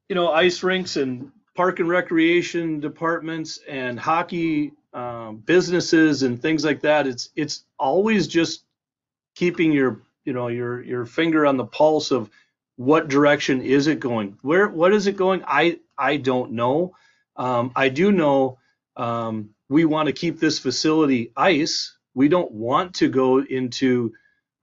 you 0.07 0.15
know 0.15 0.31
ice 0.31 0.63
rinks 0.63 0.97
and 0.97 1.31
park 1.55 1.79
and 1.79 1.89
recreation 1.89 2.79
departments 2.79 3.59
and 3.67 3.99
hockey 3.99 4.73
um, 4.93 5.37
businesses 5.37 6.23
and 6.23 6.41
things 6.41 6.63
like 6.63 6.81
that. 6.81 7.07
It's 7.07 7.29
it's 7.35 7.65
always 7.77 8.27
just 8.27 8.63
keeping 9.35 9.71
your 9.71 10.01
you 10.25 10.33
know 10.33 10.47
your 10.47 10.81
your 10.83 11.05
finger 11.05 11.45
on 11.45 11.57
the 11.57 11.65
pulse 11.65 12.11
of 12.11 12.29
what 12.75 13.09
direction 13.09 13.61
is 13.61 13.87
it 13.87 13.99
going 13.99 14.37
where 14.41 14.69
what 14.69 14.93
is 14.93 15.07
it 15.07 15.17
going 15.17 15.43
i 15.45 15.77
i 15.97 16.15
don't 16.15 16.51
know 16.51 16.93
um, 17.39 17.71
i 17.75 17.89
do 17.89 18.11
know 18.11 18.59
um, 18.97 19.49
we 19.69 19.85
want 19.85 20.07
to 20.07 20.13
keep 20.13 20.39
this 20.39 20.59
facility 20.59 21.31
ice 21.35 21.97
we 22.13 22.27
don't 22.27 22.51
want 22.51 22.95
to 22.95 23.07
go 23.07 23.39
into 23.41 24.13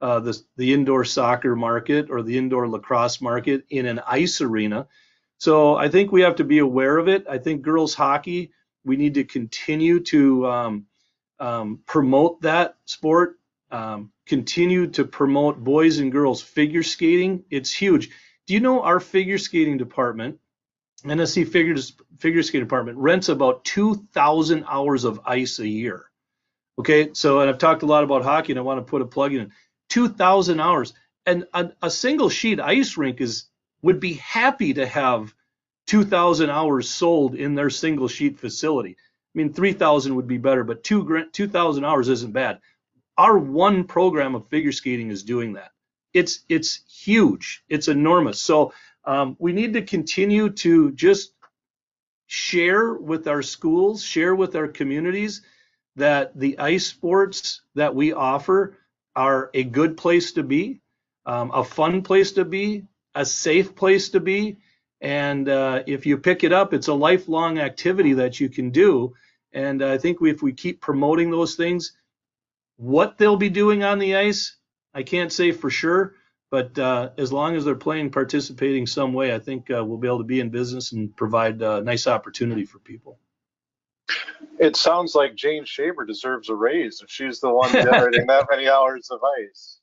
uh, 0.02 0.20
the, 0.20 0.38
the 0.56 0.72
indoor 0.72 1.04
soccer 1.04 1.56
market 1.56 2.08
or 2.10 2.22
the 2.22 2.36
indoor 2.36 2.68
lacrosse 2.68 3.20
market 3.20 3.64
in 3.70 3.86
an 3.86 4.00
ice 4.06 4.40
arena 4.40 4.86
so 5.38 5.74
i 5.74 5.88
think 5.88 6.12
we 6.12 6.22
have 6.22 6.36
to 6.36 6.44
be 6.44 6.58
aware 6.58 6.98
of 6.98 7.08
it 7.08 7.26
i 7.28 7.38
think 7.38 7.62
girls 7.62 7.94
hockey 7.94 8.52
we 8.84 8.96
need 8.96 9.14
to 9.14 9.24
continue 9.24 9.98
to 9.98 10.46
um, 10.46 10.86
um 11.40 11.80
promote 11.86 12.40
that 12.42 12.76
sport 12.84 13.36
um, 13.70 14.12
continue 14.26 14.86
to 14.88 15.04
promote 15.04 15.62
boys 15.62 15.98
and 15.98 16.12
girls 16.12 16.42
figure 16.42 16.82
skating. 16.82 17.44
It's 17.50 17.72
huge. 17.72 18.10
Do 18.46 18.54
you 18.54 18.60
know 18.60 18.82
our 18.82 19.00
figure 19.00 19.38
skating 19.38 19.76
department, 19.76 20.38
NSC 21.10 21.48
figure, 21.48 21.76
figure 22.18 22.42
skating 22.42 22.64
department, 22.64 22.98
rents 22.98 23.28
about 23.28 23.64
2,000 23.64 24.64
hours 24.68 25.04
of 25.04 25.20
ice 25.24 25.58
a 25.58 25.68
year? 25.68 26.10
Okay, 26.78 27.10
so 27.12 27.40
and 27.40 27.48
I've 27.48 27.58
talked 27.58 27.82
a 27.82 27.86
lot 27.86 28.04
about 28.04 28.22
hockey 28.22 28.52
and 28.52 28.58
I 28.58 28.62
want 28.62 28.78
to 28.78 28.90
put 28.90 29.02
a 29.02 29.06
plug 29.06 29.32
in 29.32 29.52
2,000 29.90 30.60
hours. 30.60 30.92
And 31.24 31.46
a, 31.54 31.70
a 31.82 31.90
single 31.90 32.28
sheet 32.28 32.60
ice 32.60 32.96
rink 32.96 33.20
is 33.20 33.46
would 33.82 34.00
be 34.00 34.14
happy 34.14 34.74
to 34.74 34.86
have 34.86 35.34
2,000 35.86 36.50
hours 36.50 36.88
sold 36.88 37.34
in 37.34 37.54
their 37.54 37.70
single 37.70 38.08
sheet 38.08 38.38
facility. 38.38 38.96
I 38.98 39.38
mean, 39.38 39.52
3,000 39.52 40.14
would 40.14 40.26
be 40.26 40.38
better, 40.38 40.64
but 40.64 40.82
2,000 40.82 41.84
hours 41.84 42.08
isn't 42.08 42.32
bad. 42.32 42.60
Our 43.18 43.38
one 43.38 43.84
program 43.84 44.34
of 44.34 44.48
figure 44.48 44.72
skating 44.72 45.10
is 45.10 45.22
doing 45.22 45.54
that. 45.54 45.70
It's 46.12 46.40
it's 46.48 46.80
huge. 46.88 47.62
It's 47.68 47.88
enormous. 47.88 48.40
So 48.40 48.72
um, 49.06 49.36
we 49.38 49.52
need 49.52 49.72
to 49.74 49.82
continue 49.82 50.50
to 50.50 50.90
just 50.92 51.32
share 52.26 52.94
with 52.94 53.28
our 53.28 53.42
schools, 53.42 54.02
share 54.02 54.34
with 54.34 54.56
our 54.56 54.68
communities 54.68 55.42
that 55.94 56.38
the 56.38 56.58
ice 56.58 56.86
sports 56.86 57.62
that 57.74 57.94
we 57.94 58.12
offer 58.12 58.76
are 59.14 59.50
a 59.54 59.64
good 59.64 59.96
place 59.96 60.32
to 60.32 60.42
be, 60.42 60.80
um, 61.24 61.50
a 61.54 61.64
fun 61.64 62.02
place 62.02 62.32
to 62.32 62.44
be, 62.44 62.84
a 63.14 63.24
safe 63.24 63.74
place 63.74 64.10
to 64.10 64.20
be. 64.20 64.56
And 65.00 65.48
uh, 65.48 65.82
if 65.86 66.04
you 66.04 66.18
pick 66.18 66.44
it 66.44 66.52
up, 66.52 66.74
it's 66.74 66.88
a 66.88 66.94
lifelong 66.94 67.58
activity 67.58 68.12
that 68.14 68.40
you 68.40 68.48
can 68.48 68.70
do. 68.70 69.14
And 69.52 69.82
I 69.82 69.96
think 69.96 70.18
if 70.20 70.42
we 70.42 70.52
keep 70.52 70.80
promoting 70.80 71.30
those 71.30 71.54
things, 71.54 71.92
what 72.76 73.16
they'll 73.16 73.36
be 73.36 73.48
doing 73.48 73.84
on 73.84 73.98
the 73.98 74.16
ice, 74.16 74.56
I 74.92 75.02
can't 75.02 75.32
say 75.32 75.52
for 75.52 75.70
sure, 75.70 76.14
but 76.50 76.78
uh, 76.78 77.10
as 77.18 77.32
long 77.32 77.56
as 77.56 77.64
they're 77.64 77.74
playing, 77.74 78.10
participating 78.10 78.86
some 78.86 79.12
way, 79.12 79.34
I 79.34 79.38
think 79.38 79.70
uh, 79.70 79.84
we'll 79.84 79.98
be 79.98 80.08
able 80.08 80.18
to 80.18 80.24
be 80.24 80.40
in 80.40 80.50
business 80.50 80.92
and 80.92 81.14
provide 81.16 81.60
a 81.62 81.74
uh, 81.74 81.80
nice 81.80 82.06
opportunity 82.06 82.64
for 82.64 82.78
people. 82.78 83.18
It 84.58 84.76
sounds 84.76 85.14
like 85.14 85.34
Jane 85.34 85.64
Shaver 85.64 86.04
deserves 86.04 86.48
a 86.48 86.54
raise 86.54 87.00
if 87.02 87.10
she's 87.10 87.40
the 87.40 87.52
one 87.52 87.72
generating 87.72 88.26
that 88.26 88.46
many 88.50 88.68
hours 88.68 89.10
of 89.10 89.20
ice. 89.40 89.78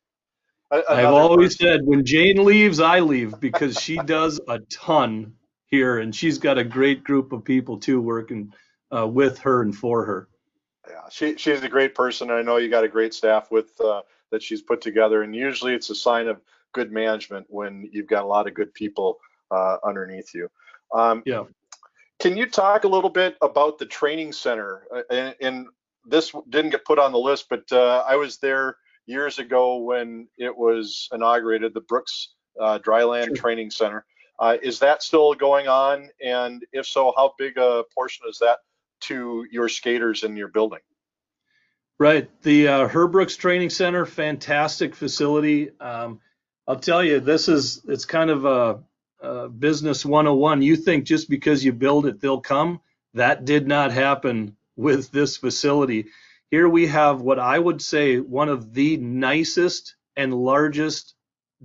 Another 0.71 0.89
I've 0.89 1.13
always 1.13 1.57
person. 1.57 1.67
said 1.67 1.81
when 1.83 2.05
Jane 2.05 2.43
leaves, 2.43 2.79
I 2.79 3.01
leave 3.01 3.39
because 3.39 3.79
she 3.79 3.97
does 3.97 4.39
a 4.47 4.59
ton 4.59 5.33
here, 5.67 5.99
and 5.99 6.15
she's 6.15 6.37
got 6.37 6.57
a 6.57 6.63
great 6.63 7.03
group 7.03 7.33
of 7.33 7.43
people 7.43 7.77
too 7.77 8.01
working 8.01 8.53
uh, 8.95 9.07
with 9.07 9.39
her 9.39 9.61
and 9.61 9.75
for 9.75 10.05
her 10.05 10.27
yeah, 10.89 11.09
she 11.09 11.37
she's 11.37 11.63
a 11.63 11.69
great 11.69 11.95
person. 11.95 12.29
I 12.29 12.41
know 12.41 12.57
you 12.57 12.69
got 12.69 12.83
a 12.83 12.89
great 12.89 13.13
staff 13.13 13.51
with 13.51 13.79
uh, 13.79 14.01
that 14.33 14.41
she's 14.41 14.63
put 14.63 14.81
together, 14.81 15.21
and 15.21 15.35
usually 15.35 15.75
it's 15.75 15.91
a 15.91 15.95
sign 15.95 16.27
of 16.27 16.41
good 16.73 16.91
management 16.91 17.45
when 17.49 17.87
you've 17.93 18.07
got 18.07 18.23
a 18.23 18.27
lot 18.27 18.47
of 18.47 18.55
good 18.55 18.73
people 18.73 19.19
uh, 19.51 19.77
underneath 19.83 20.33
you. 20.33 20.49
Um, 20.91 21.21
yeah. 21.25 21.43
Can 22.19 22.35
you 22.35 22.47
talk 22.47 22.83
a 22.83 22.87
little 22.87 23.11
bit 23.11 23.37
about 23.41 23.77
the 23.77 23.85
training 23.85 24.33
center? 24.33 24.87
Uh, 24.93 25.01
and, 25.11 25.35
and 25.39 25.67
this 26.05 26.33
didn't 26.49 26.71
get 26.71 26.83
put 26.83 26.97
on 26.97 27.11
the 27.11 27.19
list, 27.19 27.45
but 27.47 27.71
uh, 27.71 28.03
I 28.07 28.15
was 28.15 28.37
there 28.39 28.77
years 29.05 29.37
ago 29.37 29.77
when 29.77 30.27
it 30.37 30.55
was 30.55 31.09
inaugurated, 31.11 31.75
the 31.75 31.81
Brooks 31.81 32.29
uh, 32.59 32.79
Dryland 32.79 33.27
sure. 33.27 33.35
Training 33.35 33.69
Center. 33.69 34.03
Uh, 34.39 34.57
is 34.63 34.79
that 34.79 35.03
still 35.03 35.35
going 35.35 35.67
on? 35.67 36.09
And 36.23 36.65
if 36.71 36.87
so, 36.87 37.13
how 37.15 37.33
big 37.37 37.57
a 37.57 37.83
portion 37.93 38.25
is 38.27 38.39
that 38.39 38.59
to 39.01 39.45
your 39.51 39.69
skaters 39.69 40.23
in 40.23 40.35
your 40.35 40.47
building. 40.47 40.79
Right. 41.99 42.29
The 42.41 42.67
uh, 42.67 42.87
Herb 42.87 43.11
Brooks 43.11 43.35
Training 43.35 43.69
Center, 43.69 44.05
fantastic 44.05 44.95
facility. 44.95 45.69
Um, 45.79 46.19
I'll 46.67 46.79
tell 46.79 47.03
you, 47.03 47.19
this 47.19 47.47
is 47.47 47.81
it's 47.87 48.05
kind 48.05 48.29
of 48.29 48.45
a, 48.45 48.79
a, 49.21 49.49
business 49.49 50.05
101. 50.05 50.61
You 50.61 50.75
think 50.75 51.05
just 51.05 51.29
because 51.29 51.63
you 51.63 51.71
build 51.71 52.05
it, 52.05 52.19
they'll 52.19 52.41
come. 52.41 52.81
That 53.13 53.45
did 53.45 53.67
not 53.67 53.91
happen 53.91 54.57
with 54.75 55.11
this 55.11 55.37
facility. 55.37 56.07
Here 56.49 56.67
we 56.67 56.87
have 56.87 57.21
what 57.21 57.39
I 57.39 57.59
would 57.59 57.81
say 57.81 58.19
one 58.19 58.49
of 58.49 58.73
the 58.73 58.97
nicest 58.97 59.95
and 60.15 60.33
largest 60.33 61.15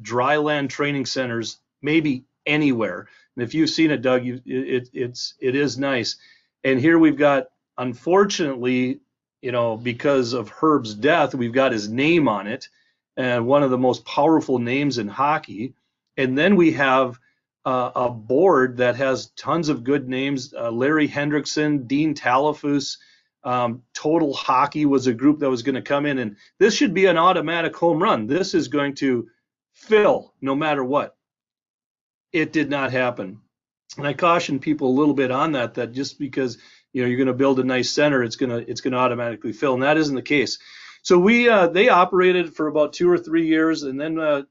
dryland 0.01 0.68
training 0.68 1.07
centers, 1.07 1.59
maybe 1.81 2.24
anywhere. 2.47 3.09
And 3.37 3.43
if 3.45 3.55
you've 3.55 3.70
seen 3.70 3.91
it, 3.91 4.03
Doug, 4.03 4.24
you, 4.24 4.41
it, 4.45 4.91
it's 4.93 5.35
it 5.41 5.55
is 5.55 5.79
nice. 5.79 6.16
And 6.64 6.81
here 6.81 6.99
we've 6.99 7.16
got, 7.16 7.47
unfortunately, 7.76 9.01
you 9.43 9.53
know, 9.53 9.76
because 9.76 10.32
of 10.32 10.49
Herb's 10.49 10.95
death, 10.95 11.34
we've 11.34 11.53
got 11.53 11.72
his 11.72 11.89
name 11.89 12.28
on 12.28 12.47
it, 12.47 12.68
and 13.16 13.47
one 13.47 13.62
of 13.62 13.70
the 13.70 13.78
most 13.78 14.05
powerful 14.05 14.59
names 14.59 14.99
in 14.99 15.09
hockey. 15.09 15.74
And 16.16 16.36
then 16.36 16.57
we 16.57 16.72
have 16.72 17.18
uh, 17.64 17.91
a 17.95 18.11
board 18.11 18.78
that 18.78 18.97
has 18.97 19.30
tons 19.30 19.68
of 19.68 19.84
good 19.84 20.09
names. 20.09 20.53
Uh, 20.55 20.70
Larry 20.70 21.09
Hendrickson, 21.09 21.86
Dean 21.86 22.14
Talafous, 22.14 22.97
um, 23.45 23.82
Total 23.95 24.32
Hockey 24.32 24.84
was 24.84 25.07
a 25.07 25.14
group 25.14 25.39
that 25.41 25.51
was 25.51 25.62
going 25.62 25.74
to 25.74 25.82
come 25.82 26.07
in, 26.07 26.18
and 26.18 26.36
this 26.59 26.74
should 26.74 26.95
be 26.95 27.07
an 27.07 27.16
automatic 27.16 27.76
home 27.76 28.03
run. 28.03 28.26
This 28.26 28.55
is 28.55 28.68
going 28.68 28.95
to 28.97 29.28
fill 29.74 30.34
no 30.41 30.55
matter 30.55 30.82
what. 30.82 31.16
It 32.32 32.53
did 32.53 32.68
not 32.68 32.93
happen. 32.93 33.41
And 33.97 34.07
I 34.07 34.12
caution 34.12 34.59
people 34.59 34.89
a 34.89 34.99
little 34.99 35.14
bit 35.14 35.30
on 35.30 35.53
that, 35.53 35.74
that 35.74 35.93
just 35.93 36.18
because 36.18 36.59
you 36.93 37.03
know 37.03 37.09
you're 37.09 37.18
going 37.18 37.28
to 37.28 37.34
build 37.34 37.61
a 37.61 37.64
nice 37.64 37.91
center, 37.91 38.22
it's 38.22 38.36
going 38.36 38.51
to 38.51 38.70
it's 38.70 38.80
going 38.80 38.93
to 38.93 38.99
automatically 38.99 39.53
fill, 39.53 39.74
and 39.74 39.82
that 39.82 39.97
isn't 39.97 40.14
the 40.14 40.22
case. 40.22 40.59
So 41.03 41.18
we 41.18 41.49
uh, 41.49 41.68
they 41.68 41.89
operated 41.89 42.55
for 42.55 42.66
about 42.66 42.93
two 42.93 43.11
or 43.11 43.18
three 43.18 43.47
years, 43.47 43.82
and 43.82 44.01
then 44.01 44.18
uh, 44.18 44.43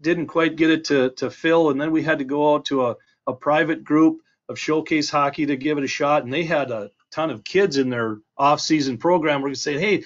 didn't 0.00 0.26
quite 0.26 0.56
get 0.56 0.70
it 0.70 0.84
to 0.86 1.10
to 1.10 1.30
fill, 1.30 1.70
and 1.70 1.80
then 1.80 1.90
we 1.90 2.02
had 2.02 2.18
to 2.18 2.24
go 2.24 2.54
out 2.54 2.66
to 2.66 2.86
a, 2.86 2.96
a 3.26 3.32
private 3.32 3.84
group 3.84 4.20
of 4.48 4.58
showcase 4.58 5.10
hockey 5.10 5.46
to 5.46 5.56
give 5.56 5.78
it 5.78 5.84
a 5.84 5.88
shot, 5.88 6.24
and 6.24 6.32
they 6.32 6.44
had 6.44 6.70
a 6.70 6.90
ton 7.10 7.30
of 7.30 7.44
kids 7.44 7.76
in 7.76 7.90
their 7.90 8.18
off-season 8.36 8.98
program. 8.98 9.40
We're 9.40 9.48
going 9.48 9.54
to 9.54 9.60
say 9.60 9.78
hey, 9.78 10.04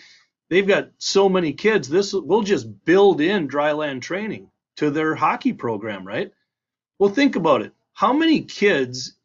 they've 0.48 0.66
got 0.66 0.90
so 0.98 1.28
many 1.28 1.52
kids. 1.52 1.88
This 1.88 2.12
we'll 2.12 2.42
just 2.42 2.84
build 2.84 3.20
in 3.20 3.48
dryland 3.48 4.02
training 4.02 4.50
to 4.76 4.90
their 4.90 5.14
hockey 5.14 5.52
program, 5.52 6.06
right? 6.06 6.32
Well, 6.98 7.10
think 7.10 7.36
about 7.36 7.62
it 7.62 7.72
how 8.00 8.14
many 8.14 8.40
kids 8.40 9.16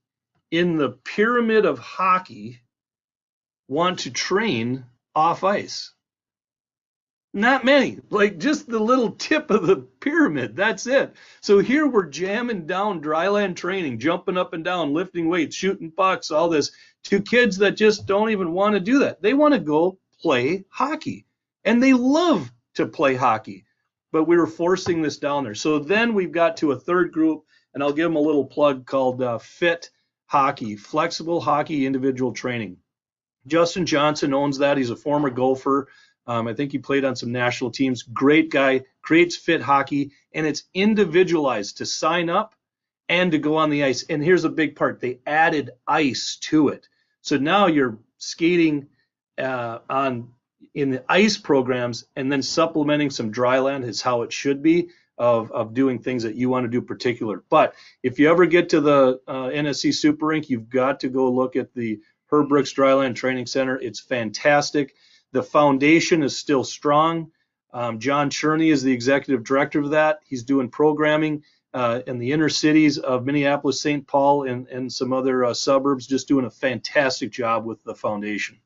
in 0.58 0.78
the 0.78 0.90
pyramid 0.90 1.66
of 1.66 1.80
hockey 1.80 2.62
want 3.68 4.00
to 4.00 4.12
train 4.12 4.86
off 5.16 5.44
ice? 5.44 5.94
Not 7.34 7.66
many, 7.66 8.00
like 8.12 8.38
just 8.38 8.66
the 8.66 8.80
little 8.80 9.12
tip 9.12 9.52
of 9.52 9.68
the 9.68 9.76
pyramid. 9.76 10.56
That's 10.56 10.88
it. 10.88 11.14
So 11.42 11.60
here 11.60 11.86
we're 11.86 12.06
jamming 12.06 12.66
down 12.66 13.02
dryland 13.02 13.58
training, 13.58 14.00
jumping 14.00 14.38
up 14.38 14.54
and 14.54 14.64
down, 14.64 14.94
lifting 14.94 15.28
weights, 15.28 15.54
shooting 15.54 15.92
pucks, 15.92 16.32
all 16.32 16.48
this 16.48 16.72
to 17.04 17.22
kids 17.22 17.58
that 17.58 17.72
just 17.72 18.06
don't 18.06 18.30
even 18.30 18.54
want 18.54 18.76
to 18.76 18.80
do 18.80 19.00
that. 19.00 19.22
They 19.22 19.34
want 19.34 19.54
to 19.54 19.60
go 19.60 20.00
play 20.22 20.64
hockey 20.70 21.26
and 21.66 21.84
they 21.84 21.92
love 21.92 22.50
to 22.76 22.86
play 22.86 23.16
hockey. 23.16 23.66
But 24.14 24.24
we 24.24 24.38
were 24.38 24.48
forcing 24.48 25.02
this 25.02 25.18
down 25.18 25.44
there. 25.44 25.56
So 25.56 25.78
then 25.78 26.14
we've 26.14 26.32
got 26.32 26.56
to 26.58 26.72
a 26.72 26.80
third 26.80 27.12
group 27.12 27.44
and 27.74 27.84
I'll 27.84 27.92
give 27.92 28.06
them 28.10 28.16
a 28.16 28.20
little 28.20 28.46
plug 28.46 28.86
called 28.86 29.22
uh, 29.22 29.40
FIT 29.40 29.90
Hockey, 30.28 30.76
Flexible 30.76 31.42
Hockey 31.42 31.86
Individual 31.86 32.34
Training. 32.34 32.78
Justin 33.48 33.86
Johnson 33.86 34.34
owns 34.34 34.58
that. 34.60 34.78
He's 34.78 34.90
a 34.90 34.96
former 34.96 35.30
golfer. 35.30 35.88
Um, 36.28 36.48
I 36.48 36.54
think 36.54 36.72
he 36.72 36.80
played 36.80 37.06
on 37.06 37.16
some 37.16 37.32
national 37.32 37.72
teams. 37.72 38.02
Great 38.02 38.50
guy, 38.50 38.82
creates 39.02 39.36
fit 39.36 39.62
hockey, 39.62 40.12
and 40.34 40.48
it's 40.48 40.64
individualized 40.74 41.78
to 41.78 41.86
sign 41.86 42.30
up 42.30 42.56
and 43.08 43.32
to 43.32 43.38
go 43.38 43.58
on 43.58 43.70
the 43.70 43.84
ice. 43.84 44.04
And 44.10 44.24
here's 44.24 44.46
a 44.46 44.50
big 44.50 44.76
part 44.76 45.00
they 45.00 45.20
added 45.28 45.72
ice 45.88 46.38
to 46.42 46.70
it. 46.70 46.88
So 47.22 47.38
now 47.38 47.68
you're 47.68 48.00
skating 48.18 48.88
uh, 49.38 49.80
on 49.90 50.30
in 50.74 50.90
the 50.90 51.04
ice 51.08 51.38
programs 51.38 52.06
and 52.16 52.32
then 52.32 52.42
supplementing 52.42 53.10
some 53.10 53.32
dry 53.32 53.60
land 53.60 53.86
is 53.86 54.02
how 54.02 54.24
it 54.24 54.34
should 54.34 54.62
be 54.62 54.90
of, 55.18 55.52
of 55.52 55.74
doing 55.74 56.00
things 56.00 56.24
that 56.24 56.36
you 56.36 56.50
want 56.50 56.66
to 56.66 56.70
do 56.70 56.82
particular. 56.82 57.44
But 57.50 57.76
if 58.04 58.20
you 58.20 58.30
ever 58.30 58.46
get 58.46 58.70
to 58.70 58.82
the 58.82 59.20
uh, 59.28 59.48
NSC 59.48 59.94
Super 59.94 60.28
Rink, 60.28 60.50
you've 60.50 60.70
got 60.70 61.00
to 61.02 61.10
go 61.10 61.32
look 61.32 61.56
at 61.56 61.74
the 61.74 62.00
Herb 62.28 62.50
Brooks 62.50 62.74
Dryland 62.74 63.16
Training 63.16 63.46
Center. 63.46 63.80
It's 63.80 64.00
fantastic. 64.00 64.96
The 65.32 65.44
foundation 65.44 66.24
is 66.24 66.38
still 66.38 66.64
strong. 66.64 67.32
Um, 67.74 68.00
John 68.00 68.30
Cherney 68.30 68.72
is 68.72 68.84
the 68.84 68.94
executive 68.94 69.44
director 69.44 69.80
of 69.80 69.92
that. 69.92 70.20
He's 70.26 70.44
doing 70.44 70.70
programming 70.70 71.44
uh, 71.74 72.02
in 72.08 72.20
the 72.20 72.32
inner 72.32 72.48
cities 72.48 72.98
of 72.98 73.26
Minneapolis, 73.26 73.82
St. 73.82 74.08
Paul, 74.08 74.48
and, 74.48 74.68
and 74.70 74.92
some 74.92 75.12
other 75.12 75.44
uh, 75.44 75.54
suburbs, 75.54 76.08
just 76.08 76.28
doing 76.28 76.46
a 76.46 76.50
fantastic 76.50 77.32
job 77.32 77.66
with 77.66 77.84
the 77.84 77.94
foundation. 77.94 78.60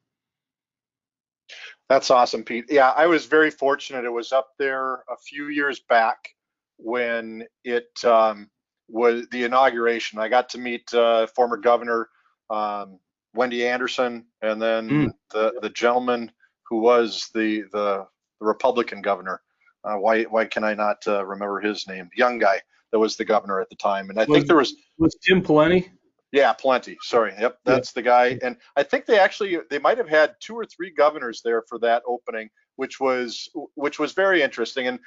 That's 1.90 2.12
awesome, 2.12 2.44
Pete. 2.44 2.66
Yeah, 2.70 2.92
I 2.92 3.08
was 3.08 3.26
very 3.26 3.50
fortunate. 3.50 4.06
It 4.06 4.14
was 4.14 4.32
up 4.32 4.54
there 4.60 5.04
a 5.10 5.18
few 5.18 5.48
years 5.48 5.80
back 5.80 6.36
when 6.80 7.46
it 7.64 8.04
um, 8.04 8.50
was 8.88 9.28
the 9.32 9.44
inauguration. 9.44 10.20
I 10.20 10.30
got 10.30 10.50
to 10.50 10.58
meet 10.58 10.94
uh, 10.94 11.28
former 11.28 11.58
Governor 11.58 12.10
um, 12.50 13.00
Wendy 13.34 13.68
Anderson, 13.68 14.26
and 14.42 14.62
then 14.62 14.90
mm. 14.90 15.10
the 15.32 15.54
the 15.62 15.70
gentleman 15.70 16.32
who 16.68 16.80
was 16.80 17.30
the 17.34 17.64
the, 17.72 18.08
the 18.40 18.46
Republican 18.46 19.02
governor. 19.02 19.42
Uh, 19.84 19.96
why 19.96 20.24
why 20.24 20.46
can 20.46 20.64
I 20.64 20.74
not 20.74 20.98
uh, 21.08 21.26
remember 21.26 21.60
his 21.60 21.88
name? 21.88 22.10
Young 22.16 22.40
guy 22.40 22.62
that 22.92 23.00
was 23.00 23.16
the 23.16 23.26
governor 23.26 23.60
at 23.60 23.70
the 23.70 23.76
time, 23.76 24.10
and 24.10 24.20
I 24.20 24.26
was, 24.26 24.36
think 24.36 24.48
there 24.48 24.58
was 24.58 24.76
was 24.98 25.16
Tim 25.22 25.42
Pawlenty. 25.42 25.90
Yeah, 26.32 26.54
Pawlenty. 26.54 26.96
Sorry. 27.02 27.34
Yep, 27.40 27.60
that's 27.66 27.90
yeah. 27.90 28.00
the 28.00 28.02
guy. 28.04 28.40
And 28.44 28.58
I 28.76 28.84
think 28.84 29.06
they 29.06 29.20
actually 29.20 29.58
they 29.70 29.80
might 29.80 29.98
have 29.98 30.10
had 30.10 30.36
two 30.40 30.56
or 30.56 30.66
three 30.66 30.92
governors 30.92 31.42
there 31.44 31.64
for 31.68 31.80
that 31.80 32.04
opening, 32.08 32.50
which 32.76 33.00
was 33.00 33.50
which 33.76 34.00
was 34.00 34.14
very 34.14 34.42
interesting. 34.42 34.88
And 34.88 35.00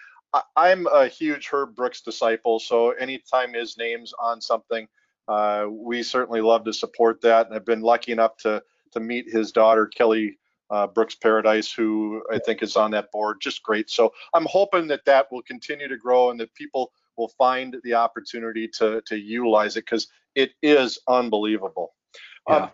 I, 0.56 0.70
am 0.70 0.86
a 0.86 1.08
huge 1.08 1.48
Herb 1.48 1.74
Brooks 1.74 2.00
disciple, 2.00 2.58
so 2.58 2.90
anytime 2.92 3.52
his 3.52 3.76
name's 3.76 4.12
on 4.18 4.40
something, 4.40 4.88
uh, 5.28 5.66
we 5.70 6.02
certainly 6.02 6.40
love 6.40 6.64
to 6.64 6.72
support 6.72 7.20
that. 7.22 7.46
And 7.46 7.54
I've 7.54 7.66
been 7.66 7.82
lucky 7.82 8.12
enough 8.12 8.36
to 8.38 8.62
to 8.92 9.00
meet 9.00 9.30
his 9.30 9.52
daughter 9.52 9.86
Kelly 9.86 10.38
uh, 10.70 10.86
Brooks 10.86 11.14
Paradise, 11.14 11.72
who 11.72 12.22
I 12.32 12.38
think 12.38 12.62
is 12.62 12.76
on 12.76 12.90
that 12.92 13.10
board. 13.10 13.38
Just 13.40 13.62
great. 13.62 13.90
So 13.90 14.12
I'm 14.34 14.46
hoping 14.46 14.86
that 14.88 15.04
that 15.04 15.30
will 15.30 15.42
continue 15.42 15.88
to 15.88 15.96
grow 15.96 16.30
and 16.30 16.40
that 16.40 16.54
people 16.54 16.92
will 17.16 17.28
find 17.38 17.76
the 17.84 17.94
opportunity 17.94 18.68
to 18.78 19.02
to 19.06 19.16
utilize 19.16 19.76
it 19.76 19.84
because 19.84 20.08
it 20.34 20.52
is 20.62 20.98
unbelievable. 21.08 21.94
Yeah. 22.48 22.56
Um, 22.56 22.70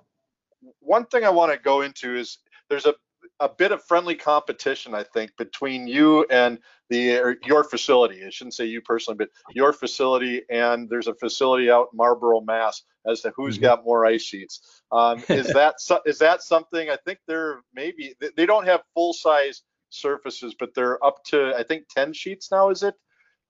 one 0.80 1.06
thing 1.06 1.24
I 1.24 1.30
want 1.30 1.52
to 1.52 1.58
go 1.58 1.82
into 1.82 2.16
is 2.16 2.38
there's 2.68 2.86
a 2.86 2.94
a 3.40 3.48
bit 3.48 3.72
of 3.72 3.82
friendly 3.84 4.14
competition, 4.14 4.94
I 4.94 5.04
think, 5.04 5.36
between 5.36 5.86
you 5.86 6.26
and 6.30 6.58
the 6.90 7.36
your 7.44 7.64
facility. 7.64 8.24
I 8.24 8.30
shouldn't 8.30 8.54
say 8.54 8.64
you 8.64 8.80
personally, 8.80 9.16
but 9.16 9.28
your 9.54 9.72
facility 9.72 10.42
and 10.50 10.88
there's 10.88 11.06
a 11.06 11.14
facility 11.14 11.70
out 11.70 11.88
in 11.92 11.96
Marlborough, 11.96 12.40
Mass, 12.40 12.82
as 13.06 13.20
to 13.22 13.32
who's 13.36 13.56
mm-hmm. 13.56 13.64
got 13.64 13.84
more 13.84 14.06
ice 14.06 14.22
sheets. 14.22 14.82
Um, 14.90 15.22
is 15.28 15.52
that 15.52 15.76
is 16.06 16.18
that 16.18 16.42
something? 16.42 16.90
I 16.90 16.96
think 17.04 17.18
they're 17.26 17.60
maybe 17.74 18.14
they 18.36 18.46
don't 18.46 18.66
have 18.66 18.82
full 18.94 19.12
size 19.12 19.62
surfaces, 19.90 20.54
but 20.58 20.74
they're 20.74 21.02
up 21.04 21.22
to 21.26 21.54
I 21.56 21.62
think 21.62 21.84
10 21.94 22.12
sheets 22.12 22.50
now. 22.50 22.70
Is 22.70 22.82
it? 22.82 22.94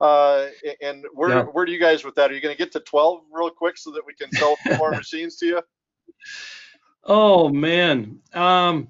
Uh, 0.00 0.48
and 0.80 1.04
where 1.12 1.30
yeah. 1.30 1.42
where 1.42 1.64
do 1.64 1.72
you 1.72 1.80
guys 1.80 2.04
with 2.04 2.14
that? 2.14 2.30
Are 2.30 2.34
you 2.34 2.40
going 2.40 2.54
to 2.54 2.58
get 2.58 2.70
to 2.72 2.80
12 2.80 3.22
real 3.32 3.50
quick 3.50 3.76
so 3.76 3.90
that 3.90 4.02
we 4.06 4.14
can 4.14 4.30
sell 4.32 4.56
more 4.78 4.90
machines 4.92 5.36
to 5.38 5.46
you? 5.46 5.62
Oh 7.04 7.48
man, 7.48 8.20
um, 8.32 8.88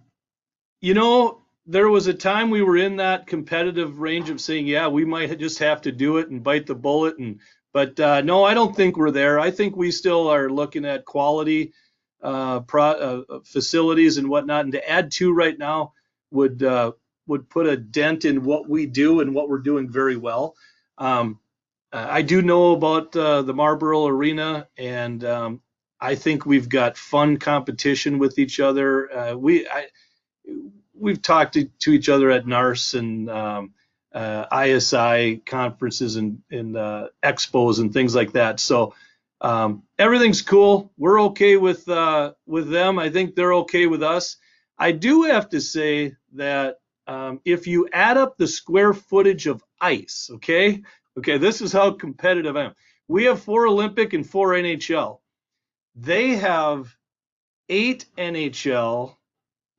you 0.81 0.95
know 0.95 1.43
there 1.69 1.91
was 1.91 2.07
a 2.07 2.15
time 2.15 2.49
we 2.49 2.63
were 2.63 2.79
in 2.79 2.97
that 2.97 3.27
competitive 3.27 3.99
range 3.99 4.31
of 4.31 4.41
saying, 4.41 4.67
yeah, 4.67 4.89
we 4.89 5.05
might 5.05 5.39
just 5.39 5.59
have 5.59 5.83
to 5.83 5.93
do 5.93 6.17
it 6.17 6.31
and 6.31 6.43
bite 6.43 6.67
the 6.67 6.75
bullet. 6.75 7.19
And 7.19 7.41
but 7.75 8.01
uh, 8.01 8.23
no, 8.23 8.43
I 8.43 8.55
don't 8.55 8.75
think 8.75 8.97
we're 8.97 9.11
there. 9.11 9.39
I 9.39 9.51
think 9.51 9.77
we 9.77 9.91
still 9.91 10.29
are 10.29 10.49
looking 10.49 10.87
at 10.87 11.05
quality 11.05 11.75
uh, 12.23 12.61
pro, 12.61 12.85
uh, 12.85 13.41
facilities 13.45 14.17
and 14.17 14.31
whatnot. 14.31 14.65
And 14.65 14.73
to 14.73 14.91
add 14.91 15.11
two 15.11 15.35
right 15.35 15.57
now 15.59 15.93
would 16.31 16.63
uh, 16.63 16.93
would 17.27 17.51
put 17.51 17.67
a 17.67 17.77
dent 17.77 18.25
in 18.25 18.45
what 18.45 18.67
we 18.67 18.87
do 18.87 19.21
and 19.21 19.35
what 19.35 19.51
we're 19.51 19.59
doing 19.59 19.91
very 19.91 20.17
well. 20.17 20.57
Um, 20.97 21.39
I 21.93 22.23
do 22.23 22.43
know 22.43 22.73
about 22.73 23.17
uh, 23.17 23.43
the 23.43 23.55
Marlboro 23.55 24.07
Arena, 24.07 24.69
and 24.77 25.25
um, 25.25 25.61
I 26.01 26.15
think 26.15 26.45
we've 26.45 26.69
got 26.69 26.99
fun 26.99 27.39
competition 27.39 28.19
with 28.19 28.39
each 28.39 28.61
other. 28.61 29.11
Uh, 29.13 29.35
we 29.37 29.67
I, 29.69 29.87
we've 30.95 31.23
talked 31.23 31.55
to, 31.55 31.65
to, 31.81 31.93
each 31.93 32.09
other 32.09 32.31
at 32.31 32.47
NARS 32.47 32.95
and 32.95 33.31
um, 33.31 33.75
uh, 34.13 34.47
ISI 34.53 35.43
conferences 35.45 36.17
and, 36.17 36.43
and 36.51 36.77
uh, 36.77 37.09
expos 37.23 37.81
and 37.81 37.93
things 37.93 38.15
like 38.15 38.33
that. 38.33 38.61
So 38.61 38.95
um, 39.41 39.85
everything's 39.99 40.43
cool. 40.43 40.93
We're 40.97 41.21
okay 41.23 41.57
with 41.57 41.89
uh, 41.89 42.33
with 42.47 42.71
them. 42.71 42.99
I 42.99 43.11
think 43.11 43.35
they're 43.35 43.55
okay 43.55 43.87
with 43.87 44.03
us. 44.03 44.37
I 44.79 44.93
do 44.93 45.23
have 45.25 45.49
to 45.51 45.61
say 45.61 46.17
that 46.35 46.79
um, 47.07 47.41
if 47.45 47.67
you 47.67 47.89
add 47.93 48.17
up 48.17 48.37
the 48.37 48.47
square 48.47 48.93
footage 48.93 49.47
of 49.47 49.63
ice, 49.81 50.31
okay, 50.35 50.83
okay, 51.17 51.39
this 51.39 51.61
is 51.61 51.73
how 51.73 51.93
competitive 51.93 52.57
I 52.57 52.67
am. 52.67 52.75
We 53.07 53.25
have 53.25 53.43
four 53.43 53.67
Olympic 53.67 54.13
and 54.13 54.29
four 54.29 54.51
NHL. 54.51 55.21
They 55.95 56.37
have 56.37 56.95
eight 57.69 58.07
NHL 58.17 59.17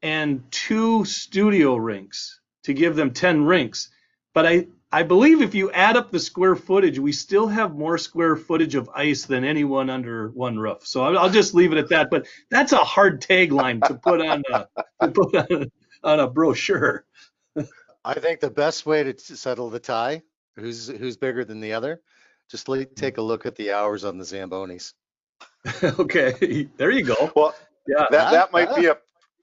and 0.01 0.43
two 0.51 1.05
studio 1.05 1.75
rinks 1.75 2.39
to 2.63 2.73
give 2.73 2.95
them 2.95 3.11
10 3.11 3.45
rinks. 3.45 3.89
But 4.33 4.45
I, 4.45 4.67
I 4.91 5.03
believe 5.03 5.41
if 5.41 5.55
you 5.55 5.71
add 5.71 5.97
up 5.97 6.11
the 6.11 6.19
square 6.19 6.55
footage, 6.55 6.99
we 6.99 7.11
still 7.11 7.47
have 7.47 7.75
more 7.75 7.97
square 7.97 8.35
footage 8.35 8.75
of 8.75 8.89
ice 8.93 9.25
than 9.25 9.43
anyone 9.43 9.89
under 9.89 10.29
one 10.29 10.57
roof. 10.57 10.85
So 10.85 11.03
I'll, 11.03 11.17
I'll 11.17 11.29
just 11.29 11.53
leave 11.53 11.71
it 11.71 11.77
at 11.77 11.89
that. 11.89 12.09
But 12.09 12.27
that's 12.49 12.71
a 12.71 12.77
hard 12.77 13.21
tagline 13.21 13.85
to 13.87 13.95
put 13.95 14.21
on 14.21 14.43
a, 14.51 14.67
to 15.01 15.11
put 15.11 15.35
on 15.35 15.45
a, 15.51 15.67
on 16.03 16.19
a 16.19 16.27
brochure. 16.27 17.05
I 18.05 18.13
think 18.13 18.39
the 18.39 18.49
best 18.49 18.85
way 18.85 19.03
to 19.03 19.19
settle 19.19 19.69
the 19.69 19.79
tie, 19.79 20.23
who's 20.55 20.87
who's 20.87 21.17
bigger 21.17 21.43
than 21.43 21.59
the 21.59 21.73
other, 21.73 22.01
just 22.49 22.67
take 22.95 23.17
a 23.17 23.21
look 23.21 23.45
at 23.45 23.55
the 23.55 23.73
hours 23.73 24.05
on 24.05 24.17
the 24.17 24.23
Zambonis. 24.23 24.93
okay, 25.83 26.67
there 26.77 26.91
you 26.91 27.03
go. 27.03 27.31
Well, 27.35 27.55
yeah, 27.87 28.05
that, 28.11 28.31
that 28.31 28.51
might 28.51 28.75
be 28.75 28.85
a 28.85 28.97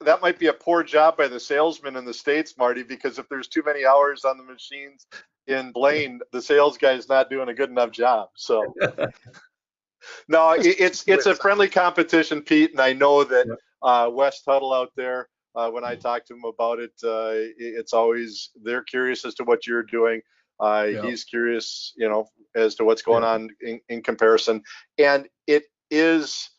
that 0.07 0.23
might 0.23 0.39
be 0.39 0.47
a 0.47 0.53
poor 0.53 0.83
job 0.83 1.17
by 1.17 1.29
the 1.29 1.39
salesman 1.39 1.97
in 1.97 2.05
the 2.05 2.15
states, 2.15 2.55
Marty, 2.57 2.83
because 2.83 3.19
if 3.19 3.29
there's 3.29 3.49
too 3.49 3.63
many 3.67 3.85
hours 3.85 4.25
on 4.25 4.39
the 4.39 4.45
machines 4.45 5.07
in 5.47 5.73
Blaine, 5.73 6.21
the 6.33 6.41
sales 6.41 6.79
guy 6.79 6.93
is 6.93 7.09
not 7.09 7.29
doing 7.29 7.49
a 7.49 7.55
good 7.55 7.71
enough 7.71 7.91
job. 7.91 8.29
So. 8.37 8.73
no, 10.29 10.53
it's 10.53 11.05
it's 11.07 11.27
a 11.27 11.35
friendly 11.35 11.69
competition, 11.69 12.41
Pete, 12.41 12.71
and 12.71 12.81
I 12.81 12.93
know 12.93 13.25
that 13.25 13.47
uh, 13.83 14.09
Wes 14.11 14.43
Tuttle 14.43 14.73
out 14.73 14.93
there 14.97 15.29
uh, 15.57 15.71
when 15.71 15.85
I 15.85 15.97
talk 15.97 16.25
to 16.27 16.35
him 16.35 16.45
about 16.45 16.79
it, 16.79 16.93
uh, 17.03 17.33
it's 17.59 17.93
always 17.93 18.51
they're 18.63 18.85
curious 18.85 19.25
as 19.25 19.35
to 19.37 19.45
what 19.45 19.67
you're 19.67 19.83
doing. 19.83 20.21
Uh, 20.61 20.87
yeah. 20.89 21.03
He's 21.03 21.25
curious, 21.25 21.93
you 21.97 22.09
know, 22.09 22.29
as 22.55 22.75
to 22.77 22.85
what's 22.85 23.03
going 23.03 23.23
yeah. 23.23 23.31
on 23.31 23.51
in, 23.61 23.81
in, 23.89 24.03
comparison, 24.03 24.63
and 24.99 25.29
it 25.47 25.65
is. 25.91 26.51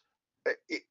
It, 0.67 0.83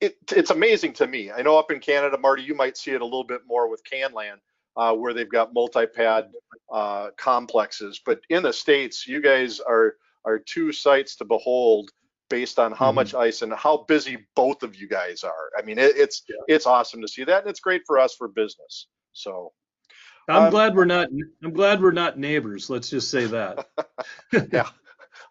it, 0.00 0.16
it's 0.34 0.50
amazing 0.50 0.92
to 0.94 1.06
me. 1.06 1.30
I 1.30 1.42
know 1.42 1.58
up 1.58 1.70
in 1.70 1.80
Canada, 1.80 2.18
Marty, 2.18 2.42
you 2.42 2.54
might 2.54 2.76
see 2.76 2.92
it 2.92 3.00
a 3.00 3.04
little 3.04 3.24
bit 3.24 3.42
more 3.46 3.68
with 3.68 3.82
Canlan, 3.84 4.36
uh, 4.76 4.94
where 4.94 5.12
they've 5.12 5.28
got 5.28 5.54
multi-pad 5.54 6.30
uh, 6.72 7.10
complexes. 7.16 8.00
But 8.04 8.20
in 8.30 8.42
the 8.42 8.52
states, 8.52 9.06
you 9.06 9.20
guys 9.20 9.60
are 9.60 9.96
are 10.24 10.38
two 10.38 10.72
sights 10.72 11.16
to 11.16 11.24
behold 11.24 11.90
based 12.30 12.58
on 12.58 12.72
how 12.72 12.86
mm-hmm. 12.88 12.96
much 12.96 13.14
ice 13.14 13.42
and 13.42 13.52
how 13.52 13.84
busy 13.86 14.26
both 14.34 14.62
of 14.62 14.74
you 14.74 14.88
guys 14.88 15.22
are. 15.22 15.50
I 15.58 15.62
mean, 15.62 15.78
it, 15.78 15.96
it's 15.96 16.22
yeah. 16.28 16.36
it's 16.48 16.66
awesome 16.66 17.00
to 17.02 17.08
see 17.08 17.24
that, 17.24 17.42
and 17.42 17.50
it's 17.50 17.60
great 17.60 17.82
for 17.86 17.98
us 17.98 18.14
for 18.14 18.28
business. 18.28 18.88
So. 19.12 19.52
I'm 20.26 20.44
um, 20.44 20.50
glad 20.50 20.74
we're 20.74 20.86
not. 20.86 21.08
I'm 21.42 21.52
glad 21.52 21.82
we're 21.82 21.90
not 21.90 22.18
neighbors. 22.18 22.70
Let's 22.70 22.88
just 22.88 23.10
say 23.10 23.26
that. 23.26 23.66
yeah, 24.52 24.70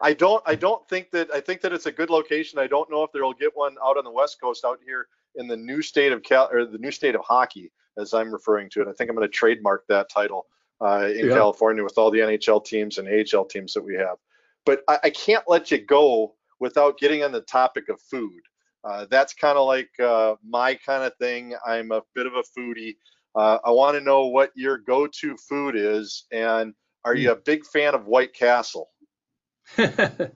I 0.04 0.14
don't. 0.14 0.44
I 0.46 0.56
don't 0.56 0.88
think 0.90 1.12
that. 1.12 1.30
I 1.34 1.40
think 1.40 1.62
that 1.62 1.72
it's 1.72 1.86
a 1.86 1.92
good 1.92 2.10
location. 2.10 2.60
I 2.60 2.68
don't 2.68 2.92
know 2.92 3.04
if 3.04 3.12
they'll 3.14 3.34
get 3.34 3.56
one 3.56 3.78
out 3.84 3.98
on 3.98 4.04
the 4.04 4.12
West 4.12 4.40
Coast, 4.42 4.66
out 4.66 4.80
here 4.86 5.08
in 5.36 5.48
the 5.48 5.56
new 5.56 5.82
state 5.82 6.12
of 6.12 6.22
Cal 6.22 6.50
or 6.52 6.66
the 6.66 6.78
new 6.78 6.92
state 6.92 7.16
of 7.16 7.22
hockey, 7.22 7.72
as 7.98 8.14
I'm 8.14 8.32
referring 8.32 8.70
to 8.72 8.82
it. 8.82 8.88
I 8.90 8.92
think 8.92 9.10
I'm 9.10 9.16
going 9.16 9.28
to 9.28 9.34
trademark 9.34 9.88
that 9.88 10.10
title 10.10 10.48
uh, 10.82 11.08
in 11.08 11.28
yeah. 11.28 11.34
California 11.34 11.84
with 11.84 11.98
all 11.98 12.12
the 12.12 12.20
NHL 12.20 12.66
teams 12.66 12.98
and 12.98 13.08
AHL 13.08 13.46
teams 13.46 13.74
that 13.74 13.82
we 13.82 13.96
have. 13.96 14.18
But 14.66 14.84
I, 14.90 15.00
I 15.06 15.10
can't 15.10 15.46
let 15.48 15.72
you 15.72 15.80
go 15.80 16.36
without 16.60 17.00
getting 17.00 17.24
on 17.24 17.32
the 17.32 17.42
topic 17.42 17.88
of 17.88 18.02
food. 18.02 18.42
Uh, 18.84 19.06
that's 19.10 19.34
kind 19.34 19.58
of 19.58 19.66
like 19.66 19.90
uh, 20.02 20.36
my 20.46 20.76
kind 20.76 21.04
of 21.04 21.16
thing. 21.16 21.56
I'm 21.66 21.92
a 21.94 22.02
bit 22.14 22.26
of 22.26 22.34
a 22.34 22.44
foodie. 22.60 22.98
Uh, 23.36 23.58
I 23.64 23.72
want 23.72 23.98
to 23.98 24.02
know 24.02 24.28
what 24.28 24.52
your 24.54 24.78
go-to 24.78 25.38
food 25.38 25.76
is, 25.78 26.26
and 26.32 26.74
are 27.06 27.16
you 27.16 27.32
a 27.32 27.36
big 27.36 27.66
fan 27.66 27.96
of 27.96 28.06
White 28.06 28.34
Castle? 28.34 28.90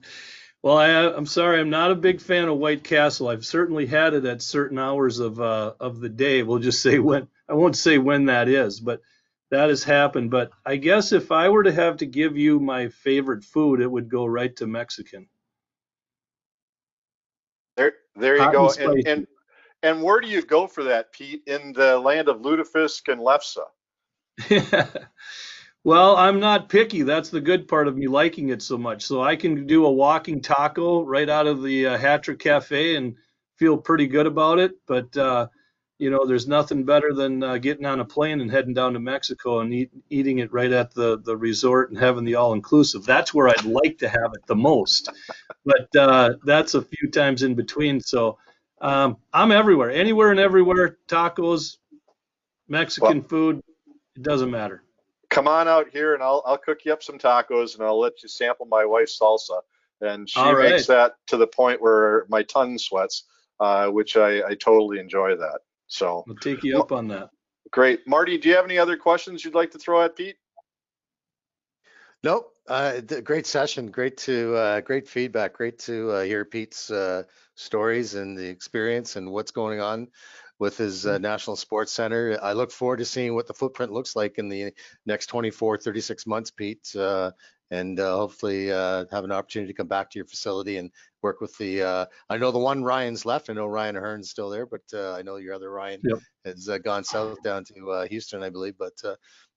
well, 0.62 0.78
I, 0.78 0.88
am 1.16 1.26
sorry, 1.26 1.60
I'm 1.60 1.70
not 1.70 1.90
a 1.90 1.96
big 1.96 2.20
fan 2.20 2.48
of 2.48 2.58
White 2.58 2.84
Castle. 2.84 3.28
I've 3.28 3.46
certainly 3.46 3.86
had 3.86 4.14
it 4.14 4.24
at 4.24 4.42
certain 4.42 4.78
hours 4.78 5.18
of 5.18 5.40
uh, 5.40 5.74
of 5.80 6.00
the 6.00 6.08
day. 6.08 6.42
We'll 6.42 6.58
just 6.58 6.82
say 6.82 6.98
when. 6.98 7.28
I 7.48 7.54
won't 7.54 7.76
say 7.76 7.98
when 7.98 8.26
that 8.26 8.48
is, 8.48 8.78
but 8.78 9.00
that 9.50 9.70
has 9.70 9.82
happened. 9.82 10.30
But 10.30 10.50
I 10.66 10.76
guess 10.76 11.12
if 11.12 11.32
I 11.32 11.48
were 11.48 11.62
to 11.62 11.72
have 11.72 11.98
to 11.98 12.06
give 12.06 12.36
you 12.36 12.60
my 12.60 12.88
favorite 12.88 13.44
food, 13.44 13.80
it 13.80 13.90
would 13.90 14.10
go 14.10 14.26
right 14.26 14.54
to 14.56 14.66
Mexican. 14.66 15.28
There, 17.76 17.94
there 18.16 18.36
you 18.36 18.42
Hot 18.42 18.52
go. 18.52 18.70
And, 18.70 18.92
and, 18.92 19.08
and 19.08 19.26
and 19.82 20.02
where 20.02 20.20
do 20.20 20.28
you 20.28 20.42
go 20.42 20.66
for 20.66 20.84
that, 20.84 21.12
Pete? 21.12 21.42
In 21.46 21.72
the 21.72 21.98
land 21.98 22.28
of 22.28 22.38
lutefisk 22.40 23.10
and 23.10 23.20
lefse? 23.20 23.58
well, 25.88 26.18
I'm 26.18 26.38
not 26.38 26.68
picky. 26.68 27.00
That's 27.00 27.30
the 27.30 27.40
good 27.40 27.66
part 27.66 27.88
of 27.88 27.96
me 27.96 28.08
liking 28.08 28.50
it 28.50 28.60
so 28.60 28.76
much. 28.76 29.06
So 29.06 29.22
I 29.22 29.36
can 29.36 29.66
do 29.66 29.86
a 29.86 29.90
walking 29.90 30.42
taco 30.42 31.02
right 31.02 31.30
out 31.30 31.46
of 31.46 31.62
the 31.62 31.86
uh, 31.86 31.96
Hat 31.96 32.24
Trick 32.24 32.40
Cafe 32.40 32.96
and 32.96 33.16
feel 33.56 33.78
pretty 33.78 34.06
good 34.06 34.26
about 34.26 34.58
it. 34.58 34.72
But 34.86 35.16
uh, 35.16 35.46
you 35.98 36.10
know, 36.10 36.26
there's 36.26 36.46
nothing 36.46 36.84
better 36.84 37.14
than 37.14 37.42
uh, 37.42 37.56
getting 37.56 37.86
on 37.86 38.00
a 38.00 38.04
plane 38.04 38.42
and 38.42 38.50
heading 38.50 38.74
down 38.74 38.92
to 38.92 39.00
Mexico 39.00 39.60
and 39.60 39.72
eat, 39.72 39.90
eating 40.10 40.40
it 40.40 40.52
right 40.52 40.70
at 40.72 40.92
the, 40.92 41.20
the 41.24 41.34
resort 41.34 41.88
and 41.88 41.98
having 41.98 42.26
the 42.26 42.34
all 42.34 42.52
inclusive. 42.52 43.06
That's 43.06 43.32
where 43.32 43.48
I'd 43.48 43.64
like 43.64 43.96
to 44.00 44.10
have 44.10 44.32
it 44.34 44.46
the 44.46 44.56
most, 44.56 45.08
but 45.64 45.96
uh, 45.96 46.34
that's 46.44 46.74
a 46.74 46.82
few 46.82 47.10
times 47.10 47.42
in 47.42 47.54
between. 47.54 48.02
So 48.02 48.36
um, 48.82 49.16
I'm 49.32 49.52
everywhere, 49.52 49.90
anywhere 49.90 50.32
and 50.32 50.38
everywhere. 50.38 50.98
Tacos, 51.08 51.78
Mexican 52.68 53.20
well, 53.20 53.28
food, 53.28 53.62
it 54.16 54.22
doesn't 54.22 54.50
matter. 54.50 54.82
Come 55.38 55.46
on 55.46 55.68
out 55.68 55.86
here 55.92 56.14
and 56.14 56.22
I'll 56.22 56.42
I'll 56.44 56.58
cook 56.58 56.84
you 56.84 56.92
up 56.92 57.00
some 57.00 57.16
tacos 57.16 57.76
and 57.76 57.84
I'll 57.84 58.00
let 58.00 58.24
you 58.24 58.28
sample 58.28 58.66
my 58.66 58.84
wife's 58.84 59.16
salsa. 59.16 59.60
And 60.00 60.28
she 60.28 60.40
right. 60.40 60.72
makes 60.72 60.86
that 60.86 61.14
to 61.28 61.36
the 61.36 61.46
point 61.46 61.80
where 61.80 62.26
my 62.28 62.42
tongue 62.42 62.76
sweats, 62.76 63.22
uh, 63.60 63.86
which 63.86 64.16
I, 64.16 64.42
I 64.42 64.54
totally 64.56 64.98
enjoy 64.98 65.36
that. 65.36 65.60
So 65.86 66.24
I'll 66.28 66.34
take 66.34 66.64
you 66.64 66.80
up 66.80 66.90
on 66.90 67.06
that. 67.08 67.30
Great. 67.70 68.00
Marty, 68.04 68.36
do 68.36 68.48
you 68.48 68.56
have 68.56 68.64
any 68.64 68.78
other 68.78 68.96
questions 68.96 69.44
you'd 69.44 69.54
like 69.54 69.70
to 69.70 69.78
throw 69.78 70.02
at 70.02 70.16
Pete? 70.16 70.38
Nope. 72.24 72.52
Uh, 72.66 73.00
great 73.00 73.46
session. 73.46 73.92
Great 73.92 74.16
to 74.16 74.56
uh, 74.56 74.80
great 74.80 75.06
feedback. 75.06 75.52
Great 75.52 75.78
to 75.80 76.10
uh, 76.10 76.22
hear 76.22 76.44
Pete's 76.44 76.90
uh, 76.90 77.22
stories 77.54 78.16
and 78.16 78.36
the 78.36 78.48
experience 78.48 79.14
and 79.14 79.30
what's 79.30 79.52
going 79.52 79.80
on 79.80 80.08
with 80.58 80.76
his 80.76 81.06
uh, 81.06 81.18
National 81.18 81.56
Sports 81.56 81.92
Center. 81.92 82.38
I 82.42 82.52
look 82.52 82.70
forward 82.70 82.98
to 82.98 83.04
seeing 83.04 83.34
what 83.34 83.46
the 83.46 83.54
footprint 83.54 83.92
looks 83.92 84.16
like 84.16 84.38
in 84.38 84.48
the 84.48 84.72
next 85.06 85.26
24, 85.26 85.78
36 85.78 86.26
months, 86.26 86.50
Pete, 86.50 86.94
uh, 86.96 87.30
and 87.70 88.00
uh, 88.00 88.16
hopefully 88.16 88.72
uh, 88.72 89.04
have 89.10 89.24
an 89.24 89.32
opportunity 89.32 89.72
to 89.72 89.76
come 89.76 89.86
back 89.86 90.10
to 90.10 90.18
your 90.18 90.26
facility 90.26 90.78
and 90.78 90.90
work 91.22 91.40
with 91.40 91.56
the. 91.58 91.82
Uh, 91.82 92.06
I 92.28 92.38
know 92.38 92.50
the 92.50 92.58
one 92.58 92.82
Ryan's 92.82 93.24
left. 93.24 93.50
I 93.50 93.52
know 93.52 93.66
Ryan 93.66 93.96
Hearn's 93.96 94.30
still 94.30 94.50
there, 94.50 94.66
but 94.66 94.82
uh, 94.92 95.12
I 95.12 95.22
know 95.22 95.36
your 95.36 95.54
other 95.54 95.70
Ryan 95.70 96.00
yep. 96.02 96.18
has 96.44 96.68
gone 96.82 97.04
south 97.04 97.42
down 97.42 97.64
to 97.64 98.06
Houston, 98.08 98.42
I 98.42 98.50
believe. 98.50 98.74
But 98.78 98.94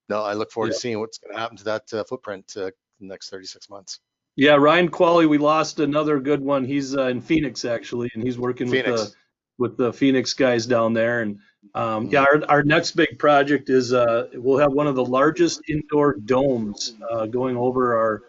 no, 0.09 0.21
I 0.21 0.33
look 0.33 0.51
forward 0.51 0.67
yep. 0.67 0.75
to 0.75 0.81
seeing 0.81 0.99
what's 0.99 1.17
going 1.17 1.33
to 1.33 1.39
happen 1.39 1.57
to 1.57 1.63
that 1.63 2.07
footprint 2.07 2.53
in 2.57 2.71
the 2.99 3.07
next 3.07 3.29
36 3.29 3.69
months. 3.69 3.99
Yeah, 4.37 4.55
Ryan 4.55 4.89
Qualley, 4.89 5.27
we 5.27 5.37
lost 5.37 5.79
another 5.79 6.19
good 6.19 6.41
one. 6.41 6.63
He's 6.63 6.93
in 6.93 7.21
Phoenix 7.21 7.65
actually, 7.65 8.09
and 8.13 8.23
he's 8.23 8.37
working 8.37 8.69
Phoenix. 8.69 8.91
with 8.91 9.11
the 9.11 9.15
with 9.57 9.77
the 9.77 9.93
Phoenix 9.93 10.33
guys 10.33 10.65
down 10.65 10.93
there. 10.93 11.21
And 11.21 11.39
um, 11.75 12.07
yeah, 12.07 12.21
our, 12.21 12.43
our 12.49 12.63
next 12.63 12.91
big 12.91 13.19
project 13.19 13.69
is 13.69 13.93
uh, 13.93 14.27
we'll 14.33 14.57
have 14.57 14.73
one 14.73 14.87
of 14.87 14.95
the 14.95 15.05
largest 15.05 15.61
indoor 15.69 16.15
domes 16.15 16.95
uh, 17.09 17.25
going 17.25 17.57
over 17.57 17.95
our 17.97 18.23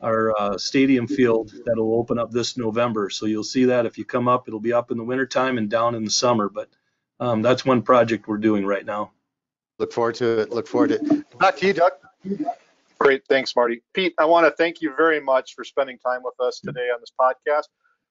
our 0.00 0.32
uh, 0.38 0.56
stadium 0.56 1.08
field 1.08 1.52
that'll 1.66 1.96
open 1.96 2.18
up 2.18 2.30
this 2.30 2.56
November. 2.56 3.10
So 3.10 3.26
you'll 3.26 3.42
see 3.42 3.64
that 3.64 3.84
if 3.84 3.98
you 3.98 4.04
come 4.04 4.28
up, 4.28 4.46
it'll 4.46 4.60
be 4.60 4.72
up 4.72 4.92
in 4.92 4.96
the 4.96 5.02
wintertime 5.02 5.58
and 5.58 5.68
down 5.68 5.96
in 5.96 6.04
the 6.04 6.10
summer. 6.10 6.48
But 6.48 6.68
um, 7.18 7.42
that's 7.42 7.64
one 7.64 7.82
project 7.82 8.28
we're 8.28 8.38
doing 8.38 8.64
right 8.64 8.86
now. 8.86 9.10
Look 9.78 9.92
forward 9.92 10.14
to 10.16 10.40
it. 10.40 10.50
Look 10.50 10.68
forward 10.68 10.90
to 10.90 10.94
it. 10.96 11.38
Back 11.38 11.56
to 11.58 11.66
you, 11.66 11.72
Doug. 11.72 11.92
Great. 12.98 13.22
Thanks, 13.28 13.54
Marty. 13.54 13.82
Pete, 13.92 14.14
I 14.18 14.24
want 14.24 14.46
to 14.46 14.50
thank 14.50 14.80
you 14.80 14.92
very 14.96 15.20
much 15.20 15.54
for 15.54 15.64
spending 15.64 15.98
time 15.98 16.22
with 16.22 16.34
us 16.40 16.60
today 16.60 16.88
on 16.92 17.00
this 17.00 17.12
podcast. 17.18 17.68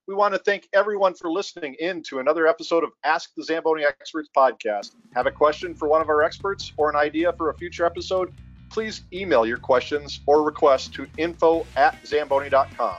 We 0.08 0.16
want 0.16 0.34
to 0.34 0.40
thank 0.40 0.70
everyone 0.74 1.16
for 1.16 1.30
listening 1.30 1.76
in 1.82 2.02
to 2.04 2.20
another 2.20 2.48
episode 2.48 2.86
of 2.86 2.92
Ask 3.04 3.36
the 3.36 3.44
Zamboni 3.44 3.84
Experts 3.84 4.30
podcast. 4.34 4.92
Have 5.14 5.28
a 5.28 5.32
question 5.32 5.76
for 5.76 5.90
one 5.90 6.00
of 6.00 6.08
our 6.08 6.24
experts 6.24 6.72
or 6.78 6.90
an 6.90 6.96
idea 6.96 7.34
for 7.34 7.50
a 7.50 7.54
future 7.54 7.86
episode? 7.86 8.32
Please 8.70 9.02
email 9.12 9.46
your 9.46 9.58
questions 9.58 10.22
or 10.26 10.44
requests 10.44 10.88
to 10.92 11.08
info 11.18 11.68
at 11.76 11.98
zamboni.com. 12.08 12.96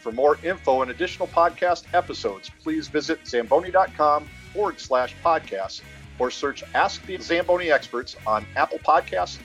For 0.00 0.10
more 0.10 0.38
info 0.42 0.80
and 0.80 0.90
additional 0.90 1.28
podcast 1.28 1.84
episodes, 1.92 2.50
please 2.62 2.88
visit 2.88 3.28
zamboni.com 3.28 4.26
forward 4.54 4.80
slash 4.80 5.14
podcast 5.22 5.82
or 6.18 6.30
search 6.30 6.64
Ask 6.72 7.04
the 7.04 7.18
Zamboni 7.18 7.70
Experts 7.70 8.16
on 8.26 8.46
Apple 8.56 8.78
Podcasts, 8.78 9.38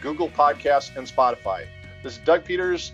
Google 0.00 0.30
Podcasts, 0.30 0.96
and 0.96 1.06
Spotify. 1.06 1.66
This 2.02 2.14
is 2.14 2.18
Doug 2.20 2.46
Peters 2.46 2.92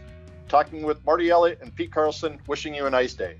talking 0.48 0.82
with 0.82 1.04
Marty 1.06 1.30
Elliott 1.30 1.60
and 1.62 1.72
Pete 1.72 1.92
Carlson, 1.92 2.40
wishing 2.48 2.74
you 2.74 2.86
a 2.86 2.90
nice 2.90 3.14
day. 3.14 3.38